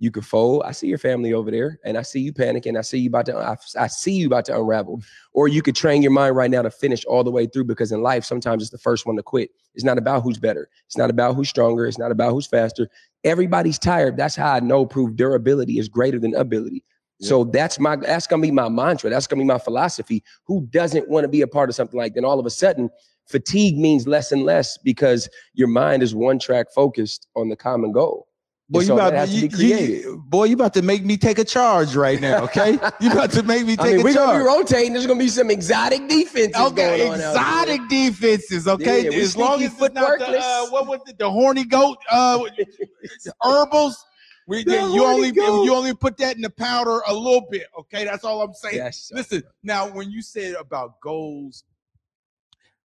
You 0.00 0.10
could 0.10 0.24
fold. 0.24 0.62
I 0.64 0.70
see 0.70 0.86
your 0.86 0.98
family 0.98 1.32
over 1.32 1.50
there, 1.50 1.80
and 1.84 1.98
I 1.98 2.02
see 2.02 2.20
you 2.20 2.32
panicking. 2.32 2.78
I 2.78 2.82
see 2.82 2.98
you 2.98 3.08
about 3.08 3.26
to. 3.26 3.36
I, 3.36 3.56
I 3.76 3.88
see 3.88 4.12
you 4.12 4.28
about 4.28 4.44
to 4.44 4.56
unravel. 4.56 5.02
Or 5.32 5.48
you 5.48 5.60
could 5.60 5.74
train 5.74 6.02
your 6.02 6.12
mind 6.12 6.36
right 6.36 6.50
now 6.50 6.62
to 6.62 6.70
finish 6.70 7.04
all 7.04 7.24
the 7.24 7.32
way 7.32 7.46
through. 7.46 7.64
Because 7.64 7.90
in 7.90 8.00
life, 8.00 8.24
sometimes 8.24 8.62
it's 8.62 8.70
the 8.70 8.78
first 8.78 9.06
one 9.06 9.16
to 9.16 9.24
quit. 9.24 9.50
It's 9.74 9.84
not 9.84 9.98
about 9.98 10.22
who's 10.22 10.38
better. 10.38 10.68
It's 10.86 10.96
not 10.96 11.10
about 11.10 11.34
who's 11.34 11.48
stronger. 11.48 11.84
It's 11.84 11.98
not 11.98 12.12
about 12.12 12.30
who's 12.30 12.46
faster. 12.46 12.88
Everybody's 13.24 13.78
tired. 13.78 14.16
That's 14.16 14.36
how 14.36 14.52
I 14.52 14.60
know 14.60 14.86
proof 14.86 15.16
durability 15.16 15.80
is 15.80 15.88
greater 15.88 16.20
than 16.20 16.32
ability. 16.36 16.84
So 17.20 17.44
that's 17.44 17.78
my 17.80 17.96
that's 17.96 18.26
gonna 18.26 18.42
be 18.42 18.50
my 18.50 18.68
mantra. 18.68 19.10
That's 19.10 19.26
gonna 19.26 19.40
be 19.42 19.46
my 19.46 19.58
philosophy. 19.58 20.22
Who 20.46 20.66
doesn't 20.70 21.08
want 21.08 21.24
to 21.24 21.28
be 21.28 21.40
a 21.40 21.48
part 21.48 21.68
of 21.68 21.74
something 21.74 21.98
like 21.98 22.14
that? 22.14 22.18
And 22.18 22.26
all 22.26 22.38
of 22.38 22.46
a 22.46 22.50
sudden, 22.50 22.90
fatigue 23.26 23.76
means 23.76 24.06
less 24.06 24.30
and 24.32 24.44
less 24.44 24.78
because 24.78 25.28
your 25.54 25.68
mind 25.68 26.02
is 26.02 26.14
one 26.14 26.38
track 26.38 26.68
focused 26.72 27.26
on 27.34 27.48
the 27.48 27.56
common 27.56 27.90
goal. 27.92 28.26
Boy, 28.70 28.80
And 28.80 28.88
you 28.88 28.88
so 28.88 28.94
about 29.08 29.26
to, 29.26 29.48
be 29.48 29.66
you- 29.66 30.22
boy, 30.28 30.44
you 30.44 30.54
about 30.54 30.74
to 30.74 30.82
make 30.82 31.02
me 31.02 31.16
take 31.16 31.38
a 31.38 31.44
charge 31.44 31.96
right 31.96 32.20
now, 32.20 32.44
okay? 32.44 32.72
you 33.00 33.10
about 33.10 33.30
to 33.32 33.42
make 33.42 33.64
me 33.66 33.76
take 33.76 33.86
I 33.86 33.90
mean, 33.92 34.00
a 34.00 34.04
we're 34.04 34.12
charge. 34.12 34.26
gonna 34.26 34.38
be 34.40 34.44
rotating. 34.44 34.92
There's 34.92 35.06
gonna 35.06 35.18
be 35.18 35.28
some 35.28 35.50
exotic 35.50 36.06
defenses 36.06 36.54
Okay, 36.60 36.98
going 36.98 37.10
on. 37.12 37.14
exotic 37.18 37.80
defenses. 37.88 38.68
Okay, 38.68 39.04
Yeah, 39.04 39.10
we 39.10 39.22
as 39.22 39.36
long 39.38 39.62
as 39.62 39.72
it's 39.72 39.94
not 39.94 40.18
the, 40.18 40.38
uh, 40.38 40.66
what 40.66 40.86
was 40.86 41.00
it? 41.08 41.16
The 41.18 41.30
horny 41.30 41.64
goat, 41.64 41.96
uh, 42.10 42.44
herbals. 43.42 44.04
We, 44.48 44.64
you 44.66 45.04
only 45.04 45.28
you 45.28 45.74
only 45.74 45.94
put 45.94 46.16
that 46.16 46.34
in 46.36 46.40
the 46.40 46.48
powder 46.48 47.02
a 47.06 47.12
little 47.12 47.46
bit. 47.50 47.66
Okay, 47.78 48.04
that's 48.06 48.24
all 48.24 48.40
I'm 48.40 48.54
saying. 48.54 48.76
Yes. 48.76 49.10
Listen, 49.12 49.42
now 49.62 49.88
when 49.88 50.10
you 50.10 50.22
said 50.22 50.54
about 50.54 50.98
goals, 51.02 51.64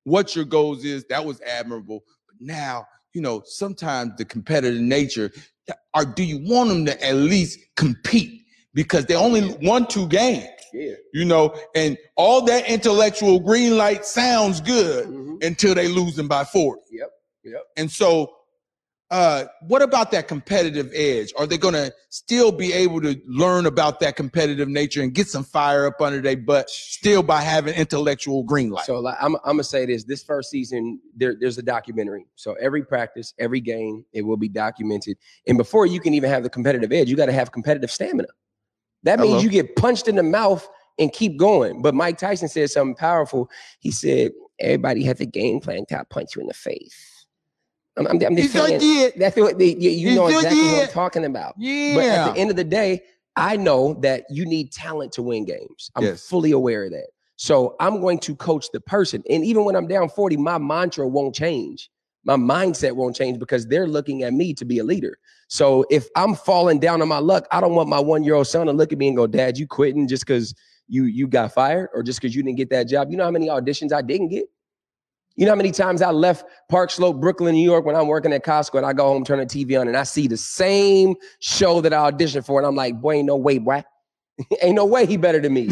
what 0.03 0.35
your 0.35 0.43
goals 0.43 0.83
is, 0.83 1.05
that 1.05 1.23
was 1.23 1.39
admirable. 1.41 2.03
But 2.27 2.35
now, 2.41 2.85
you 3.13 3.21
know, 3.21 3.43
sometimes 3.45 4.11
the 4.17 4.25
competitive 4.25 4.81
nature, 4.81 5.31
or 5.95 6.03
do 6.03 6.23
you 6.23 6.39
want 6.43 6.67
them 6.67 6.85
to 6.85 7.01
at 7.05 7.15
least 7.15 7.59
compete? 7.77 8.41
Because 8.73 9.05
they 9.05 9.15
only 9.15 9.55
won 9.61 9.87
two 9.87 10.07
games, 10.09 10.49
Yeah. 10.73 10.95
you 11.13 11.23
know, 11.23 11.55
and 11.75 11.97
all 12.17 12.41
that 12.45 12.67
intellectual 12.67 13.39
green 13.39 13.77
light 13.77 14.03
sounds 14.03 14.59
good 14.59 15.05
Mhm. 15.05 15.41
until 15.45 15.75
they 15.75 15.87
lose 15.87 16.17
them 16.17 16.27
by 16.27 16.43
40. 16.43 16.81
Yep. 16.91 17.09
Yep. 17.45 17.61
And 17.77 17.89
so, 17.89 18.35
uh, 19.13 19.45
what 19.61 19.83
about 19.83 20.09
that 20.09 20.27
competitive 20.27 20.89
edge? 20.91 21.31
Are 21.37 21.45
they 21.45 21.59
going 21.59 21.75
to 21.75 21.93
still 22.09 22.51
be 22.51 22.73
able 22.73 22.99
to 23.01 23.15
learn 23.27 23.67
about 23.67 23.99
that 23.99 24.15
competitive 24.15 24.67
nature 24.67 25.03
and 25.03 25.13
get 25.13 25.27
some 25.27 25.43
fire 25.43 25.85
up 25.85 26.01
under 26.01 26.19
their 26.19 26.35
butt 26.35 26.67
still 26.67 27.21
by 27.21 27.41
having 27.41 27.75
intellectual 27.75 28.41
green 28.41 28.71
light? 28.71 28.85
So 28.85 28.99
like, 28.99 29.15
I'm, 29.21 29.35
I'm 29.35 29.53
gonna 29.53 29.65
say 29.65 29.85
this: 29.85 30.03
this 30.03 30.23
first 30.23 30.49
season, 30.49 30.99
there, 31.15 31.35
there's 31.39 31.59
a 31.59 31.61
documentary. 31.61 32.25
So 32.33 32.53
every 32.53 32.83
practice, 32.83 33.35
every 33.37 33.61
game, 33.61 34.03
it 34.13 34.23
will 34.23 34.35
be 34.35 34.49
documented. 34.49 35.15
And 35.45 35.59
before 35.59 35.85
you 35.85 35.99
can 35.99 36.15
even 36.15 36.31
have 36.31 36.41
the 36.41 36.49
competitive 36.49 36.91
edge, 36.91 37.07
you 37.07 37.15
got 37.15 37.27
to 37.27 37.33
have 37.33 37.51
competitive 37.51 37.91
stamina. 37.91 38.29
That 39.03 39.19
means 39.19 39.33
Hello. 39.33 39.43
you 39.43 39.49
get 39.49 39.75
punched 39.75 40.07
in 40.07 40.15
the 40.15 40.23
mouth 40.23 40.67
and 40.97 41.13
keep 41.13 41.37
going. 41.37 41.83
But 41.83 41.93
Mike 41.93 42.17
Tyson 42.17 42.47
said 42.47 42.71
something 42.71 42.95
powerful. 42.95 43.47
He 43.79 43.91
said, 43.91 44.31
"Everybody 44.59 45.03
has 45.03 45.19
a 45.19 45.27
game 45.27 45.59
plan 45.59 45.85
to 45.89 46.03
punch 46.09 46.35
you 46.35 46.41
in 46.41 46.47
the 46.47 46.55
face." 46.55 47.12
I'm, 47.97 48.07
I'm, 48.07 48.21
I'm 48.23 48.35
just 48.35 48.53
saying. 48.53 48.79
did. 48.79 49.13
That's 49.17 49.35
what 49.37 49.59
they, 49.59 49.75
you, 49.75 49.89
you 49.91 50.15
know 50.15 50.27
exactly 50.27 50.71
what 50.71 50.83
I'm 50.83 50.89
talking 50.89 51.25
about. 51.25 51.55
Yeah. 51.57 51.93
But 51.95 52.05
at 52.05 52.33
the 52.33 52.39
end 52.39 52.49
of 52.49 52.55
the 52.55 52.63
day, 52.63 53.01
I 53.35 53.55
know 53.55 53.95
that 54.01 54.25
you 54.29 54.45
need 54.45 54.71
talent 54.71 55.11
to 55.13 55.21
win 55.23 55.45
games. 55.45 55.89
I'm 55.95 56.03
Yes. 56.03 56.25
fully 56.27 56.51
aware 56.51 56.85
of 56.85 56.91
that. 56.91 57.07
So 57.35 57.75
I'm 57.79 57.99
going 57.99 58.19
to 58.19 58.35
coach 58.35 58.67
the 58.71 58.79
person. 58.79 59.23
And 59.29 59.43
even 59.43 59.65
when 59.65 59.75
I'm 59.75 59.87
down 59.87 60.09
40, 60.09 60.37
my 60.37 60.57
mantra 60.57 61.07
won't 61.07 61.35
change. 61.35 61.89
My 62.25 62.35
mindset 62.35 62.95
won't 62.95 63.15
change 63.15 63.37
because 63.37 63.67
they're 63.67 63.87
looking 63.87 64.23
at 64.23 64.33
me 64.33 64.53
to 64.53 64.65
be 64.65 64.79
a 64.79 64.83
leader. 64.83 65.17
So 65.49 65.85
if 65.89 66.07
I'm 66.15 66.35
falling 66.35 66.79
down 66.79 67.01
on 67.01 67.07
my 67.07 67.17
luck, 67.19 67.47
I 67.51 67.59
don't 67.59 67.75
want 67.75 67.89
my 67.89 67.99
one 67.99 68.23
year 68.23 68.35
old 68.35 68.47
son 68.47 68.67
to 68.67 68.71
look 68.71 68.93
at 68.93 68.97
me 68.97 69.07
and 69.09 69.17
go, 69.17 69.27
Dad, 69.27 69.57
you 69.57 69.67
quitting 69.67 70.07
just 70.07 70.25
because 70.25 70.55
you 70.87 71.05
you 71.05 71.27
got 71.27 71.53
fired 71.53 71.89
or 71.93 72.01
just 72.01 72.21
because 72.21 72.35
you 72.35 72.43
didn't 72.43 72.57
get 72.57 72.69
that 72.69 72.87
job. 72.87 73.09
You 73.11 73.17
know 73.17 73.23
how 73.25 73.31
many 73.31 73.47
auditions 73.49 73.91
I 73.91 74.01
didn't 74.01 74.29
get? 74.29 74.45
You 75.35 75.45
know 75.45 75.51
how 75.51 75.55
many 75.55 75.71
times 75.71 76.01
I 76.01 76.11
left 76.11 76.45
Park 76.69 76.91
Slope, 76.91 77.19
Brooklyn, 77.19 77.55
New 77.55 77.63
York 77.63 77.85
when 77.85 77.95
I'm 77.95 78.07
working 78.07 78.31
at 78.33 78.45
Costco 78.45 78.77
and 78.77 78.85
I 78.85 78.93
go 78.93 79.05
home, 79.05 79.23
turn 79.25 79.39
the 79.39 79.45
TV 79.45 79.79
on, 79.79 79.87
and 79.87 79.97
I 79.97 80.03
see 80.03 80.27
the 80.27 80.37
same 80.37 81.15
show 81.39 81.81
that 81.81 81.93
I 81.93 82.11
auditioned 82.11 82.45
for, 82.45 82.59
and 82.59 82.67
I'm 82.67 82.75
like, 82.75 83.01
boy, 83.01 83.15
ain't 83.15 83.25
no 83.25 83.35
way, 83.35 83.57
boy. 83.57 83.83
ain't 84.61 84.75
no 84.75 84.85
way 84.85 85.05
he 85.05 85.17
better 85.17 85.39
than 85.39 85.53
me. 85.53 85.69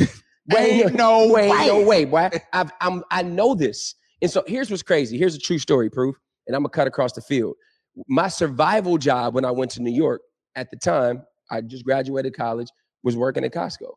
Boy, 0.48 0.58
Ain't 0.58 0.96
no 0.96 1.28
way, 1.32 1.50
ain't 1.50 1.68
no 1.68 1.78
way. 1.80 2.06
way, 2.06 2.30
boy. 2.30 2.30
I've, 2.54 2.72
I'm 2.82 3.04
I 3.12 3.22
know 3.24 3.54
this. 3.56 3.94
And 4.22 4.30
so 4.32 4.44
here's 4.48 4.70
what's 4.70 4.84
crazy. 4.84 5.18
Here's 5.18 5.36
a 5.36 5.40
true 5.40 5.60
story 5.60 5.90
proof, 5.90 6.16
and 6.48 6.56
I'm 6.56 6.62
gonna 6.64 6.70
cut 6.70 6.88
across 6.88 7.14
the 7.14 7.22
field. 7.22 7.56
My 8.08 8.28
survival 8.30 8.98
job 8.98 9.36
when 9.36 9.46
I 9.46 9.52
went 9.52 9.72
to 9.72 9.82
New 9.82 9.92
York 9.94 10.22
at 10.56 10.72
the 10.72 10.78
time, 10.78 11.24
I 11.52 11.62
just 11.62 11.86
graduated 11.86 12.36
college, 12.36 12.70
was 13.04 13.16
working 13.16 13.44
at 13.44 13.54
Costco. 13.54 13.92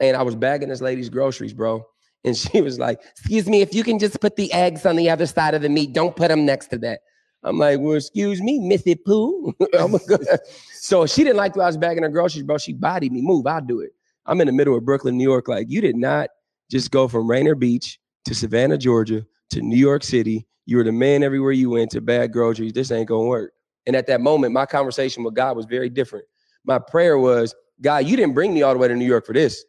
And 0.00 0.16
I 0.16 0.22
was 0.22 0.34
bagging 0.34 0.68
this 0.68 0.80
lady's 0.80 1.08
groceries, 1.08 1.52
bro. 1.52 1.82
And 2.24 2.36
she 2.36 2.60
was 2.60 2.78
like, 2.78 3.00
Excuse 3.16 3.48
me, 3.48 3.62
if 3.62 3.74
you 3.74 3.82
can 3.82 3.98
just 3.98 4.20
put 4.20 4.36
the 4.36 4.52
eggs 4.52 4.84
on 4.86 4.96
the 4.96 5.08
other 5.10 5.26
side 5.26 5.54
of 5.54 5.62
the 5.62 5.68
meat, 5.68 5.92
don't 5.92 6.14
put 6.14 6.28
them 6.28 6.44
next 6.44 6.68
to 6.68 6.78
that. 6.78 7.00
I'm 7.42 7.58
like, 7.58 7.80
Well, 7.80 7.94
excuse 7.96 8.42
me, 8.42 8.58
Missy 8.58 8.94
Pooh. 8.94 9.54
I'm 9.78 9.94
a 9.94 9.98
good- 9.98 10.26
so 10.72 11.06
she 11.06 11.24
didn't 11.24 11.36
like 11.38 11.54
that 11.54 11.62
I 11.62 11.66
was 11.66 11.76
bagging 11.76 12.02
her 12.02 12.08
groceries, 12.08 12.44
bro. 12.44 12.58
She 12.58 12.72
bodied 12.72 13.12
me. 13.12 13.22
Move, 13.22 13.46
I'll 13.46 13.60
do 13.60 13.80
it. 13.80 13.90
I'm 14.26 14.40
in 14.40 14.46
the 14.46 14.52
middle 14.52 14.76
of 14.76 14.84
Brooklyn, 14.84 15.16
New 15.16 15.28
York. 15.28 15.48
Like, 15.48 15.66
you 15.70 15.80
did 15.80 15.96
not 15.96 16.28
just 16.70 16.90
go 16.90 17.08
from 17.08 17.28
Rainier 17.28 17.54
Beach 17.54 17.98
to 18.26 18.34
Savannah, 18.34 18.78
Georgia 18.78 19.24
to 19.50 19.60
New 19.62 19.78
York 19.78 20.04
City. 20.04 20.46
You 20.66 20.76
were 20.76 20.84
the 20.84 20.92
man 20.92 21.22
everywhere 21.22 21.52
you 21.52 21.70
went 21.70 21.90
to 21.92 22.00
bag 22.00 22.32
groceries. 22.32 22.72
This 22.74 22.92
ain't 22.92 23.08
gonna 23.08 23.26
work. 23.26 23.52
And 23.86 23.96
at 23.96 24.06
that 24.08 24.20
moment, 24.20 24.52
my 24.52 24.66
conversation 24.66 25.24
with 25.24 25.34
God 25.34 25.56
was 25.56 25.64
very 25.66 25.88
different. 25.88 26.26
My 26.64 26.78
prayer 26.78 27.18
was, 27.18 27.54
God, 27.80 28.04
you 28.06 28.14
didn't 28.16 28.34
bring 28.34 28.52
me 28.52 28.62
all 28.62 28.74
the 28.74 28.78
way 28.78 28.86
to 28.88 28.94
New 28.94 29.06
York 29.06 29.26
for 29.26 29.32
this. 29.32 29.64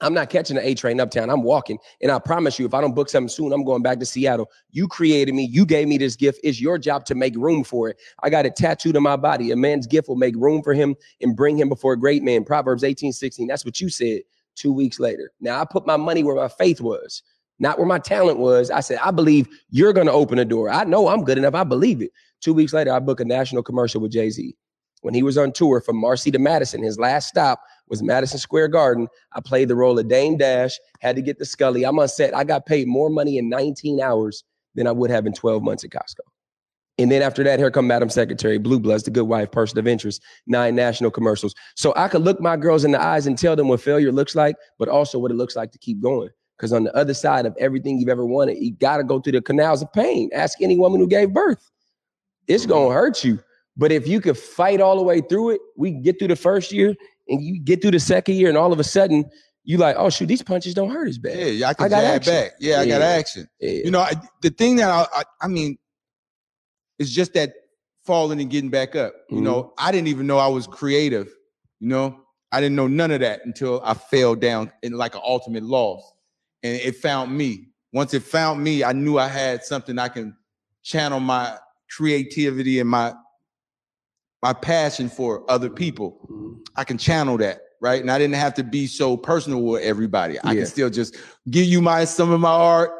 I'm 0.00 0.14
not 0.14 0.30
catching 0.30 0.56
the 0.56 0.66
A 0.66 0.74
train 0.74 1.00
uptown. 1.00 1.30
I'm 1.30 1.42
walking. 1.42 1.78
And 2.00 2.10
I 2.10 2.18
promise 2.18 2.58
you, 2.58 2.66
if 2.66 2.74
I 2.74 2.80
don't 2.80 2.94
book 2.94 3.08
something 3.08 3.28
soon, 3.28 3.52
I'm 3.52 3.64
going 3.64 3.82
back 3.82 3.98
to 4.00 4.06
Seattle. 4.06 4.50
You 4.70 4.88
created 4.88 5.34
me. 5.34 5.44
You 5.44 5.66
gave 5.66 5.88
me 5.88 5.98
this 5.98 6.16
gift. 6.16 6.40
It's 6.42 6.60
your 6.60 6.78
job 6.78 7.04
to 7.06 7.14
make 7.14 7.36
room 7.36 7.64
for 7.64 7.88
it. 7.90 8.00
I 8.22 8.30
got 8.30 8.46
it 8.46 8.56
tattooed 8.56 8.96
on 8.96 9.02
my 9.02 9.16
body. 9.16 9.50
A 9.50 9.56
man's 9.56 9.86
gift 9.86 10.08
will 10.08 10.16
make 10.16 10.34
room 10.36 10.62
for 10.62 10.72
him 10.72 10.96
and 11.20 11.36
bring 11.36 11.58
him 11.58 11.68
before 11.68 11.92
a 11.92 11.98
great 11.98 12.22
man. 12.22 12.44
Proverbs 12.44 12.84
18, 12.84 13.12
16. 13.12 13.46
That's 13.46 13.64
what 13.64 13.80
you 13.80 13.88
said 13.88 14.22
two 14.54 14.72
weeks 14.72 14.98
later. 14.98 15.32
Now 15.40 15.60
I 15.60 15.64
put 15.64 15.86
my 15.86 15.96
money 15.96 16.22
where 16.22 16.36
my 16.36 16.48
faith 16.48 16.80
was, 16.80 17.22
not 17.58 17.78
where 17.78 17.86
my 17.86 17.98
talent 17.98 18.38
was. 18.38 18.70
I 18.70 18.80
said, 18.80 18.98
I 19.02 19.10
believe 19.10 19.48
you're 19.70 19.92
going 19.92 20.06
to 20.06 20.12
open 20.12 20.38
a 20.38 20.44
door. 20.44 20.70
I 20.70 20.84
know 20.84 21.08
I'm 21.08 21.24
good 21.24 21.38
enough. 21.38 21.54
I 21.54 21.64
believe 21.64 22.00
it. 22.02 22.10
Two 22.40 22.54
weeks 22.54 22.72
later, 22.72 22.92
I 22.92 23.00
book 23.00 23.20
a 23.20 23.24
national 23.24 23.62
commercial 23.62 24.00
with 24.00 24.12
Jay 24.12 24.30
Z. 24.30 24.56
When 25.02 25.14
he 25.14 25.22
was 25.22 25.38
on 25.38 25.52
tour 25.52 25.80
from 25.80 25.96
Marcy 25.96 26.30
to 26.30 26.38
Madison, 26.38 26.82
his 26.82 26.98
last 26.98 27.28
stop 27.28 27.62
was 27.90 28.02
Madison 28.02 28.38
Square 28.38 28.68
Garden. 28.68 29.08
I 29.32 29.40
played 29.40 29.68
the 29.68 29.74
role 29.74 29.98
of 29.98 30.08
Dame 30.08 30.38
Dash, 30.38 30.78
had 31.00 31.16
to 31.16 31.22
get 31.22 31.38
the 31.38 31.44
Scully. 31.44 31.84
I'm 31.84 31.98
on 31.98 32.08
set. 32.08 32.34
I 32.34 32.44
got 32.44 32.64
paid 32.64 32.86
more 32.86 33.10
money 33.10 33.36
in 33.36 33.50
19 33.50 34.00
hours 34.00 34.44
than 34.74 34.86
I 34.86 34.92
would 34.92 35.10
have 35.10 35.26
in 35.26 35.32
12 35.32 35.62
months 35.62 35.84
at 35.84 35.90
Costco. 35.90 36.20
And 36.98 37.10
then 37.10 37.22
after 37.22 37.42
that, 37.44 37.58
here 37.58 37.70
come 37.70 37.86
Madam 37.86 38.10
Secretary, 38.10 38.58
Blue 38.58 38.78
Bloods, 38.78 39.04
The 39.04 39.10
Good 39.10 39.24
Wife, 39.24 39.50
Person 39.50 39.78
of 39.78 39.86
Interest, 39.86 40.22
nine 40.46 40.74
national 40.74 41.10
commercials. 41.10 41.54
So 41.74 41.94
I 41.96 42.08
could 42.08 42.22
look 42.22 42.40
my 42.40 42.56
girls 42.56 42.84
in 42.84 42.90
the 42.92 43.02
eyes 43.02 43.26
and 43.26 43.38
tell 43.38 43.56
them 43.56 43.68
what 43.68 43.80
failure 43.80 44.12
looks 44.12 44.34
like, 44.34 44.56
but 44.78 44.88
also 44.88 45.18
what 45.18 45.30
it 45.30 45.34
looks 45.34 45.56
like 45.56 45.72
to 45.72 45.78
keep 45.78 46.00
going. 46.02 46.28
Because 46.56 46.74
on 46.74 46.84
the 46.84 46.94
other 46.94 47.14
side 47.14 47.46
of 47.46 47.56
everything 47.58 47.98
you've 47.98 48.10
ever 48.10 48.26
wanted, 48.26 48.58
you 48.58 48.72
gotta 48.72 49.02
go 49.02 49.18
through 49.18 49.32
the 49.32 49.40
canals 49.40 49.80
of 49.80 49.90
pain. 49.94 50.28
Ask 50.34 50.60
any 50.60 50.76
woman 50.78 51.00
who 51.00 51.08
gave 51.08 51.32
birth. 51.32 51.70
It's 52.46 52.66
gonna 52.66 52.92
hurt 52.92 53.24
you. 53.24 53.38
But 53.78 53.92
if 53.92 54.06
you 54.06 54.20
could 54.20 54.36
fight 54.36 54.82
all 54.82 54.96
the 54.96 55.02
way 55.02 55.22
through 55.22 55.50
it, 55.50 55.60
we 55.78 55.92
get 55.92 56.18
through 56.18 56.28
the 56.28 56.36
first 56.36 56.70
year 56.70 56.94
and 57.30 57.42
you 57.42 57.60
get 57.60 57.80
through 57.80 57.92
the 57.92 58.00
second 58.00 58.34
year, 58.34 58.48
and 58.48 58.58
all 58.58 58.72
of 58.72 58.78
a 58.80 58.84
sudden 58.84 59.24
you 59.64 59.78
like, 59.78 59.96
oh 59.98 60.10
shoot, 60.10 60.26
these 60.26 60.42
punches 60.42 60.74
don't 60.74 60.90
hurt 60.90 61.08
as 61.08 61.18
bad. 61.18 61.38
Yeah, 61.38 61.44
yeah, 61.46 61.68
I 61.68 61.74
can 61.74 61.86
I 61.86 61.88
got 61.88 62.00
jab 62.02 62.14
action. 62.16 62.32
back. 62.34 62.52
Yeah, 62.60 62.80
I 62.80 62.86
got 62.86 63.02
action. 63.02 63.48
Yeah. 63.60 63.70
You 63.84 63.90
know, 63.90 64.00
I, 64.00 64.12
the 64.42 64.50
thing 64.50 64.76
that 64.76 64.90
I, 64.90 65.06
I, 65.20 65.22
I 65.42 65.48
mean, 65.48 65.76
it's 66.98 67.10
just 67.10 67.34
that 67.34 67.52
falling 68.04 68.40
and 68.40 68.50
getting 68.50 68.70
back 68.70 68.96
up. 68.96 69.12
You 69.30 69.38
Mhm. 69.38 69.42
know, 69.42 69.74
I 69.78 69.92
didn't 69.92 70.08
even 70.08 70.26
know 70.26 70.38
I 70.38 70.48
was 70.48 70.66
creative. 70.66 71.28
You 71.78 71.88
know, 71.88 72.20
I 72.52 72.60
didn't 72.60 72.76
know 72.76 72.86
none 72.88 73.10
of 73.10 73.20
that 73.20 73.40
until 73.44 73.80
I 73.84 73.94
fell 73.94 74.34
down 74.34 74.72
in 74.82 74.92
like 74.92 75.14
an 75.14 75.20
ultimate 75.24 75.62
loss, 75.62 76.02
and 76.62 76.76
it 76.76 76.96
found 76.96 77.36
me. 77.36 77.68
Once 77.92 78.14
it 78.14 78.22
found 78.22 78.62
me, 78.62 78.84
I 78.84 78.92
knew 78.92 79.18
I 79.18 79.28
had 79.28 79.64
something 79.64 79.98
I 79.98 80.08
can 80.08 80.36
channel 80.82 81.20
my 81.20 81.56
creativity 81.90 82.80
and 82.80 82.88
my 82.88 83.12
my 84.42 84.52
passion 84.52 85.08
for 85.08 85.44
other 85.50 85.68
people. 85.70 86.18
Mhm. 86.30 86.66
I 86.76 86.84
can 86.84 86.98
channel 86.98 87.36
that, 87.38 87.60
right? 87.80 88.00
And 88.00 88.10
I 88.10 88.18
didn't 88.18 88.36
have 88.36 88.54
to 88.54 88.62
be 88.64 88.86
so 88.86 89.16
personal 89.16 89.62
with 89.62 89.82
everybody. 89.82 90.38
I 90.40 90.52
Yeah. 90.52 90.60
can 90.60 90.66
still 90.66 90.90
just 90.90 91.16
give 91.50 91.66
you 91.66 91.80
my 91.82 92.04
some 92.04 92.30
of 92.30 92.40
my 92.40 92.48
art, 92.50 92.90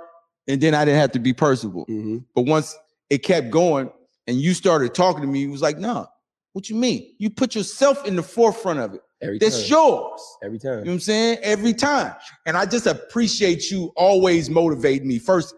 and 0.48 0.60
then 0.60 0.74
I 0.74 0.84
didn't 0.84 1.00
have 1.00 1.12
to 1.12 1.18
be 1.18 1.32
personable. 1.32 1.86
Mhm. 1.86 2.24
But 2.34 2.42
once 2.42 2.76
it 3.08 3.18
kept 3.18 3.50
going, 3.50 3.90
and 4.26 4.36
you 4.40 4.54
started 4.54 4.94
talking 4.94 5.22
to 5.22 5.26
me, 5.26 5.40
you 5.40 5.50
was 5.50 5.62
like, 5.62 5.78
"No, 5.78 6.06
what 6.52 6.68
you 6.68 6.76
mean? 6.76 7.14
You 7.18 7.30
put 7.30 7.54
yourself 7.54 8.06
in 8.06 8.16
the 8.16 8.22
forefront 8.22 8.78
of 8.78 8.94
it. 8.94 9.00
Every 9.22 9.38
That's 9.38 9.62
time. 9.62 9.70
yours." 9.70 10.20
Every 10.42 10.58
time. 10.58 10.80
You 10.80 10.84
know 10.84 10.90
what 10.90 10.94
I'm 10.94 11.00
saying? 11.00 11.38
Every 11.42 11.72
time. 11.72 12.14
And 12.46 12.56
I 12.56 12.66
just 12.66 12.86
appreciate 12.86 13.70
you 13.70 13.92
always 13.96 14.50
motivating 14.50 15.08
me. 15.08 15.18
First, 15.18 15.54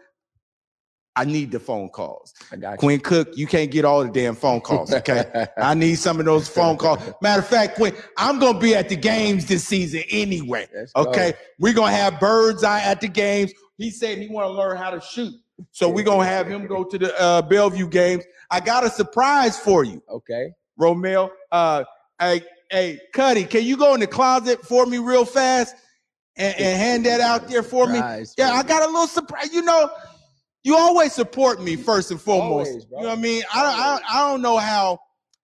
I 1.14 1.24
need 1.24 1.50
the 1.50 1.60
phone 1.60 1.90
calls. 1.90 2.32
I 2.50 2.56
got 2.56 2.72
you. 2.72 2.78
Quinn 2.78 3.00
Cook, 3.00 3.36
you 3.36 3.46
can't 3.46 3.70
get 3.70 3.84
all 3.84 4.02
the 4.02 4.10
damn 4.10 4.34
phone 4.34 4.60
calls, 4.60 4.92
okay? 4.94 5.46
I 5.58 5.74
need 5.74 5.96
some 5.96 6.18
of 6.18 6.24
those 6.24 6.48
phone 6.48 6.78
calls. 6.78 7.00
Matter 7.20 7.42
of 7.42 7.48
fact, 7.48 7.76
Quinn, 7.76 7.94
I'm 8.16 8.38
gonna 8.38 8.58
be 8.58 8.74
at 8.74 8.88
the 8.88 8.96
games 8.96 9.46
this 9.46 9.64
season 9.64 10.02
anyway. 10.10 10.66
Let's 10.74 10.92
go. 10.92 11.02
Okay, 11.02 11.34
we're 11.58 11.74
gonna 11.74 11.92
have 11.92 12.18
Bird's 12.18 12.64
Eye 12.64 12.80
at 12.80 13.00
the 13.00 13.08
games. 13.08 13.52
He 13.76 13.90
said 13.90 14.18
he 14.18 14.28
want 14.28 14.46
to 14.46 14.52
learn 14.52 14.76
how 14.78 14.90
to 14.90 15.00
shoot, 15.00 15.34
so 15.70 15.88
we're 15.88 16.04
gonna 16.04 16.24
have 16.24 16.48
him 16.48 16.66
go 16.66 16.82
to 16.84 16.98
the 16.98 17.20
uh, 17.20 17.42
Bellevue 17.42 17.88
games. 17.88 18.24
I 18.50 18.60
got 18.60 18.84
a 18.84 18.90
surprise 18.90 19.58
for 19.58 19.84
you, 19.84 20.02
Okay. 20.08 20.52
Romel. 20.80 21.30
Uh, 21.50 21.84
hey, 22.18 22.42
hey, 22.70 23.00
Cuddy, 23.12 23.44
can 23.44 23.64
you 23.64 23.76
go 23.76 23.92
in 23.94 24.00
the 24.00 24.06
closet 24.06 24.64
for 24.64 24.86
me 24.86 24.98
real 24.98 25.26
fast 25.26 25.76
and, 26.36 26.54
and 26.58 26.80
hand 26.80 27.06
that 27.06 27.20
out 27.20 27.48
there 27.48 27.62
for 27.62 27.86
me? 27.86 27.98
Yeah, 28.38 28.52
I 28.52 28.62
got 28.62 28.82
a 28.82 28.86
little 28.86 29.06
surprise. 29.06 29.52
You 29.52 29.62
know, 29.62 29.90
you 30.64 30.76
always 30.76 31.12
support 31.12 31.60
me 31.60 31.76
first 31.76 32.10
and 32.10 32.20
foremost. 32.20 32.68
Always, 32.68 32.84
you 32.84 32.96
know 32.98 33.08
what 33.08 33.18
I 33.18 33.20
mean? 33.20 33.42
I 33.52 33.62
don't, 33.62 33.80
I 33.80 33.86
don't, 33.86 34.14
I 34.14 34.30
don't 34.30 34.42
know 34.42 34.56
how 34.58 35.00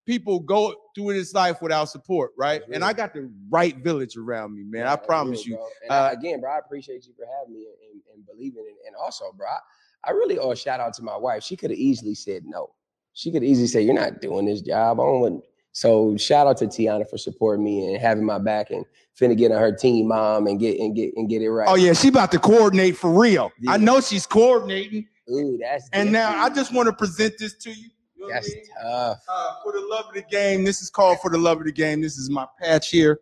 people 0.06 0.40
go 0.40 0.74
through 0.94 1.12
this 1.12 1.34
life 1.34 1.60
without 1.60 1.88
support, 1.88 2.32
right? 2.38 2.62
And. 2.72 2.84
I 2.84 2.92
got 2.92 3.12
the 3.12 3.30
right 3.50 3.76
village 3.76 4.16
around 4.16 4.54
me, 4.54 4.64
man. 4.64 4.86
I 4.86 4.96
promise 4.96 5.46
you. 5.46 5.58
Uh, 5.88 5.92
I, 5.92 6.12
again, 6.12 6.40
bro, 6.40 6.52
I 6.52 6.58
appreciate 6.58 7.06
you 7.06 7.12
for 7.16 7.26
having 7.38 7.54
me 7.54 7.66
and, 7.66 7.92
and, 7.92 8.02
and 8.14 8.26
believing 8.26 8.64
in 8.66 8.74
And 8.86 8.96
also, 8.96 9.32
bro, 9.36 9.46
I, 9.46 9.58
I 10.04 10.12
really 10.12 10.38
owe 10.38 10.52
a 10.52 10.56
shout 10.56 10.80
out 10.80 10.94
to 10.94 11.02
my 11.02 11.16
wife. 11.16 11.42
She 11.42 11.56
could 11.56 11.70
have 11.70 11.78
easily 11.78 12.14
said 12.14 12.44
no. 12.46 12.70
She 13.12 13.32
could 13.32 13.44
easily 13.44 13.66
say, 13.66 13.82
You're 13.82 13.94
not 13.94 14.20
doing 14.20 14.46
this 14.46 14.60
job. 14.60 15.00
I 15.00 15.04
don't 15.04 15.20
want 15.20 15.44
so 15.78 16.16
shout 16.16 16.48
out 16.48 16.56
to 16.56 16.66
Tiana 16.66 17.08
for 17.08 17.16
supporting 17.16 17.64
me 17.64 17.86
and 17.86 18.02
having 18.02 18.24
my 18.24 18.38
back 18.38 18.70
and 18.70 18.84
finna 19.16 19.36
get 19.36 19.52
on 19.52 19.60
her 19.60 19.70
team, 19.70 20.08
mom, 20.08 20.48
and 20.48 20.58
get 20.58 20.80
and 20.80 20.96
get 20.96 21.12
and 21.14 21.28
get 21.28 21.40
it 21.40 21.52
right. 21.52 21.68
Oh 21.68 21.76
yeah, 21.76 21.92
she 21.92 22.08
about 22.08 22.32
to 22.32 22.40
coordinate 22.40 22.96
for 22.96 23.12
real. 23.12 23.52
Yeah. 23.60 23.70
I 23.72 23.76
know 23.76 24.00
she's 24.00 24.26
coordinating. 24.26 25.06
Ooh, 25.30 25.56
that's 25.60 25.88
And 25.92 26.10
now 26.10 26.36
I 26.42 26.50
just 26.50 26.74
want 26.74 26.88
to 26.88 26.92
present 26.92 27.34
this 27.38 27.54
to 27.58 27.70
you. 27.70 27.90
You 28.16 28.22
know 28.22 28.26
what 28.26 28.30
I 28.32 28.34
that's 28.34 28.54
mean? 28.54 28.64
tough. 28.82 29.18
uh, 29.28 29.54
for 29.62 29.72
the 29.72 29.86
love 29.88 30.06
of 30.08 30.14
the 30.14 30.22
game. 30.22 30.64
This 30.64 30.82
is 30.82 30.90
called 30.90 31.20
for 31.20 31.30
the 31.30 31.38
love 31.38 31.58
of 31.58 31.64
the 31.66 31.72
game. 31.72 32.00
This 32.00 32.18
is 32.18 32.28
my 32.28 32.46
patch 32.60 32.90
here. 32.90 33.20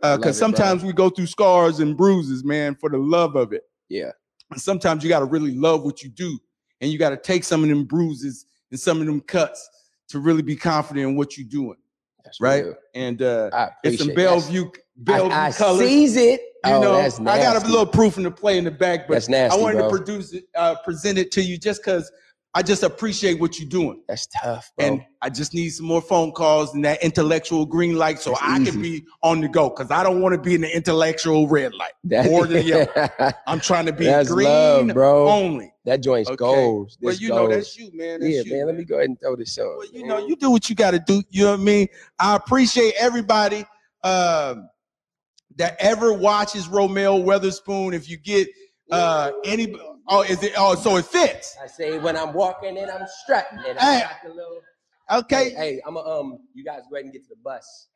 Because 0.00 0.22
bro. 0.38 0.46
sometimes 0.48 0.82
we 0.84 0.94
go 0.94 1.10
through 1.10 1.26
scars 1.26 1.80
and 1.80 1.94
bruises, 1.94 2.42
man, 2.42 2.74
for 2.74 2.88
the 2.88 2.96
love 2.96 3.36
of 3.36 3.52
it. 3.52 3.64
Yeah. 3.90 4.12
And 4.50 4.58
sometimes 4.58 5.02
you 5.02 5.10
got 5.10 5.18
to 5.18 5.26
really 5.26 5.54
love 5.54 5.82
what 5.82 6.02
you 6.02 6.08
do. 6.08 6.38
And 6.80 6.90
you 6.90 6.98
got 6.98 7.10
to 7.10 7.18
take 7.18 7.44
some 7.44 7.62
of 7.62 7.68
them 7.68 7.84
bruises 7.84 8.46
and 8.70 8.80
some 8.80 9.02
of 9.02 9.06
them 9.06 9.20
cuts 9.20 9.68
to 10.08 10.20
really 10.20 10.42
be 10.42 10.56
confident 10.56 11.06
in 11.06 11.14
what 11.14 11.36
you're 11.36 11.46
doing. 11.46 11.76
That's 12.28 12.40
Right. 12.40 12.64
real. 12.64 12.74
And 12.94 13.22
uh, 13.22 13.70
it's 13.82 13.98
some 13.98 14.08
that. 14.08 14.16
Bellevue, 14.16 14.70
Bellevue 14.96 15.34
I, 15.34 15.46
I 15.46 15.52
colors. 15.52 16.16
it. 16.16 16.40
You 16.66 16.72
oh, 16.72 16.80
know, 16.82 17.30
I 17.30 17.38
got 17.38 17.62
a 17.62 17.66
little 17.66 17.86
proof 17.86 18.16
in 18.16 18.24
the 18.24 18.30
play 18.30 18.58
in 18.58 18.64
the 18.64 18.70
back, 18.70 19.06
but 19.06 19.14
nasty, 19.28 19.56
I 19.58 19.62
wanted 19.62 19.78
bro. 19.78 19.90
to 19.90 19.96
produce 19.96 20.32
it, 20.32 20.44
uh, 20.56 20.74
present 20.84 21.16
it 21.16 21.30
to 21.32 21.42
you 21.42 21.56
just 21.56 21.82
because 21.82 22.10
I 22.54 22.62
just 22.62 22.82
appreciate 22.82 23.38
what 23.38 23.58
you're 23.60 23.68
doing. 23.68 24.02
That's 24.08 24.26
tough, 24.26 24.72
bro. 24.76 24.86
And 24.86 25.04
I 25.22 25.28
just 25.28 25.52
need 25.54 25.68
some 25.68 25.86
more 25.86 26.00
phone 26.00 26.32
calls 26.32 26.74
and 26.74 26.84
that 26.84 27.02
intellectual 27.04 27.66
green 27.66 27.96
light 27.96 28.18
so 28.20 28.30
That's 28.30 28.42
I 28.42 28.58
easy. 28.60 28.70
can 28.72 28.82
be 28.82 29.04
on 29.22 29.40
the 29.40 29.48
go 29.48 29.68
because 29.68 29.90
I 29.90 30.02
don't 30.02 30.20
want 30.22 30.34
to 30.34 30.40
be 30.40 30.54
in 30.54 30.62
the 30.62 30.74
intellectual 30.74 31.46
red 31.46 31.74
light. 31.74 31.92
That- 32.04 32.24
more 32.26 32.46
than 32.46 32.66
yellow. 32.66 32.86
I'm 33.46 33.60
trying 33.60 33.86
to 33.86 33.92
be 33.92 34.06
That's 34.06 34.30
green 34.30 34.48
love, 34.48 34.88
bro. 34.88 35.28
only. 35.28 35.72
that 35.84 36.02
joint's 36.02 36.30
Okay. 36.30 36.44
Well, 36.44 36.86
This 37.00 37.20
you 37.20 37.28
know, 37.28 37.36
gold. 37.46 37.52
that's 37.52 37.76
you, 37.76 37.90
man. 37.92 38.20
That's 38.20 38.32
yeah, 38.34 38.42
you, 38.44 38.52
man. 38.56 38.66
Let 38.66 38.76
me 38.76 38.84
go 38.84 38.96
ahead 38.96 39.10
and 39.10 39.20
throw 39.20 39.36
this 39.36 39.56
on. 39.58 39.76
Well, 39.76 39.86
you 39.92 40.06
know, 40.06 40.26
you 40.26 40.34
do 40.34 40.50
what 40.50 40.68
you 40.70 40.74
got 40.74 40.92
to 40.92 40.98
do. 40.98 41.22
You 41.30 41.44
know 41.44 41.50
what 41.52 41.60
I 41.60 41.62
mean? 41.64 41.86
I 42.18 42.34
appreciate 42.34 42.94
everybody 42.98 43.64
um, 44.04 44.68
that 45.56 45.76
ever 45.80 46.12
watches 46.14 46.66
Romel 46.66 47.22
Weatherspoon. 47.24 47.92
If 47.94 48.08
you 48.08 48.16
get 48.16 48.48
uh, 48.90 49.32
any, 49.44 49.76
oh, 50.08 50.22
is 50.22 50.42
it? 50.42 50.52
Oh, 50.56 50.74
so 50.74 50.96
it 50.96 51.04
fits. 51.04 51.56
I 51.62 51.66
say 51.66 51.98
when 51.98 52.16
I'm 52.16 52.32
walking 52.32 52.76
and 52.78 52.90
I'm 52.90 53.06
strutting 53.22 53.58
and 53.66 53.78
Hey. 53.78 53.96
I 53.96 54.00
got 54.00 54.10
the 54.24 54.30
little. 54.34 54.60
Okay. 55.10 55.50
Hey, 55.50 55.54
hey, 55.56 55.80
I'm 55.86 55.96
a, 55.96 56.00
um. 56.00 56.38
You 56.54 56.64
guys 56.64 56.80
go 56.90 56.96
ahead 56.96 57.04
and 57.04 57.12
get 57.12 57.22
to 57.24 57.30
the 57.30 57.36
bus. 57.42 57.88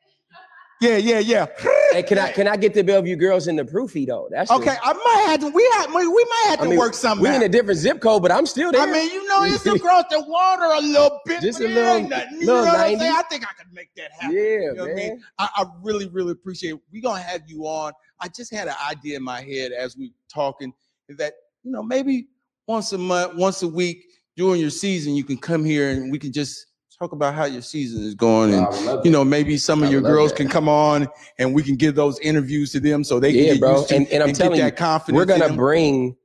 Yeah, 0.81 0.97
yeah, 0.97 1.19
yeah. 1.19 1.45
Hey, 1.93 2.03
can 2.03 2.17
I 2.17 2.31
can 2.33 2.45
I 2.45 2.57
get 2.57 2.73
the 2.73 2.83
Bellevue 2.83 3.15
girls 3.15 3.47
in 3.47 3.55
the 3.55 3.63
proofy 3.63 4.05
though? 4.05 4.27
That's 4.29 4.49
the- 4.49 4.55
Okay, 4.57 4.75
I 4.83 4.91
might 4.93 5.23
have 5.27 5.39
to. 5.41 5.47
We 5.49 5.69
have. 5.75 5.93
We, 5.93 6.05
we 6.07 6.25
might 6.25 6.45
have 6.49 6.59
I 6.59 6.63
to 6.63 6.69
mean, 6.71 6.79
work 6.79 6.93
something. 6.93 7.23
we 7.23 7.29
out. 7.29 7.35
in 7.35 7.43
a 7.43 7.47
different 7.47 7.79
zip 7.79 8.01
code, 8.01 8.21
but 8.21 8.31
I'm 8.31 8.45
still 8.45 8.69
there. 8.71 8.81
I 8.81 8.87
mean, 8.91 9.09
you 9.09 9.25
know, 9.27 9.43
it's 9.43 9.65
across 9.65 10.05
the 10.09 10.21
water 10.27 10.63
a 10.65 10.81
little 10.81 11.21
bit. 11.25 11.39
Just 11.41 11.61
a 11.61 11.67
little- 11.67 11.83
ain't 11.93 12.09
nothing. 12.09 12.27
You 12.33 12.47
little 12.47 12.65
know 12.65 12.71
what 12.73 12.79
I'm 12.81 12.99
saying? 12.99 13.13
I 13.15 13.21
think 13.29 13.43
I 13.47 13.53
could 13.53 13.71
make 13.71 13.95
that 13.95 14.11
happen. 14.19 14.35
yeah, 14.35 14.43
You 14.43 14.73
know 14.75 14.81
what 14.83 14.91
I 14.91 14.95
man. 14.95 15.09
mean? 15.09 15.23
I, 15.39 15.49
I 15.55 15.65
really, 15.83 16.09
really 16.09 16.31
appreciate. 16.31 16.75
We're 16.91 17.01
gonna 17.01 17.21
have 17.21 17.43
you 17.47 17.61
on. 17.65 17.93
I 18.19 18.27
just 18.27 18.51
had 18.53 18.67
an 18.67 18.75
idea 18.89 19.15
in 19.15 19.23
my 19.23 19.41
head 19.41 19.71
as 19.71 19.95
we 19.95 20.13
talking 20.33 20.73
that 21.17 21.33
you 21.63 21.71
know 21.71 21.81
maybe 21.83 22.27
once 22.67 22.93
a 22.93 22.97
month, 22.97 23.35
once 23.35 23.63
a 23.63 23.67
week 23.67 24.05
during 24.35 24.59
your 24.61 24.69
season, 24.69 25.15
you 25.15 25.23
can 25.23 25.37
come 25.37 25.63
here 25.65 25.89
and 25.91 26.11
we 26.11 26.19
can 26.19 26.31
just 26.31 26.67
talk 26.99 27.11
about 27.11 27.33
how 27.33 27.45
your 27.45 27.61
season 27.61 28.03
is 28.03 28.15
going 28.15 28.53
and 28.53 28.67
you 29.05 29.11
know 29.11 29.23
maybe 29.25 29.57
some 29.57 29.83
I 29.83 29.87
of 29.87 29.91
your 29.91 30.01
girls 30.01 30.31
that. 30.31 30.37
can 30.37 30.47
come 30.47 30.69
on 30.69 31.07
and 31.39 31.53
we 31.53 31.63
can 31.63 31.75
give 31.75 31.95
those 31.95 32.19
interviews 32.19 32.71
to 32.73 32.79
them 32.79 33.03
so 33.03 33.19
they 33.19 33.33
can 33.33 33.43
Yeah, 33.43 33.51
get 33.53 33.59
bro. 33.59 33.77
used 33.77 33.89
to 33.89 33.95
And- 33.95 34.07
and 34.09 34.23
I'm 34.23 34.29
get 34.29 34.35
telling 34.37 34.57
you, 34.59 34.63
that 34.65 34.77
confidence. 34.77 35.15
We're 35.17 35.25
gonna 35.25 35.53
bring 35.53 36.15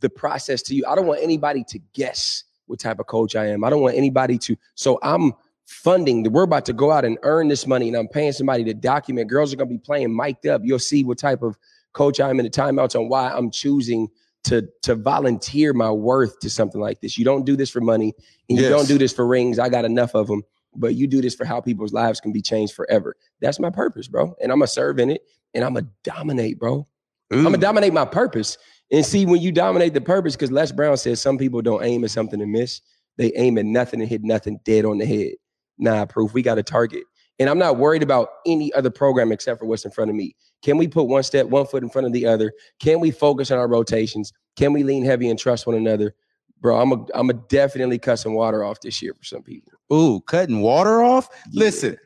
the 0.00 0.10
process 0.10 0.62
to 0.62 0.74
you. 0.74 0.84
I 0.86 0.94
don't 0.94 1.06
want 1.06 1.22
anybody 1.22 1.64
to 1.64 1.78
guess 1.94 2.44
what 2.66 2.78
type 2.78 3.00
of 3.00 3.06
coach 3.06 3.34
I 3.34 3.46
am. 3.46 3.64
I 3.64 3.70
don't 3.70 3.80
want 3.80 3.96
anybody 3.96 4.38
to. 4.38 4.56
So 4.74 4.98
I'm 5.02 5.32
funding. 5.66 6.30
We're 6.30 6.42
about 6.44 6.66
to 6.66 6.72
go 6.72 6.90
out 6.92 7.04
and 7.04 7.18
earn 7.22 7.48
this 7.48 7.66
money, 7.66 7.88
and 7.88 7.96
I'm 7.96 8.08
paying 8.08 8.32
somebody 8.32 8.62
to 8.64 8.74
document. 8.74 9.28
Girls 9.28 9.52
are 9.52 9.56
gonna 9.56 9.70
be 9.70 9.78
playing 9.78 10.14
mic'd 10.14 10.46
up. 10.46 10.60
You'll 10.64 10.78
see 10.78 11.02
what 11.02 11.18
type 11.18 11.42
of 11.42 11.58
coach 11.92 12.20
I 12.20 12.28
am 12.30 12.38
in 12.38 12.44
the 12.44 12.50
timeouts 12.50 12.94
on 12.98 13.08
why 13.08 13.30
I'm 13.30 13.50
choosing 13.50 14.08
to 14.44 14.68
to 14.82 14.94
volunteer 14.94 15.72
my 15.72 15.90
worth 15.90 16.38
to 16.40 16.50
something 16.50 16.80
like 16.80 17.00
this. 17.00 17.18
You 17.18 17.24
don't 17.24 17.44
do 17.44 17.56
this 17.56 17.70
for 17.70 17.80
money, 17.80 18.14
and 18.48 18.58
you 18.58 18.64
Yes. 18.64 18.70
don't 18.70 18.88
do 18.88 18.98
this 18.98 19.12
for 19.12 19.26
rings. 19.26 19.58
I 19.58 19.68
got 19.68 19.84
enough 19.84 20.14
of 20.14 20.26
them. 20.26 20.42
But 20.74 20.94
you 20.94 21.08
do 21.08 21.20
this 21.20 21.34
for 21.34 21.44
how 21.44 21.60
people's 21.60 21.92
lives 21.92 22.20
can 22.20 22.30
be 22.32 22.40
changed 22.40 22.74
forever. 22.74 23.16
That's 23.40 23.58
my 23.58 23.70
purpose, 23.70 24.06
bro. 24.06 24.34
And 24.40 24.52
I'm 24.52 24.58
gonna 24.58 24.68
serve 24.68 24.98
in 25.00 25.10
it, 25.10 25.22
and 25.52 25.64
I'm 25.64 25.74
gonna 25.74 25.88
dominate, 26.04 26.58
bro. 26.60 26.86
I'm 27.32 27.42
gonna 27.44 27.58
dominate 27.58 27.92
my 27.92 28.04
purpose. 28.04 28.56
And 28.92 29.04
see, 29.04 29.26
when 29.26 29.40
you 29.40 29.52
dominate 29.52 29.94
the 29.94 30.00
purpose, 30.00 30.34
because 30.36 30.50
Les 30.50 30.72
Brown 30.72 30.96
says 30.96 31.20
some 31.20 31.38
people 31.38 31.60
don't 31.62 31.82
aim 31.84 32.02
at 32.04 32.10
something 32.10 32.40
and 32.40 32.50
miss, 32.52 32.80
they 33.18 33.32
aim 33.36 33.58
at 33.58 33.66
nothing 33.66 34.00
and 34.00 34.08
hit 34.08 34.22
nothing 34.24 34.58
dead 34.64 34.84
on 34.84 34.98
the 34.98 35.06
head. 35.06 35.32
Nah, 35.78 36.06
proof. 36.06 36.34
We 36.34 36.42
got 36.42 36.58
a 36.58 36.62
target. 36.62 37.04
And 37.40 37.48
I'm 37.48 37.58
not 37.58 37.78
worried 37.78 38.02
about 38.02 38.28
any 38.46 38.70
other 38.74 38.90
program 38.90 39.32
except 39.32 39.58
for 39.58 39.64
what's 39.66 39.86
in 39.86 39.90
front 39.90 40.10
of 40.10 40.14
me. 40.16 40.36
Can 40.62 40.76
we 40.76 40.86
put 40.86 41.04
one 41.04 41.22
step, 41.22 41.46
one 41.46 41.66
foot 41.66 41.82
in 41.82 41.88
front 41.88 42.06
of 42.06 42.12
the 42.12 42.26
other? 42.26 42.52
Can 42.80 43.00
we 43.00 43.10
focus 43.10 43.50
on 43.50 43.58
our 43.58 43.66
rotations? 43.66 44.30
Can 44.56 44.74
we 44.74 44.82
lean 44.82 45.04
heavy 45.06 45.30
and 45.30 45.38
trust 45.38 45.66
one 45.66 45.74
another? 45.74 46.14
Bro, 46.60 46.78
I'm 46.78 46.92
a 46.92 47.06
I'm 47.14 47.30
a 47.30 47.32
definitely 47.32 47.98
cut 47.98 48.16
some 48.16 48.34
water 48.34 48.62
off 48.62 48.80
this 48.82 49.00
year 49.00 49.14
for 49.14 49.24
some 49.24 49.42
people. 49.42 49.72
Ooh, 49.90 50.20
cutting 50.20 50.60
water 50.60 51.02
off. 51.02 51.30
Yeah. 51.50 51.64
Listen, 51.64 51.96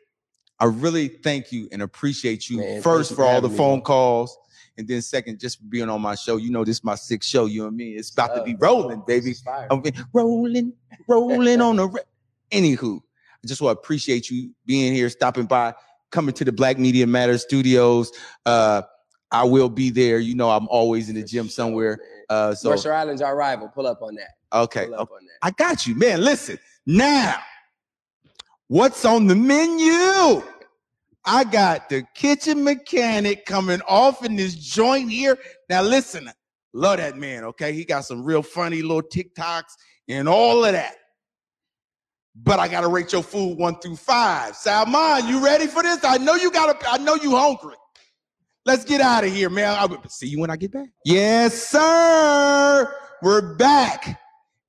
I 0.61 0.66
really 0.66 1.09
thank 1.09 1.51
you 1.51 1.68
and 1.72 1.82
appreciate 1.82 2.49
you 2.49 2.59
Man, 2.59 2.80
first 2.80 3.11
for 3.11 3.16
for 3.16 3.24
all 3.24 3.41
the 3.41 3.49
me, 3.49 3.57
phone 3.57 3.80
calls, 3.80 4.39
and 4.78 4.87
then 4.87 5.03
second 5.03 5.41
just 5.41 5.59
for 5.59 5.64
being 5.64 5.91
on 5.91 6.01
my 6.01 6.14
show. 6.14 6.37
You 6.37 6.53
know, 6.53 6.64
this 6.64 6.76
is 6.76 6.85
my 6.85 6.95
sixth 6.95 7.28
show. 7.28 7.47
You 7.47 7.66
and 7.66 7.76
me. 7.76 7.95
It's 7.95 8.11
about 8.11 8.37
to 8.37 8.45
be 8.45 8.55
rolling, 8.55 9.03
baby. 9.05 9.35
I'm 9.68 9.82
rolling, 10.12 10.72
rolling 11.09 11.61
on 11.61 11.74
the. 11.74 11.89
Re- 11.89 12.03
Anywho, 12.53 13.01
just 13.47 13.61
want 13.61 13.76
to 13.76 13.80
appreciate 13.80 14.30
you 14.30 14.51
being 14.66 14.92
here, 14.92 15.09
stopping 15.09 15.47
by, 15.47 15.74
coming 16.11 16.34
to 16.34 16.45
the 16.45 16.53
Black 16.53 16.78
Media 16.78 17.07
Matters 17.07 17.42
studios. 17.42 18.12
Uh, 18.47 18.82
I 19.30 19.45
will 19.45 19.68
be 19.68 19.90
there. 19.90 20.18
You 20.18 20.34
know, 20.34 20.51
I'm 20.51 20.68
always 20.68 21.09
in 21.09 21.16
the 21.16 21.22
gym 21.24 21.49
somewhere. 21.49 21.99
Uh, 22.28 22.55
so 22.55 22.70
Mercer 22.70 22.92
Island's 22.92 23.22
our 23.22 23.36
rival. 23.36 23.68
Pull 23.68 23.86
up 23.86 24.01
on 24.03 24.14
that. 24.14 24.30
okay, 24.53 24.86
Pull 24.86 24.95
up 24.95 25.11
on 25.11 25.24
that. 25.24 25.47
I 25.47 25.51
got 25.51 25.86
you, 25.86 25.95
man. 25.95 26.20
Listen 26.20 26.59
now. 26.86 27.36
What's 28.68 29.05
on 29.05 29.26
the 29.26 29.34
menu? 29.34 30.42
I 31.26 31.45
got 31.45 31.88
the 31.88 32.05
kitchen 32.14 32.64
mechanic 32.64 33.47
coming 33.47 33.80
off 33.88 34.24
in 34.24 34.36
this 34.36 34.55
joint 34.55 35.11
here. 35.11 35.38
Now, 35.68 35.82
listen, 35.82 36.30
love 36.72 36.99
that 36.99 37.16
man. 37.16 37.45
Okay, 37.45 37.72
he 37.72 37.84
got 37.84 38.05
some 38.05 38.22
real 38.22 38.42
funny 38.42 38.82
little 38.82 39.03
TikToks 39.03 39.72
and 40.09 40.28
all 40.28 40.64
of 40.64 40.72
that. 40.72 40.97
But 42.37 42.59
I 42.59 42.68
gotta 42.68 42.89
rate 42.89 43.12
your 43.12 43.22
food 43.22 43.59
one 43.59 43.78
through 43.78 43.97
five. 43.97 44.57
Salman, 44.57 45.28
you 45.28 45.45
ready 45.45 45.66
for 45.66 45.82
this? 45.82 46.05
I 46.05 46.18
know 46.18 46.35
you 46.35 46.51
gotta. 46.51 46.76
I 46.89 46.99
know 46.99 47.14
you 47.14 47.37
hungry. 47.37 47.76
Let's 48.66 48.85
get 48.85 49.01
out 49.01 49.24
of 49.24 49.32
here, 49.32 49.51
man. 49.51 49.76
I'll 49.78 50.09
see 50.09 50.26
you 50.26 50.41
when 50.41 50.51
I 50.51 50.57
get 50.57 50.72
back. 50.72 50.89
Yes, 51.05 51.68
sir. 51.68 52.95
We're 53.22 53.55
back. 53.57 54.20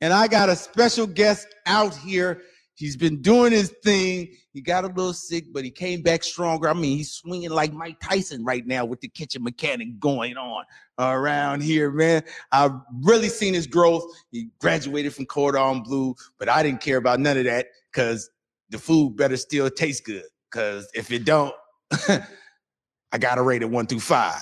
And 0.01 0.13
I 0.13 0.28
got 0.28 0.49
a 0.49 0.55
special 0.55 1.07
guest 1.07 1.47
out 1.66 1.95
here. 1.95 2.41
He's 2.76 2.97
been 2.97 3.22
doing 3.22 3.51
his 3.53 3.74
thing. 3.84 4.36
He 4.56 4.62
got 4.62 4.86
a 4.86 4.88
little 4.88 5.12
sick, 5.12 5.51
but 5.51 5.66
he 5.66 5.70
came 5.70 6.01
back 6.01 6.24
stronger. 6.24 6.70
I 6.70 6.74
mean, 6.74 6.97
he's 6.97 7.12
swinging 7.12 7.49
like 7.49 7.74
Mike 7.74 7.97
Tyson 8.01 8.45
right 8.45 8.66
now 8.66 8.86
with 8.86 9.01
the 9.01 9.10
kitchen 9.10 9.43
mechanic 9.43 9.99
going 9.99 10.38
on 10.38 10.64
around 10.97 11.62
here, 11.62 11.91
man. 11.91 12.24
I've 12.53 12.72
really 13.01 13.28
seen 13.28 13.53
his 13.53 13.68
growth. 13.68 14.06
He 14.32 14.47
graduated 14.62 15.14
from 15.14 15.26
Cordon 15.26 15.84
Bleu, 15.84 16.16
but 16.39 16.47
I 16.47 16.64
didn't 16.64 16.80
care 16.80 16.95
about 16.95 17.20
none 17.20 17.38
of 17.38 17.43
that 17.43 17.68
because 17.91 18.30
the 18.70 18.78
food 18.78 19.18
better 19.18 19.36
still 19.36 19.70
taste 19.70 20.06
good. 20.06 20.24
Because 20.49 20.89
if 20.93 21.12
it 21.12 21.26
don't, 21.26 21.53
I 21.91 23.18
gotta 23.20 23.41
rate 23.41 23.62
it 23.62 23.70
one 23.70 23.88
through 23.88 23.99
five. 23.99 24.39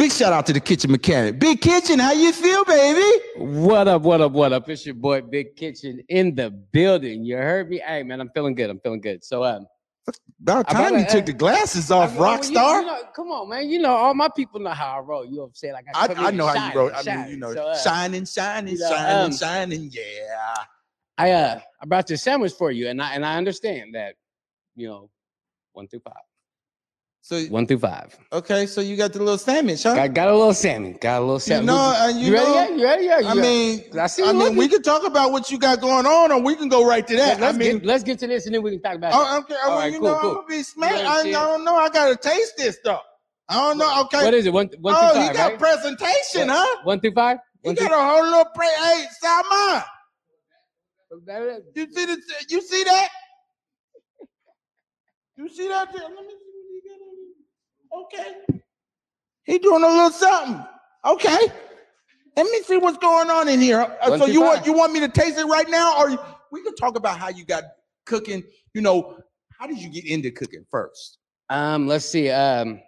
Big 0.00 0.12
shout 0.12 0.32
out 0.32 0.46
to 0.46 0.54
the 0.54 0.60
kitchen 0.60 0.90
mechanic. 0.90 1.38
Big 1.38 1.60
kitchen, 1.60 1.98
how 1.98 2.12
you 2.12 2.32
feel, 2.32 2.64
baby? 2.64 3.04
What 3.36 3.86
up, 3.86 4.00
what 4.00 4.22
up, 4.22 4.32
what 4.32 4.50
up? 4.50 4.66
It's 4.70 4.86
your 4.86 4.94
boy 4.94 5.20
Big 5.20 5.56
Kitchen 5.56 6.00
in 6.08 6.34
the 6.34 6.48
building. 6.48 7.22
You 7.22 7.36
heard 7.36 7.68
me? 7.68 7.82
Hey 7.86 8.02
man, 8.02 8.18
I'm 8.18 8.30
feeling 8.30 8.54
good. 8.54 8.70
I'm 8.70 8.80
feeling 8.80 9.02
good. 9.02 9.22
So 9.22 9.44
um 9.44 9.66
About 10.40 10.70
time 10.70 10.98
you 10.98 11.04
took 11.06 11.26
the 11.26 11.34
glasses 11.34 11.90
off, 11.90 12.12
I- 12.12 12.14
well, 12.14 12.22
rock 12.22 12.38
you- 12.38 12.44
star. 12.46 12.80
you 12.80 12.86
know, 12.86 13.02
come 13.14 13.30
on, 13.30 13.50
man. 13.50 13.68
You 13.68 13.78
know, 13.78 13.90
all 13.90 14.14
my 14.14 14.30
people 14.34 14.58
know 14.58 14.70
how 14.70 14.96
I 14.96 15.00
roll. 15.00 15.26
You 15.26 15.32
know 15.32 15.40
what 15.42 15.46
I'm 15.48 15.54
saying? 15.56 15.74
Like 15.74 15.84
I, 15.94 16.06
I 16.06 16.28
in 16.30 16.36
know 16.38 16.46
how 16.46 16.54
shining, 16.54 16.72
you 16.72 16.78
wrote. 16.78 16.92
I 16.94 17.16
mean, 17.16 17.28
you 17.32 17.36
know, 17.36 17.52
So, 17.52 17.66
uh, 17.66 17.76
shining, 17.76 18.24
shining, 18.24 18.72
you 18.72 18.80
know, 18.80 18.88
shining, 18.88 19.24
um, 19.26 19.32
shining. 19.36 19.90
Yeah. 19.92 20.54
I 21.18 21.30
uh 21.32 21.60
I 21.78 21.84
brought 21.84 22.06
this 22.06 22.22
sandwich 22.22 22.54
for 22.54 22.70
you, 22.70 22.88
and 22.88 23.02
I 23.02 23.12
and 23.12 23.26
I 23.26 23.36
understand 23.36 23.94
that, 23.96 24.14
you 24.76 24.88
know, 24.88 25.10
one 25.74 25.88
through 25.88 26.00
five. 26.00 26.14
So 27.30 27.40
One 27.44 27.64
through 27.64 27.78
five. 27.78 28.18
okay, 28.32 28.66
so 28.66 28.80
you 28.80 28.96
got 28.96 29.12
the 29.12 29.20
little 29.20 29.38
sandwich, 29.38 29.84
huh? 29.84 29.94
Got, 29.94 30.14
got 30.14 30.28
a 30.30 30.36
little 30.36 30.52
salmon. 30.52 30.98
Got 31.00 31.18
a 31.18 31.20
little 31.20 31.34
you 31.34 31.38
salmon. 31.38 31.66
know, 31.66 31.76
uh, 31.76 32.08
you, 32.08 32.26
you 32.26 32.32
ready? 32.34 32.44
know, 32.44 32.54
yet? 32.54 32.76
You 32.76 32.84
ready? 32.84 33.04
Yeah. 33.04 33.20
I 33.24 33.34
mean, 33.34 33.84
I 33.96 34.08
see. 34.08 34.24
I 34.24 34.32
mean, 34.32 34.38
looking. 34.38 34.56
we 34.56 34.66
can 34.66 34.82
talk 34.82 35.06
about 35.06 35.30
what 35.30 35.48
you 35.48 35.56
got 35.56 35.80
going 35.80 36.06
on, 36.06 36.32
or 36.32 36.42
we 36.42 36.56
can 36.56 36.68
go 36.68 36.84
right 36.84 37.06
to 37.06 37.16
that. 37.16 37.38
let's 37.38 37.54
I 37.54 37.56
mean, 37.56 37.78
get 37.78 37.86
let's 37.86 38.02
get 38.02 38.18
to 38.18 38.26
this, 38.26 38.46
and 38.46 38.54
then 38.56 38.62
we 38.62 38.72
can 38.72 38.82
talk 38.82 38.96
about. 38.96 39.12
oh, 39.14 39.38
okay. 39.38 39.54
All 39.62 39.70
well, 39.70 39.78
right, 39.78 39.92
you 39.92 40.00
cool, 40.00 40.08
know, 40.08 40.18
cool. 40.18 40.30
I'm 40.30 40.34
gonna 40.38 40.46
be 40.48 40.62
smart. 40.64 40.92
I, 40.92 41.20
I 41.20 41.30
don't 41.30 41.64
know. 41.64 41.76
I 41.76 41.88
gotta 41.88 42.16
taste 42.16 42.54
this 42.56 42.78
stuff. 42.78 43.02
I 43.48 43.54
don't 43.54 43.78
know. 43.78 44.00
Okay. 44.06 44.24
What 44.24 44.34
is 44.34 44.46
it? 44.46 44.52
One, 44.52 44.68
one 44.80 44.96
oh, 44.98 45.12
through 45.12 45.22
five, 45.22 45.36
got 45.36 45.50
right? 45.50 45.58
presentation, 45.60 46.48
huh? 46.48 46.78
One 46.82 46.98
through 46.98 47.12
five. 47.12 47.38
You 47.62 47.68
One 47.68 47.74
got 47.76 47.92
a 47.92 48.12
whole 48.12 48.24
little 48.24 48.44
pre. 48.56 48.66
Hey, 48.66 49.04
Salman, 49.20 49.84
through- 51.26 51.62
you 51.76 51.92
see 51.92 52.06
the, 52.06 52.20
You 52.48 52.60
see 52.60 52.82
that? 52.82 53.08
You 55.36 55.48
see 55.48 55.68
that? 55.68 55.94
Let 55.94 56.10
me 56.10 56.34
see 56.80 56.88
what 56.88 57.00
he 57.92 58.20
got 58.20 58.24
on 58.24 58.32
here. 58.46 58.54
Okay. 58.54 58.60
He 59.44 59.58
doing 59.58 59.82
a 59.82 59.86
little 59.86 60.10
something. 60.10 60.64
Okay. 61.04 61.38
Let 62.36 62.44
me 62.44 62.62
see 62.62 62.76
what's 62.76 62.98
going 62.98 63.30
on 63.30 63.48
in 63.48 63.60
here. 63.60 63.96
Uh, 64.00 64.16
so 64.16 64.26
you 64.26 64.40
want 64.40 64.64
you 64.64 64.72
want 64.72 64.92
me 64.92 65.00
to 65.00 65.08
taste 65.08 65.38
it 65.38 65.46
right 65.46 65.68
now, 65.68 65.98
or 65.98 66.10
we 66.52 66.62
can 66.62 66.74
talk 66.76 66.96
about 66.96 67.18
how 67.18 67.28
you 67.28 67.44
got 67.44 67.64
cooking. 68.06 68.44
You 68.72 68.82
know, 68.82 69.18
how 69.58 69.66
did 69.66 69.78
you 69.78 69.90
get 69.90 70.06
into 70.06 70.30
cooking 70.30 70.64
first? 70.70 71.18
Um, 71.48 71.88
let's 71.88 72.04
see. 72.04 72.30
Um, 72.30 72.80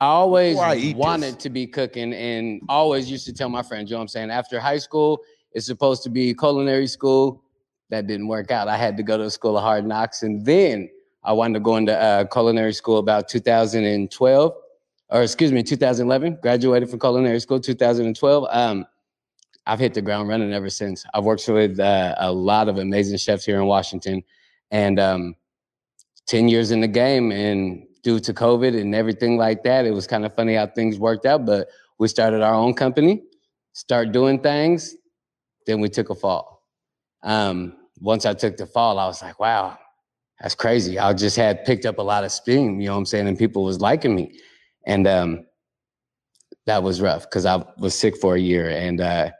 I 0.00 0.06
always 0.06 0.58
I 0.58 0.94
wanted 0.96 1.36
this. 1.36 1.42
to 1.44 1.50
be 1.50 1.66
cooking 1.66 2.12
and 2.12 2.60
always 2.68 3.08
used 3.08 3.24
to 3.26 3.32
tell 3.32 3.48
my 3.48 3.62
friends, 3.62 3.88
you 3.88 3.94
know 3.94 4.00
what 4.00 4.02
I'm 4.02 4.08
saying? 4.08 4.30
After 4.30 4.58
high 4.58 4.78
school, 4.78 5.20
it's 5.52 5.66
supposed 5.66 6.02
to 6.02 6.10
be 6.10 6.34
culinary 6.34 6.88
school. 6.88 7.44
That 7.90 8.08
didn't 8.08 8.26
work 8.26 8.50
out. 8.50 8.66
I 8.66 8.76
had 8.76 8.96
to 8.96 9.02
go 9.04 9.16
to 9.16 9.24
a 9.24 9.30
school 9.30 9.56
of 9.56 9.62
hard 9.62 9.86
knocks. 9.86 10.24
And 10.24 10.44
then 10.44 10.88
I 11.24 11.32
wanted 11.32 11.54
to 11.54 11.60
go 11.60 11.76
into 11.76 11.98
uh, 11.98 12.24
culinary 12.24 12.72
school 12.72 12.98
about 12.98 13.28
2012, 13.28 14.54
or 15.10 15.22
excuse 15.22 15.52
me, 15.52 15.62
2011. 15.62 16.38
Graduated 16.42 16.90
from 16.90 16.98
culinary 16.98 17.40
school 17.40 17.60
2012. 17.60 18.46
Um, 18.50 18.86
I've 19.66 19.78
hit 19.78 19.94
the 19.94 20.02
ground 20.02 20.28
running 20.28 20.52
ever 20.52 20.70
since. 20.70 21.04
I've 21.14 21.24
worked 21.24 21.46
with 21.46 21.78
uh, 21.78 22.16
a 22.18 22.32
lot 22.32 22.68
of 22.68 22.78
amazing 22.78 23.18
chefs 23.18 23.44
here 23.44 23.60
in 23.60 23.66
Washington. 23.66 24.24
And 24.70 24.98
um, 24.98 25.36
10 26.26 26.48
years 26.48 26.70
in 26.70 26.80
the 26.80 26.88
game 26.88 27.30
and 27.30 27.86
due 28.02 28.18
to 28.18 28.32
COVID 28.34 28.78
and 28.80 28.94
everything 28.94 29.36
like 29.36 29.62
that, 29.62 29.86
it 29.86 29.92
was 29.92 30.06
kind 30.06 30.24
of 30.24 30.34
funny 30.34 30.54
how 30.54 30.66
things 30.66 30.98
worked 30.98 31.26
out. 31.26 31.46
But 31.46 31.68
we 31.98 32.08
started 32.08 32.42
our 32.42 32.54
own 32.54 32.74
company, 32.74 33.22
start 33.72 34.10
doing 34.10 34.40
things, 34.40 34.96
then 35.66 35.80
we 35.80 35.88
took 35.88 36.10
a 36.10 36.14
fall. 36.14 36.66
Um, 37.22 37.76
once 38.00 38.26
I 38.26 38.34
took 38.34 38.56
the 38.56 38.66
fall, 38.66 38.98
I 38.98 39.06
was 39.06 39.22
like, 39.22 39.38
wow, 39.38 39.78
that's 40.42 40.54
crazy. 40.54 40.98
I 40.98 41.12
just 41.12 41.36
had 41.36 41.64
picked 41.64 41.86
up 41.86 41.98
a 41.98 42.02
lot 42.02 42.24
of 42.24 42.32
steam, 42.32 42.80
you 42.80 42.86
know 42.88 42.92
what 42.94 42.98
I'm 42.98 43.06
saying? 43.06 43.28
And 43.28 43.38
people 43.38 43.62
was 43.64 43.80
liking 43.80 44.14
me. 44.14 44.38
And 44.86 45.06
um, 45.06 45.46
that 46.66 46.82
was 46.82 47.00
rough 47.00 47.22
because 47.22 47.46
I 47.46 47.64
was 47.78 47.96
sick 47.98 48.16
for 48.16 48.34
a 48.34 48.40
year. 48.40 48.68
And 48.68 49.00
uh, 49.00 49.30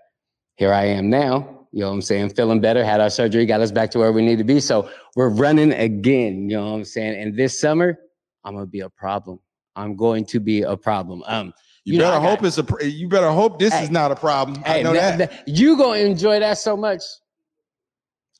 here 0.57 0.73
I 0.73 0.85
am 0.85 1.11
now, 1.11 1.67
you 1.73 1.81
know 1.81 1.89
what 1.89 1.95
I'm 1.95 2.03
saying? 2.03 2.31
Feeling 2.31 2.61
better, 2.61 2.85
had 2.85 3.01
our 3.01 3.11
surgery, 3.11 3.47
got 3.47 3.61
us 3.61 3.73
back 3.73 3.91
to 3.93 3.99
where 3.99 4.13
we 4.13 4.25
need 4.25 4.39
to 4.39 4.45
be. 4.45 4.61
So 4.61 4.89
we're 5.17 5.29
running 5.31 5.73
again, 5.73 6.49
you 6.49 6.57
know 6.57 6.71
what 6.71 6.77
I'm 6.77 6.85
saying? 6.85 7.21
And 7.21 7.37
this 7.37 7.59
summer, 7.61 7.99
I'm 8.45 8.55
gonna 8.55 8.67
be 8.67 8.81
a 8.81 8.91
problem. 8.91 9.39
I'm 9.75 9.97
going 9.97 10.25
to 10.27 10.39
be 10.41 10.63
a 10.63 10.77
problem. 10.77 11.23
Um, 11.27 11.53
You, 11.85 11.95
You 11.95 11.99
know, 11.99 12.05
better 12.11 12.21
got- 12.21 12.31
hope 12.39 12.45
it's 12.45 12.59
a. 12.59 12.89
You 12.89 13.09
better 13.09 13.31
hope 13.33 13.59
this 13.59 13.73
Hey. 13.73 13.83
is 13.85 13.91
not 13.91 14.13
a 14.13 14.15
problem. 14.15 14.63
I 14.65 14.83
know 14.83 14.93
that. 14.93 15.19
that- 15.19 15.31
that- 15.33 15.49
you 15.49 15.77
gonna 15.77 15.99
enjoy 16.01 16.39
that 16.39 16.59
so 16.59 16.77
much. 16.77 17.03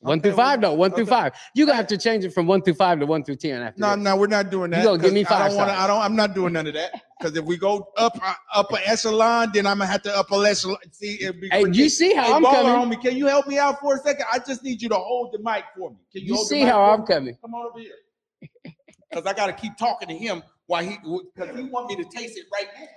One 0.03 0.19
Okay, 0.19 0.29
through 0.29 0.35
five, 0.37 0.59
though. 0.59 0.73
One 0.73 0.91
through 0.91 1.05
five. 1.05 1.33
You 1.55 1.65
gonna 1.65 1.77
have 1.77 1.87
to 1.87 1.97
change 1.97 2.25
it 2.25 2.31
from 2.33 2.45
one 2.45 2.61
through 2.61 2.73
five 2.73 2.99
to 2.99 3.05
one 3.05 3.23
through 3.23 3.37
ten 3.37 3.61
after. 3.61 3.79
No, 3.79 3.95
this. 3.95 4.03
no, 4.03 4.15
we're 4.17 4.27
not 4.27 4.49
doing 4.51 4.71
that. 4.71 4.79
You 4.79 4.83
gonna 4.89 5.01
give 5.01 5.13
me 5.13 5.23
'cause 5.23 5.31
I 5.33 5.39
five 5.39 5.49
don't 5.51 5.57
wanna- 5.59 5.71
I 5.73 5.87
don't. 5.87 6.01
I'm 6.01 6.15
not 6.15 6.35
doing 6.35 6.53
none 6.53 6.67
of 6.67 6.73
that. 6.73 6.91
Because 7.19 7.37
if 7.37 7.45
we 7.45 7.55
go 7.55 7.87
up 7.95 8.17
uh, 8.21 8.33
upper 8.53 8.79
echelon, 8.83 9.51
then 9.53 9.65
I'm 9.65 9.77
gonna 9.77 9.89
have 9.89 10.01
to 10.03 10.15
upper 10.17 10.45
echelon. 10.45 10.77
See, 10.91 11.19
it'd 11.21 11.39
be. 11.39 11.47
Hey, 11.49 11.63
you 11.71 11.87
see 11.87 12.13
how 12.13 12.23
Hey, 12.23 12.33
I'm 12.33 12.43
coming? 12.43 12.97
homie, 12.97 13.01
can 13.01 13.15
you 13.15 13.27
help 13.27 13.47
me 13.47 13.57
out 13.59 13.79
for 13.79 13.95
a 13.95 13.99
second? 13.99 14.25
I 14.31 14.39
just 14.39 14.61
need 14.63 14.81
you 14.81 14.89
to 14.89 14.95
hold 14.95 15.31
the 15.33 15.39
mic 15.39 15.63
for 15.77 15.91
me. 15.91 15.97
Can 16.11 16.21
you, 16.23 16.35
You 16.35 16.45
see 16.45 16.61
how 16.61 16.81
I'm 16.91 17.05
coming? 17.05 17.37
Come 17.41 17.55
on 17.55 17.67
over 17.67 17.79
here. 17.79 17.93
Because 19.09 19.25
I 19.25 19.33
got 19.33 19.47
to 19.47 19.53
keep 19.53 19.77
talking 19.77 20.07
to 20.09 20.17
him 20.17 20.43
while 20.65 20.83
he, 20.83 20.97
because 21.35 21.55
he 21.55 21.63
want 21.63 21.87
me 21.87 21.95
to 22.03 22.03
taste 22.05 22.37
it 22.37 22.45
right 22.51 22.67
now. 22.77 22.87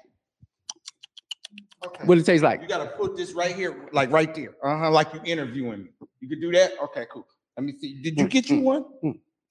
Okay. 1.85 2.05
What 2.05 2.19
it 2.19 2.25
tastes 2.25 2.43
like? 2.43 2.63
You 2.63 2.69
got 2.69 2.83
to 2.85 2.91
put 2.97 3.17
this 3.17 3.33
right 3.33 3.55
here, 3.55 3.77
like 3.93 4.11
right 4.11 4.35
there. 4.35 4.55
Uh 4.63 4.79
huh. 4.79 4.91
Like 4.91 5.13
you 5.13 5.21
interviewing 5.25 5.85
me. 5.85 5.91
You 6.21 6.29
could 6.29 6.41
do 6.41 6.53
that. 6.53 6.73
Okay, 6.85 7.07
cool. 7.13 7.27
Let 7.57 7.65
me 7.65 7.75
see. 7.79 8.01
Did 8.03 8.19
you 8.19 8.29
get 8.29 8.49
you 8.49 8.61
one? 8.61 8.85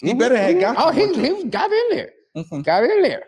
He 0.01 0.13
better 0.13 0.35
have 0.37 0.59
got. 0.59 0.75
Oh, 0.77 0.91
you 0.91 1.13
he, 1.13 1.43
he 1.43 1.45
got 1.45 1.71
in 1.71 1.85
there. 1.91 2.09
Mhm. 2.35 2.63
Got 2.63 2.83
in 2.83 3.01
there. 3.01 3.23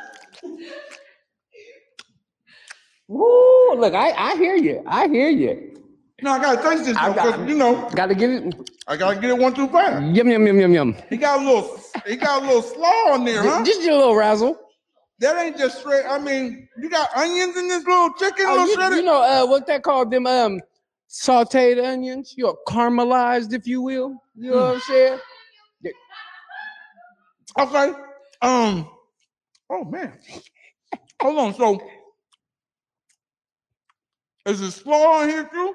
Woo! 3.08 3.76
Look, 3.76 3.94
I, 3.94 4.12
I 4.12 4.36
hear 4.36 4.56
you. 4.56 4.84
I 4.88 5.08
hear 5.08 5.30
you. 5.30 5.75
No, 6.22 6.32
I 6.32 6.40
gotta 6.42 6.62
taste 6.62 6.86
this 6.86 6.98
I 6.98 7.08
one 7.10 7.16
got- 7.16 7.26
because 7.34 7.50
you 7.50 7.56
know 7.58 7.90
Got 7.90 8.08
to 8.08 8.16
get 8.16 8.30
it. 8.30 8.56
I 8.88 8.96
gotta 8.96 9.20
get 9.20 9.30
it 9.32 9.38
one 9.38 9.54
through 9.54 9.68
five. 9.68 10.02
Yum 10.16 10.30
yum 10.30 10.48
yum 10.48 10.60
yum 10.60 10.74
yum. 10.74 10.96
He 11.10 11.18
got 11.18 11.42
a 11.42 11.44
little, 11.46 11.80
he 12.06 12.16
got 12.16 12.42
a 12.42 12.46
little 12.46 12.62
slaw 12.62 13.12
on 13.14 13.26
there, 13.26 13.44
huh? 13.44 13.64
Just 13.66 13.82
your 13.82 13.96
little 13.96 14.16
razzle. 14.16 14.58
That 15.20 15.38
ain't 15.44 15.58
just 15.58 15.80
straight. 15.80 16.06
I 16.06 16.20
mean, 16.20 16.68
you 16.78 16.90
got 16.90 17.10
onions 17.16 17.58
in 17.58 17.68
this 17.68 17.84
little 17.86 18.14
chicken, 18.14 18.46
Oh, 18.48 18.52
little 18.52 18.68
you, 18.68 18.74
shredded. 18.76 18.98
you 18.98 19.04
know 19.04 19.22
uh, 19.22 19.46
what 19.48 19.66
that 19.68 19.84
called 19.84 20.12
them 20.12 20.26
um 20.28 20.62
sauteed 21.10 21.84
onions? 21.84 22.34
You're 22.38 22.58
caramelized, 22.68 23.54
if 23.54 23.68
you 23.68 23.82
will. 23.82 24.22
You 24.36 24.52
know 24.52 24.66
what 24.68 24.76
I'm 24.76 24.82
saying? 24.82 25.20
Okay. 27.58 27.94
Um. 28.42 28.90
Oh 29.70 29.86
man. 29.86 30.20
Hold 31.22 31.38
on. 31.40 31.54
So, 31.54 31.80
is 34.46 34.60
the 34.60 34.72
slaw 34.72 35.22
on 35.22 35.30
here 35.30 35.46
too? 35.46 35.74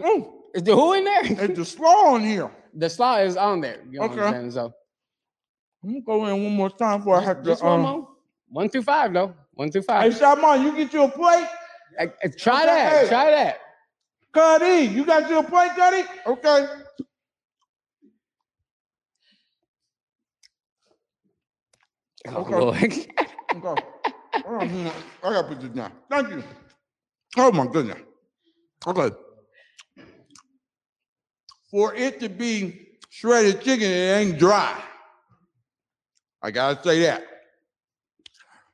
Mm, 0.00 0.32
Is 0.54 0.62
the 0.62 0.74
who 0.74 0.92
in 0.94 1.04
there? 1.04 1.24
is 1.24 1.56
the 1.56 1.64
slaw 1.64 2.14
on 2.14 2.22
here? 2.22 2.50
the 2.74 2.90
slaw 2.90 3.16
is 3.18 3.36
on 3.36 3.60
there. 3.60 3.82
You 3.90 4.00
know 4.00 4.06
Okay. 4.06 4.20
I'm? 4.28 4.50
So 4.50 4.72
I'm 5.82 5.90
gonna 5.90 6.00
go 6.02 6.26
in 6.26 6.44
one 6.44 6.54
more 6.54 6.70
time 6.70 6.98
before 7.00 7.16
I 7.18 7.22
have 7.22 7.42
to. 7.44 7.50
just 7.50 7.62
one 7.62 7.72
Um, 7.72 7.82
more. 7.82 8.08
One 8.48 8.68
through 8.68 8.82
five 8.82 9.12
though. 9.12 9.34
One 9.54 9.70
through 9.70 9.82
hey, 9.82 10.10
five. 10.10 10.16
Shaman, 10.16 10.62
you 10.62 10.76
get 10.76 10.92
you 10.92 11.04
a 11.04 11.08
plate. 11.08 11.48
Hey, 11.98 12.08
hey, 12.22 12.30
try 12.38 12.64
Okay, 12.64 12.66
that. 12.66 13.02
hey. 13.02 13.08
Try 13.08 13.30
that. 13.30 13.60
Cuddy, 14.32 14.86
you 14.86 15.04
got 15.04 15.28
you 15.30 15.38
a 15.38 15.42
plate, 15.44 15.72
Cuddy? 15.76 16.04
Okay. 16.26 16.66
Oh, 22.28 22.42
Okay. 22.42 22.54
Okay. 22.54 23.08
I 25.22 25.32
gotta 25.32 25.48
put 25.48 25.60
this 25.60 25.70
down. 25.70 25.92
Thank 26.10 26.30
you. 26.30 26.44
Oh 27.36 27.52
my 27.52 27.66
goodness. 27.66 27.98
Okay. 28.86 29.14
For 31.74 31.92
it 31.92 32.20
to 32.20 32.28
be 32.28 32.86
shredded 33.10 33.60
chicken, 33.60 33.90
it 33.90 34.16
ain't 34.16 34.38
dry. 34.38 34.80
I 36.40 36.52
gotta 36.52 36.80
say 36.84 37.00
that. 37.00 37.24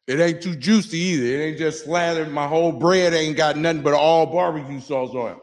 It 0.07 0.21
ain't 0.21 0.43
too 0.43 0.55
juicy 0.55 0.99
either. 0.99 1.25
It 1.25 1.45
ain't 1.47 1.59
just 1.59 1.85
slathered. 1.85 2.31
My 2.31 2.47
whole 2.47 2.73
bread 2.73 3.15
ain't 3.15 3.39
got 3.39 3.57
nothing 3.57 3.81
but 3.81 3.95
all 3.95 4.27
barbecue 4.27 4.83
sauce 4.83 5.15
on 5.15 5.31
it. 5.31 5.39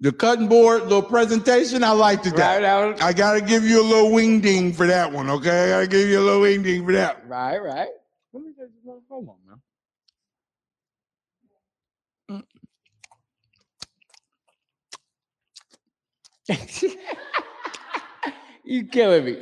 The 0.00 0.12
cutting 0.12 0.48
board, 0.48 0.82
little 0.82 1.00
presentation, 1.00 1.82
I 1.82 1.92
liked 1.92 2.26
it. 2.26 2.34
Right, 2.34 2.60
That. 2.60 3.00
I 3.00 3.14
gotta 3.14 3.40
give 3.40 3.64
you 3.64 3.80
a 3.80 3.86
little 3.88 4.12
wing 4.12 4.42
ding 4.42 4.74
for 4.74 4.86
that 4.86 5.10
one, 5.10 5.30
okay? 5.30 5.72
I 5.72 5.76
gotta 5.76 5.86
give 5.86 6.10
you 6.10 6.20
a 6.20 6.24
little 6.26 6.42
wing 6.42 6.62
ding 6.62 6.84
for 6.84 6.92
that. 6.92 7.26
Right, 7.26 7.56
right. 7.56 7.88
Let 8.34 8.44
me 8.44 8.50
just 8.54 8.72
hold 9.08 9.30
on, 9.30 9.36
man. 9.48 9.62
you 18.64 18.86
killing 18.86 19.24
me. 19.24 19.36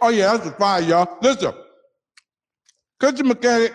Oh 0.00 0.10
yeah, 0.10 0.36
that's 0.36 0.46
a 0.46 0.52
fire, 0.52 0.82
y'all. 0.82 1.18
Listen, 1.20 1.52
Kitchen 3.00 3.28
Mechanic 3.28 3.72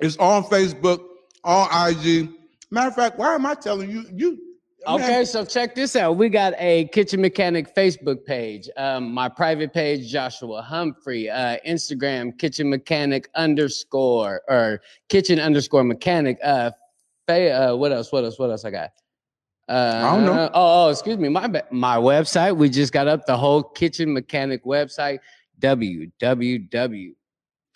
is 0.00 0.16
on 0.18 0.44
Facebook, 0.44 1.00
on 1.44 1.68
IG. 1.90 2.30
Matter 2.70 2.88
of 2.88 2.94
fact, 2.94 3.18
why 3.18 3.34
am 3.34 3.46
I 3.46 3.54
telling 3.54 3.90
you? 3.90 4.04
You 4.12 4.38
man, 4.86 5.00
Okay, 5.00 5.24
so 5.24 5.44
check 5.44 5.74
this 5.74 5.96
out. 5.96 6.16
We 6.16 6.28
got 6.28 6.54
a 6.58 6.86
kitchen 6.88 7.20
mechanic 7.20 7.74
Facebook 7.74 8.24
page, 8.24 8.68
um, 8.76 9.12
my 9.12 9.28
private 9.28 9.72
page, 9.72 10.10
Joshua 10.10 10.62
Humphrey, 10.62 11.28
uh, 11.28 11.56
Instagram, 11.66 12.36
kitchen 12.38 12.70
mechanic 12.70 13.28
underscore 13.34 14.42
or 14.48 14.80
kitchen 15.08 15.40
underscore 15.40 15.84
mechanic. 15.84 16.38
Uh, 16.42 16.70
fa- 17.26 17.70
uh, 17.72 17.76
what 17.76 17.92
else? 17.92 18.12
What 18.12 18.24
else? 18.24 18.38
What 18.38 18.50
else 18.50 18.64
I 18.64 18.70
got? 18.70 18.90
Uh, 19.68 20.02
I 20.04 20.14
don't 20.14 20.24
know. 20.24 20.50
Oh, 20.54 20.86
oh, 20.86 20.88
excuse 20.90 21.18
me. 21.18 21.28
My 21.28 21.48
my 21.70 21.96
website. 21.96 22.56
We 22.56 22.68
just 22.68 22.92
got 22.92 23.08
up 23.08 23.26
the 23.26 23.36
whole 23.36 23.62
kitchen 23.62 24.12
mechanic 24.12 24.64
website. 24.64 25.18
www 25.60 27.12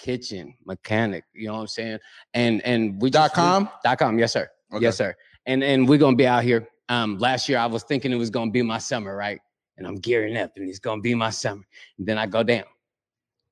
kitchen 0.00 0.54
mechanic. 0.64 1.24
You 1.34 1.48
know 1.48 1.54
what 1.54 1.60
I'm 1.60 1.66
saying? 1.68 1.98
And 2.34 2.62
and 2.62 3.00
we 3.00 3.10
Dot 3.10 3.30
we- 3.32 3.34
com? 3.34 3.68
dot 3.84 3.98
com. 3.98 4.18
Yes, 4.18 4.32
sir. 4.32 4.48
Okay. 4.72 4.84
Yes, 4.84 4.96
sir. 4.96 5.14
And 5.46 5.62
and 5.62 5.88
we're 5.88 5.98
gonna 5.98 6.16
be 6.16 6.26
out 6.26 6.42
here. 6.42 6.66
Um, 6.88 7.18
last 7.18 7.48
year 7.48 7.58
I 7.58 7.66
was 7.66 7.84
thinking 7.84 8.12
it 8.12 8.16
was 8.16 8.30
gonna 8.30 8.50
be 8.50 8.62
my 8.62 8.78
summer, 8.78 9.14
right? 9.14 9.40
And 9.76 9.86
I'm 9.86 9.96
gearing 9.96 10.36
up, 10.36 10.52
and 10.56 10.68
it's 10.68 10.78
gonna 10.78 11.00
be 11.02 11.14
my 11.14 11.30
summer. 11.30 11.62
And 11.98 12.06
then 12.06 12.18
I 12.18 12.26
go 12.26 12.42
down, 12.42 12.64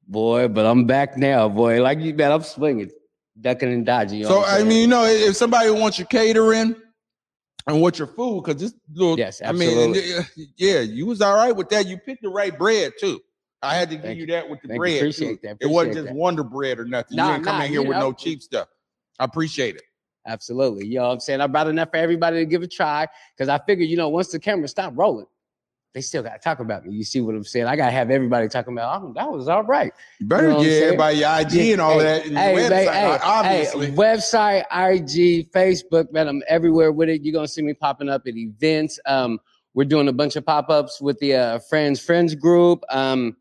boy. 0.07 0.49
But 0.49 0.67
I'm 0.67 0.85
back 0.87 1.17
now, 1.17 1.49
boy. 1.49 1.83
Like 1.83 2.01
you, 2.01 2.13
bet, 2.15 2.33
I'm 2.33 2.43
swinging, 2.43 2.91
ducking 3.41 3.73
and 3.73 3.87
dodging. 3.87 4.19
You 4.19 4.25
know 4.25 4.43
So 4.43 4.45
I 4.45 4.63
mean, 4.65 4.81
you 4.83 4.87
know, 4.87 5.05
if 5.05 5.37
somebody 5.37 5.71
wants 5.71 5.99
your 5.99 6.07
catering 6.09 6.75
and 7.67 7.81
what 7.81 7.99
your 7.99 8.09
food, 8.09 8.45
because 8.45 8.61
this 8.61 8.75
little, 8.93 9.19
Yes, 9.19 9.43
I 9.45 9.53
mean, 9.53 9.97
absolutely. 9.97 10.47
yeah, 10.57 10.81
you 10.81 11.07
was 11.07 11.21
all 11.21 11.37
right 11.37 11.55
with 11.55 11.69
that. 11.71 11.87
You 11.87 11.99
picked 11.99 12.23
the 12.23 12.29
right 12.29 12.57
bread 12.57 12.93
too. 12.99 13.21
I 13.61 13.75
had 13.75 13.91
to 13.91 13.97
give 13.97 14.17
you 14.17 14.21
you. 14.21 14.27
that 14.29 14.49
with 14.49 14.61
the 14.63 14.69
Thank 14.69 14.77
you. 14.77 14.81
bread. 14.81 14.97
Appreciate 14.99 15.43
too. 15.43 15.49
that. 15.49 15.57
It 15.61 15.67
wasn't 15.67 15.95
just 15.95 16.07
that. 16.07 16.15
Wonder 16.15 16.45
Bread 16.45 16.79
or 16.79 16.85
nothing. 16.85 17.17
Nah, 17.17 17.37
you 17.37 17.43
come 17.43 17.59
nah, 17.59 17.65
in 17.65 17.71
here 17.71 17.83
with 17.83 17.97
no 17.99 18.13
cheap 18.13 18.41
stuff. 18.41 18.69
I 19.19 19.25
appreciate 19.25 19.77
it. 19.77 19.83
Absolutely. 20.27 20.87
You 20.87 20.99
know 20.99 21.09
what 21.09 21.15
I'm 21.15 21.21
saying? 21.21 21.41
I 21.41 21.47
brought 21.47 21.69
enough 21.69 21.91
for 21.91 21.97
everybody 21.97 22.39
to 22.39 22.45
give 22.47 22.63
a 22.63 22.69
try 22.69 23.07
because 23.37 23.49
I 23.49 23.59
figured, 23.67 23.89
you 23.89 23.97
know, 23.97 24.11
once 24.11 24.29
the 24.29 24.39
camera 24.39 24.69
stopped 24.69 24.97
rolling, 24.97 25.27
they 25.99 26.03
still 26.03 26.23
got 26.23 26.35
to 26.35 26.39
talk 26.39 26.61
about 26.61 26.87
me. 26.87 26.95
You 26.95 27.03
see 27.03 27.21
what 27.21 27.35
I'm 27.35 27.43
saying? 27.43 27.67
I 27.67 27.75
got 27.75 27.87
to 27.87 27.91
have 27.91 28.09
everybody 28.09 28.47
talking 28.47 28.73
about, 28.73 29.03
oh, 29.03 29.13
that 29.15 29.29
was 29.29 29.49
all 29.49 29.65
right. 29.65 29.93
You 30.21 30.27
better 30.27 30.47
know 30.47 30.55
what 30.55 30.61
I'm 30.61 30.71
get 30.71 30.83
everybody 30.85 31.17
your 31.17 31.41
IG 31.41 31.73
and 31.73 31.81
all 31.81 31.99
Hey, 31.99 32.05
that. 32.05 32.27
And 32.27 32.39
hey, 32.39 32.55
website, 32.55 32.93
hey, 32.93 33.19
obviously. 33.21 33.87
hey, 33.87 33.93
website, 33.97 34.61
IG, 34.71 35.51
Facebook, 35.51 36.13
man, 36.13 36.29
I'm 36.29 36.41
everywhere 36.47 36.93
with 36.93 37.09
it. 37.09 37.23
You're 37.25 37.33
gonna 37.33 37.49
see 37.49 37.63
me 37.63 37.75
popping 37.75 38.09
up 38.09 38.23
at 38.29 38.37
events. 38.37 39.01
Um, 39.07 39.41
we're 39.75 39.87
doing 39.87 40.07
a 40.07 40.13
bunch 40.13 40.37
of 40.37 40.47
pop-ups 40.47 41.01
with 41.01 41.19
the 41.19 41.35
uh, 41.35 41.59
Friends 41.69 42.01
Friends 42.01 42.37
group. 42.37 42.85
Um, 42.91 43.37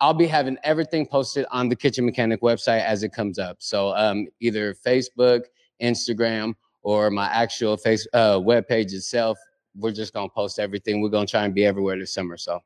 I'll 0.00 0.12
be 0.12 0.26
having 0.26 0.58
everything 0.64 1.06
posted 1.06 1.46
on 1.52 1.68
the 1.68 1.76
Kitchen 1.76 2.04
Mechanic 2.04 2.40
website 2.42 2.82
as 2.82 3.04
it 3.04 3.12
comes 3.12 3.38
up. 3.38 3.58
So 3.60 3.94
um, 3.94 4.26
either 4.40 4.74
Facebook, 4.74 5.42
Instagram, 5.80 6.54
or 6.82 7.08
my 7.08 7.26
actual 7.26 7.76
face 7.76 8.04
uh, 8.14 8.40
web 8.42 8.66
page 8.66 8.92
itself. 8.94 9.38
We're 9.76 9.92
just 9.92 10.12
gonna 10.12 10.28
post 10.28 10.58
everything. 10.58 11.00
We're 11.00 11.08
gonna 11.10 11.26
try 11.26 11.44
and 11.44 11.54
be 11.54 11.64
everywhere 11.64 11.98
this 11.98 12.12
summer. 12.12 12.36
So 12.36 12.60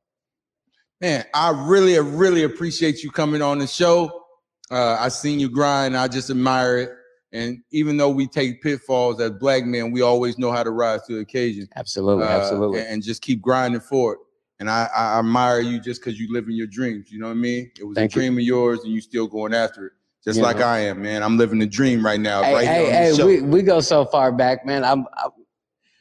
Man, 1.01 1.25
I 1.35 1.51
really, 1.51 1.99
really 1.99 2.45
appreciate 2.45 3.03
you 3.03 3.11
coming 3.11 3.43
on 3.43 3.59
the 3.59 3.67
show. 3.67 4.25
Uh, 4.71 4.97
I 4.99 5.09
seen 5.09 5.39
you 5.39 5.51
grind. 5.51 5.97
I 5.97 6.09
just 6.09 6.31
admire 6.31 6.79
it. 6.79 6.91
And 7.33 7.59
even 7.73 7.97
though 7.97 8.11
we 8.11 8.27
take 8.29 8.63
pitfalls 8.63 9.21
as 9.21 9.33
black 9.33 9.65
men, 9.65 9.91
we 9.91 10.03
always 10.03 10.39
know 10.39 10.53
how 10.53 10.63
to 10.63 10.71
rise 10.71 11.03
to 11.09 11.15
the 11.15 11.21
occasion. 11.21 11.69
absolutely, 11.75 12.25
Uh, 12.25 12.29
absolutely. 12.29 12.79
And, 12.79 12.89
and 12.89 13.03
just 13.03 13.23
keep 13.23 13.43
grinding 13.43 13.81
for 13.81 14.15
it. 14.15 14.19
And 14.61 14.71
I, 14.71 14.89
I 14.97 15.19
admire 15.19 15.61
you 15.61 15.81
just 15.81 16.01
because 16.01 16.19
you 16.19 16.33
live 16.33 16.47
in 16.47 16.53
your 16.55 16.69
dreams. 16.69 17.11
You 17.11 17.19
know 17.19 17.27
what 17.27 17.33
I 17.33 17.35
mean? 17.35 17.71
It 17.79 17.85
was 17.85 17.97
Thank 17.97 18.13
a 18.13 18.15
you. 18.15 18.21
dream 18.23 18.39
of 18.39 18.45
yours, 18.45 18.85
and 18.85 18.93
you 18.93 19.01
still 19.01 19.27
going 19.27 19.53
after 19.53 19.89
it, 19.89 19.93
just 20.25 20.37
You 20.37 20.45
like 20.45 20.59
know. 20.59 20.67
I 20.67 20.79
am, 20.79 21.03
man. 21.03 21.25
I'm 21.25 21.37
living 21.37 21.59
the 21.59 21.67
dream 21.67 22.07
right 22.07 22.21
now, 22.21 22.45
hey, 22.45 22.55
right 22.55 22.67
hey, 22.67 22.91
hey, 22.91 23.25
we, 23.25 23.41
we 23.43 23.63
go 23.63 23.81
so 23.81 24.05
far 24.05 24.31
back, 24.31 24.65
man. 24.65 24.85
I'm, 24.85 25.01
I'm 25.23 25.31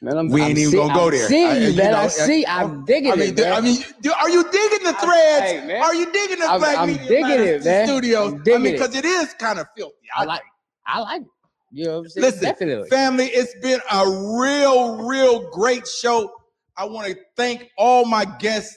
man, 0.04 0.18
I'm, 0.18 0.28
We 0.28 0.42
I'm 0.42 0.48
ain't 0.50 0.58
even 0.58 0.70
see- 0.70 0.76
gonna 0.76 0.94
go 0.94 1.10
there. 1.10 1.24
I'm 1.24 1.28
there. 1.28 1.28
seeing 1.28 1.46
I- 1.48 1.58
you, 1.58 1.68
you 1.70 1.76
man. 1.76 1.92
know, 1.92 1.98
I 1.98 2.02
I- 2.04 2.08
see. 2.08 2.46
I'm 2.46 2.84
digging 2.84 3.12
I 3.12 3.16
mean, 3.16 3.28
it, 3.30 3.36
man. 3.40 3.52
I 3.52 3.60
mean, 3.60 3.78
are 4.20 4.30
you 4.30 4.42
digging 4.50 4.82
the 4.84 4.94
I'm- 4.96 5.04
threads? 5.04 5.50
hey, 5.70 5.78
are 5.78 5.94
you 5.94 6.12
digging 6.12 6.38
the 6.38 6.46
I'm- 6.50 6.60
black 6.60 6.78
I'm 6.78 6.88
media 6.88 7.08
digging 7.08 7.40
it, 7.40 7.64
man. 7.64 7.86
studios? 7.88 8.32
I'm 8.34 8.42
I 8.54 8.58
mean, 8.58 8.72
because 8.72 8.94
it 8.94 9.04
is 9.04 9.34
kind 9.34 9.58
of 9.58 9.66
filthy. 9.76 9.94
I 10.14 10.24
like, 10.24 10.42
I 10.86 11.00
like. 11.00 11.22
it. 11.22 11.28
You 11.72 11.84
know 11.86 11.90
what 11.92 11.98
I'm 12.04 12.08
saying? 12.10 12.24
Listen, 12.26 12.42
Definitely. 12.42 12.88
family, 12.88 13.26
it's 13.26 13.54
been 13.60 13.80
a 13.90 14.08
real, 14.40 15.02
real 15.08 15.50
great 15.50 15.88
show. 15.88 16.32
I 16.76 16.84
want 16.84 17.08
to 17.08 17.16
thank 17.36 17.68
all 17.78 18.04
my 18.04 18.24
guests. 18.24 18.76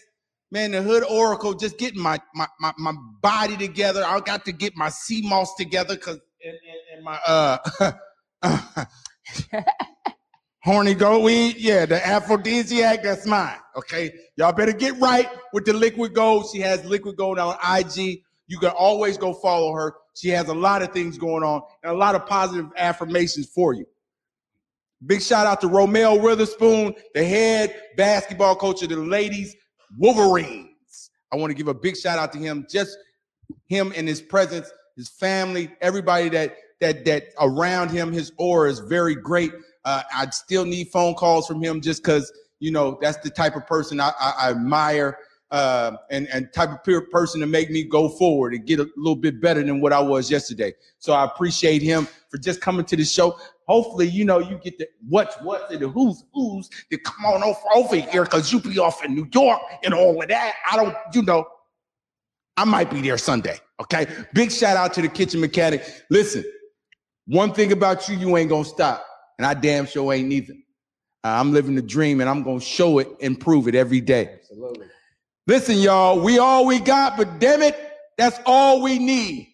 Man, 0.50 0.72
the 0.72 0.82
Hood 0.82 1.04
Oracle, 1.04 1.54
just 1.54 1.78
getting 1.78 2.02
my 2.02 2.18
my 2.34 2.48
my, 2.60 2.72
my 2.78 2.94
body 3.22 3.58
together. 3.58 4.04
I 4.06 4.20
got 4.22 4.46
to 4.46 4.52
get 4.52 4.76
my 4.78 4.88
sea 4.90 5.22
moss 5.28 5.54
together 5.56 5.96
because 5.96 6.20
and, 6.44 6.54
and, 6.54 6.96
and 6.96 7.04
my 7.04 7.20
uh 7.28 7.92
horny 10.68 10.94
goat 10.94 11.24
weed. 11.24 11.56
Yeah, 11.58 11.86
the 11.86 12.06
aphrodisiac, 12.06 13.02
that's 13.02 13.26
mine. 13.26 13.56
Okay. 13.78 14.14
Y'all 14.36 14.52
better 14.52 14.74
get 14.74 15.00
right 15.00 15.30
with 15.54 15.64
the 15.64 15.72
liquid 15.72 16.14
gold. 16.14 16.50
She 16.52 16.60
has 16.60 16.84
liquid 16.84 17.16
gold 17.16 17.40
on 17.40 17.56
IG. 17.64 18.22
You 18.48 18.60
can 18.60 18.72
always 18.72 19.18
go 19.18 19.34
follow 19.34 19.72
her. 19.72 19.96
She 20.14 20.28
has 20.30 20.50
a 20.50 20.54
lot 20.54 20.82
of 20.82 20.92
things 20.92 21.18
going 21.18 21.42
on 21.42 21.62
and 21.84 21.94
a 21.94 21.96
lot 21.96 22.16
of 22.16 22.26
positive 22.26 22.70
affirmations 22.76 23.48
for 23.48 23.74
you. 23.74 23.86
Big 25.06 25.22
shout 25.22 25.48
out 25.48 25.62
to 25.62 25.70
Romel 25.70 26.20
Weatherspoon, 26.20 26.98
the 27.14 27.24
head 27.24 27.74
basketball 27.96 28.58
coach 28.58 28.84
of 28.84 28.90
the 28.90 28.98
ladies 28.98 29.56
Wolverines. 29.98 31.12
I 31.32 31.38
want 31.38 31.50
to 31.50 31.56
give 31.56 31.70
a 31.70 31.74
big 31.74 31.96
shout 31.96 32.20
out 32.20 32.34
to 32.34 32.40
him, 32.40 32.68
just 32.70 32.98
him 33.68 33.94
and 33.96 34.06
his 34.06 34.22
presence, 34.22 34.70
his 34.98 35.08
family, 35.08 35.72
everybody 35.80 36.28
that 36.30 36.58
that 36.82 37.06
that 37.06 37.28
around 37.40 37.90
him. 37.90 38.12
His 38.12 38.34
aura 38.38 38.70
is 38.70 38.80
very 38.80 39.16
great. 39.16 39.54
Uh, 39.88 40.04
I 40.14 40.30
still 40.32 40.66
need 40.66 40.90
phone 40.90 41.14
calls 41.14 41.48
from 41.48 41.64
him 41.64 41.80
just 41.80 42.04
because 42.04 42.30
you 42.60 42.72
know 42.72 42.98
that's 43.02 43.20
the 43.20 43.30
type 43.30 43.56
of 43.56 43.66
person 43.66 44.02
I, 44.02 44.12
I, 44.20 44.34
I 44.42 44.50
admire 44.50 45.18
uh, 45.52 45.94
and 46.12 46.28
and 46.28 46.52
type 46.52 46.72
of 46.72 47.10
person 47.10 47.40
to 47.40 47.48
make 47.48 47.70
me 47.72 47.86
go 47.86 48.10
forward 48.10 48.54
and 48.54 48.66
get 48.66 48.82
a 48.82 48.90
little 48.98 49.16
bit 49.16 49.40
better 49.40 49.64
than 49.64 49.80
what 49.80 49.94
I 49.94 50.02
was 50.02 50.30
yesterday. 50.30 50.74
So 51.00 51.14
I 51.14 51.24
appreciate 51.24 51.82
him 51.82 52.06
for 52.30 52.38
just 52.38 52.60
coming 52.60 52.84
to 52.84 52.98
the 52.98 53.06
show. 53.06 53.40
Hopefully, 53.70 54.10
you 54.10 54.26
know, 54.26 54.40
you 54.40 54.60
get 54.62 54.78
the 54.78 54.90
what's 55.08 55.38
what 55.38 55.72
and 55.72 55.80
the 55.80 55.88
who's 55.88 56.26
who's 56.34 56.68
to 56.92 56.98
come 56.98 57.24
on 57.24 57.42
over, 57.42 57.60
over 57.74 57.96
here 57.96 58.26
because 58.26 58.52
you 58.52 58.60
be 58.60 58.78
off 58.80 59.06
in 59.06 59.16
New 59.16 59.30
York 59.34 59.62
and 59.86 59.94
all 59.94 60.22
of 60.22 60.28
that. 60.28 60.56
I 60.70 60.76
don't, 60.76 60.98
you 61.14 61.22
know, 61.22 61.48
I 62.58 62.66
might 62.66 62.92
be 62.92 63.00
there 63.00 63.18
Sunday. 63.18 63.58
Okay. 63.80 64.06
Big 64.34 64.52
shout 64.52 64.76
out 64.76 64.94
to 64.96 65.02
the 65.02 65.08
kitchen 65.08 65.40
mechanic. 65.40 65.82
Listen, 66.10 66.44
one 67.26 67.54
thing 67.54 67.72
about 67.72 68.10
you, 68.10 68.18
you 68.18 68.36
ain't 68.36 68.50
gonna 68.50 68.66
stop. 68.66 69.06
And 69.38 69.46
I 69.46 69.54
damn 69.54 69.86
sure 69.86 70.14
ain't 70.14 70.28
neither. 70.28 70.54
Uh, 71.24 71.30
I'm 71.30 71.54
living 71.54 71.76
the 71.76 71.82
dream 71.82 72.22
and 72.22 72.30
I'm 72.30 72.44
gonna 72.44 72.60
show 72.60 73.00
it 73.00 73.10
and 73.22 73.40
prove 73.40 73.68
it 73.68 73.76
every 73.76 74.02
day. 74.02 74.38
Absolutely. 74.40 74.88
Listen, 75.46 75.78
y'all, 75.78 76.20
we 76.20 76.40
all 76.40 76.66
we 76.66 76.80
got, 76.80 77.18
but 77.18 77.40
damn 77.40 77.62
it, 77.62 77.76
that's 78.18 78.40
all 78.46 78.82
we 78.82 79.00
need. 79.00 79.48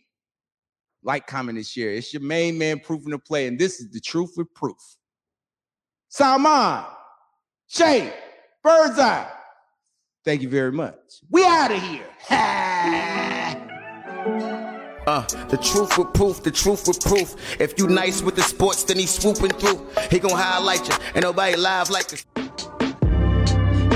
Like, 1.04 1.28
comment, 1.28 1.58
and 1.58 1.68
share. 1.68 1.92
It's 1.92 2.14
your 2.14 2.22
main 2.22 2.58
man 2.58 2.80
proving 2.80 3.12
the 3.12 3.20
play, 3.20 3.46
and 3.48 3.60
this 3.60 3.80
is 3.80 3.92
the 3.92 4.00
truth 4.00 4.34
with 4.38 4.54
proof. 4.54 4.78
Salman, 6.08 6.86
Shane, 7.68 8.12
Birdseye. 8.64 9.30
Thank 10.24 10.42
you 10.42 10.50
very 10.50 10.72
much. 10.72 10.96
We 11.30 11.44
out 11.44 11.72
of 11.72 11.82
here. 11.82 12.08
Uh, 15.06 15.22
the 15.49 15.58
truth 15.58 15.97
with 15.97 16.14
proof, 16.14 16.43
the 16.43 16.51
truth 16.51 16.88
with 16.88 17.01
proof. 17.01 17.36
If 17.60 17.78
you 17.78 17.88
nice 17.88 18.22
with 18.22 18.36
the 18.36 18.41
sports, 18.41 18.84
then 18.84 18.97
he 18.97 19.06
swooping 19.06 19.51
through. 19.51 19.86
He 20.10 20.20
gon' 20.20 20.32
highlight 20.32 20.88
you. 20.88 20.95
Ain't 21.14 21.24
nobody 21.24 21.58
live 21.58 21.89
like 21.89 22.08
this. 22.08 22.26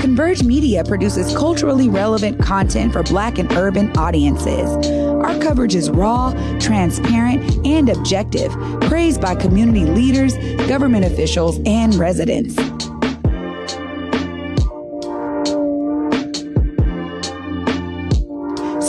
Converge 0.02 0.42
Media 0.42 0.84
produces 0.84 1.34
culturally 1.36 1.88
relevant 1.88 2.42
content 2.42 2.92
for 2.92 3.02
Black 3.02 3.38
and 3.38 3.50
urban 3.52 3.96
audiences. 3.96 4.68
Our 4.96 5.38
coverage 5.38 5.74
is 5.74 5.90
raw, 5.90 6.32
transparent, 6.60 7.66
and 7.66 7.88
objective, 7.88 8.52
praised 8.82 9.20
by 9.20 9.34
community 9.34 9.84
leaders, 9.86 10.36
government 10.66 11.04
officials, 11.04 11.58
and 11.64 11.94
residents. 11.94 12.56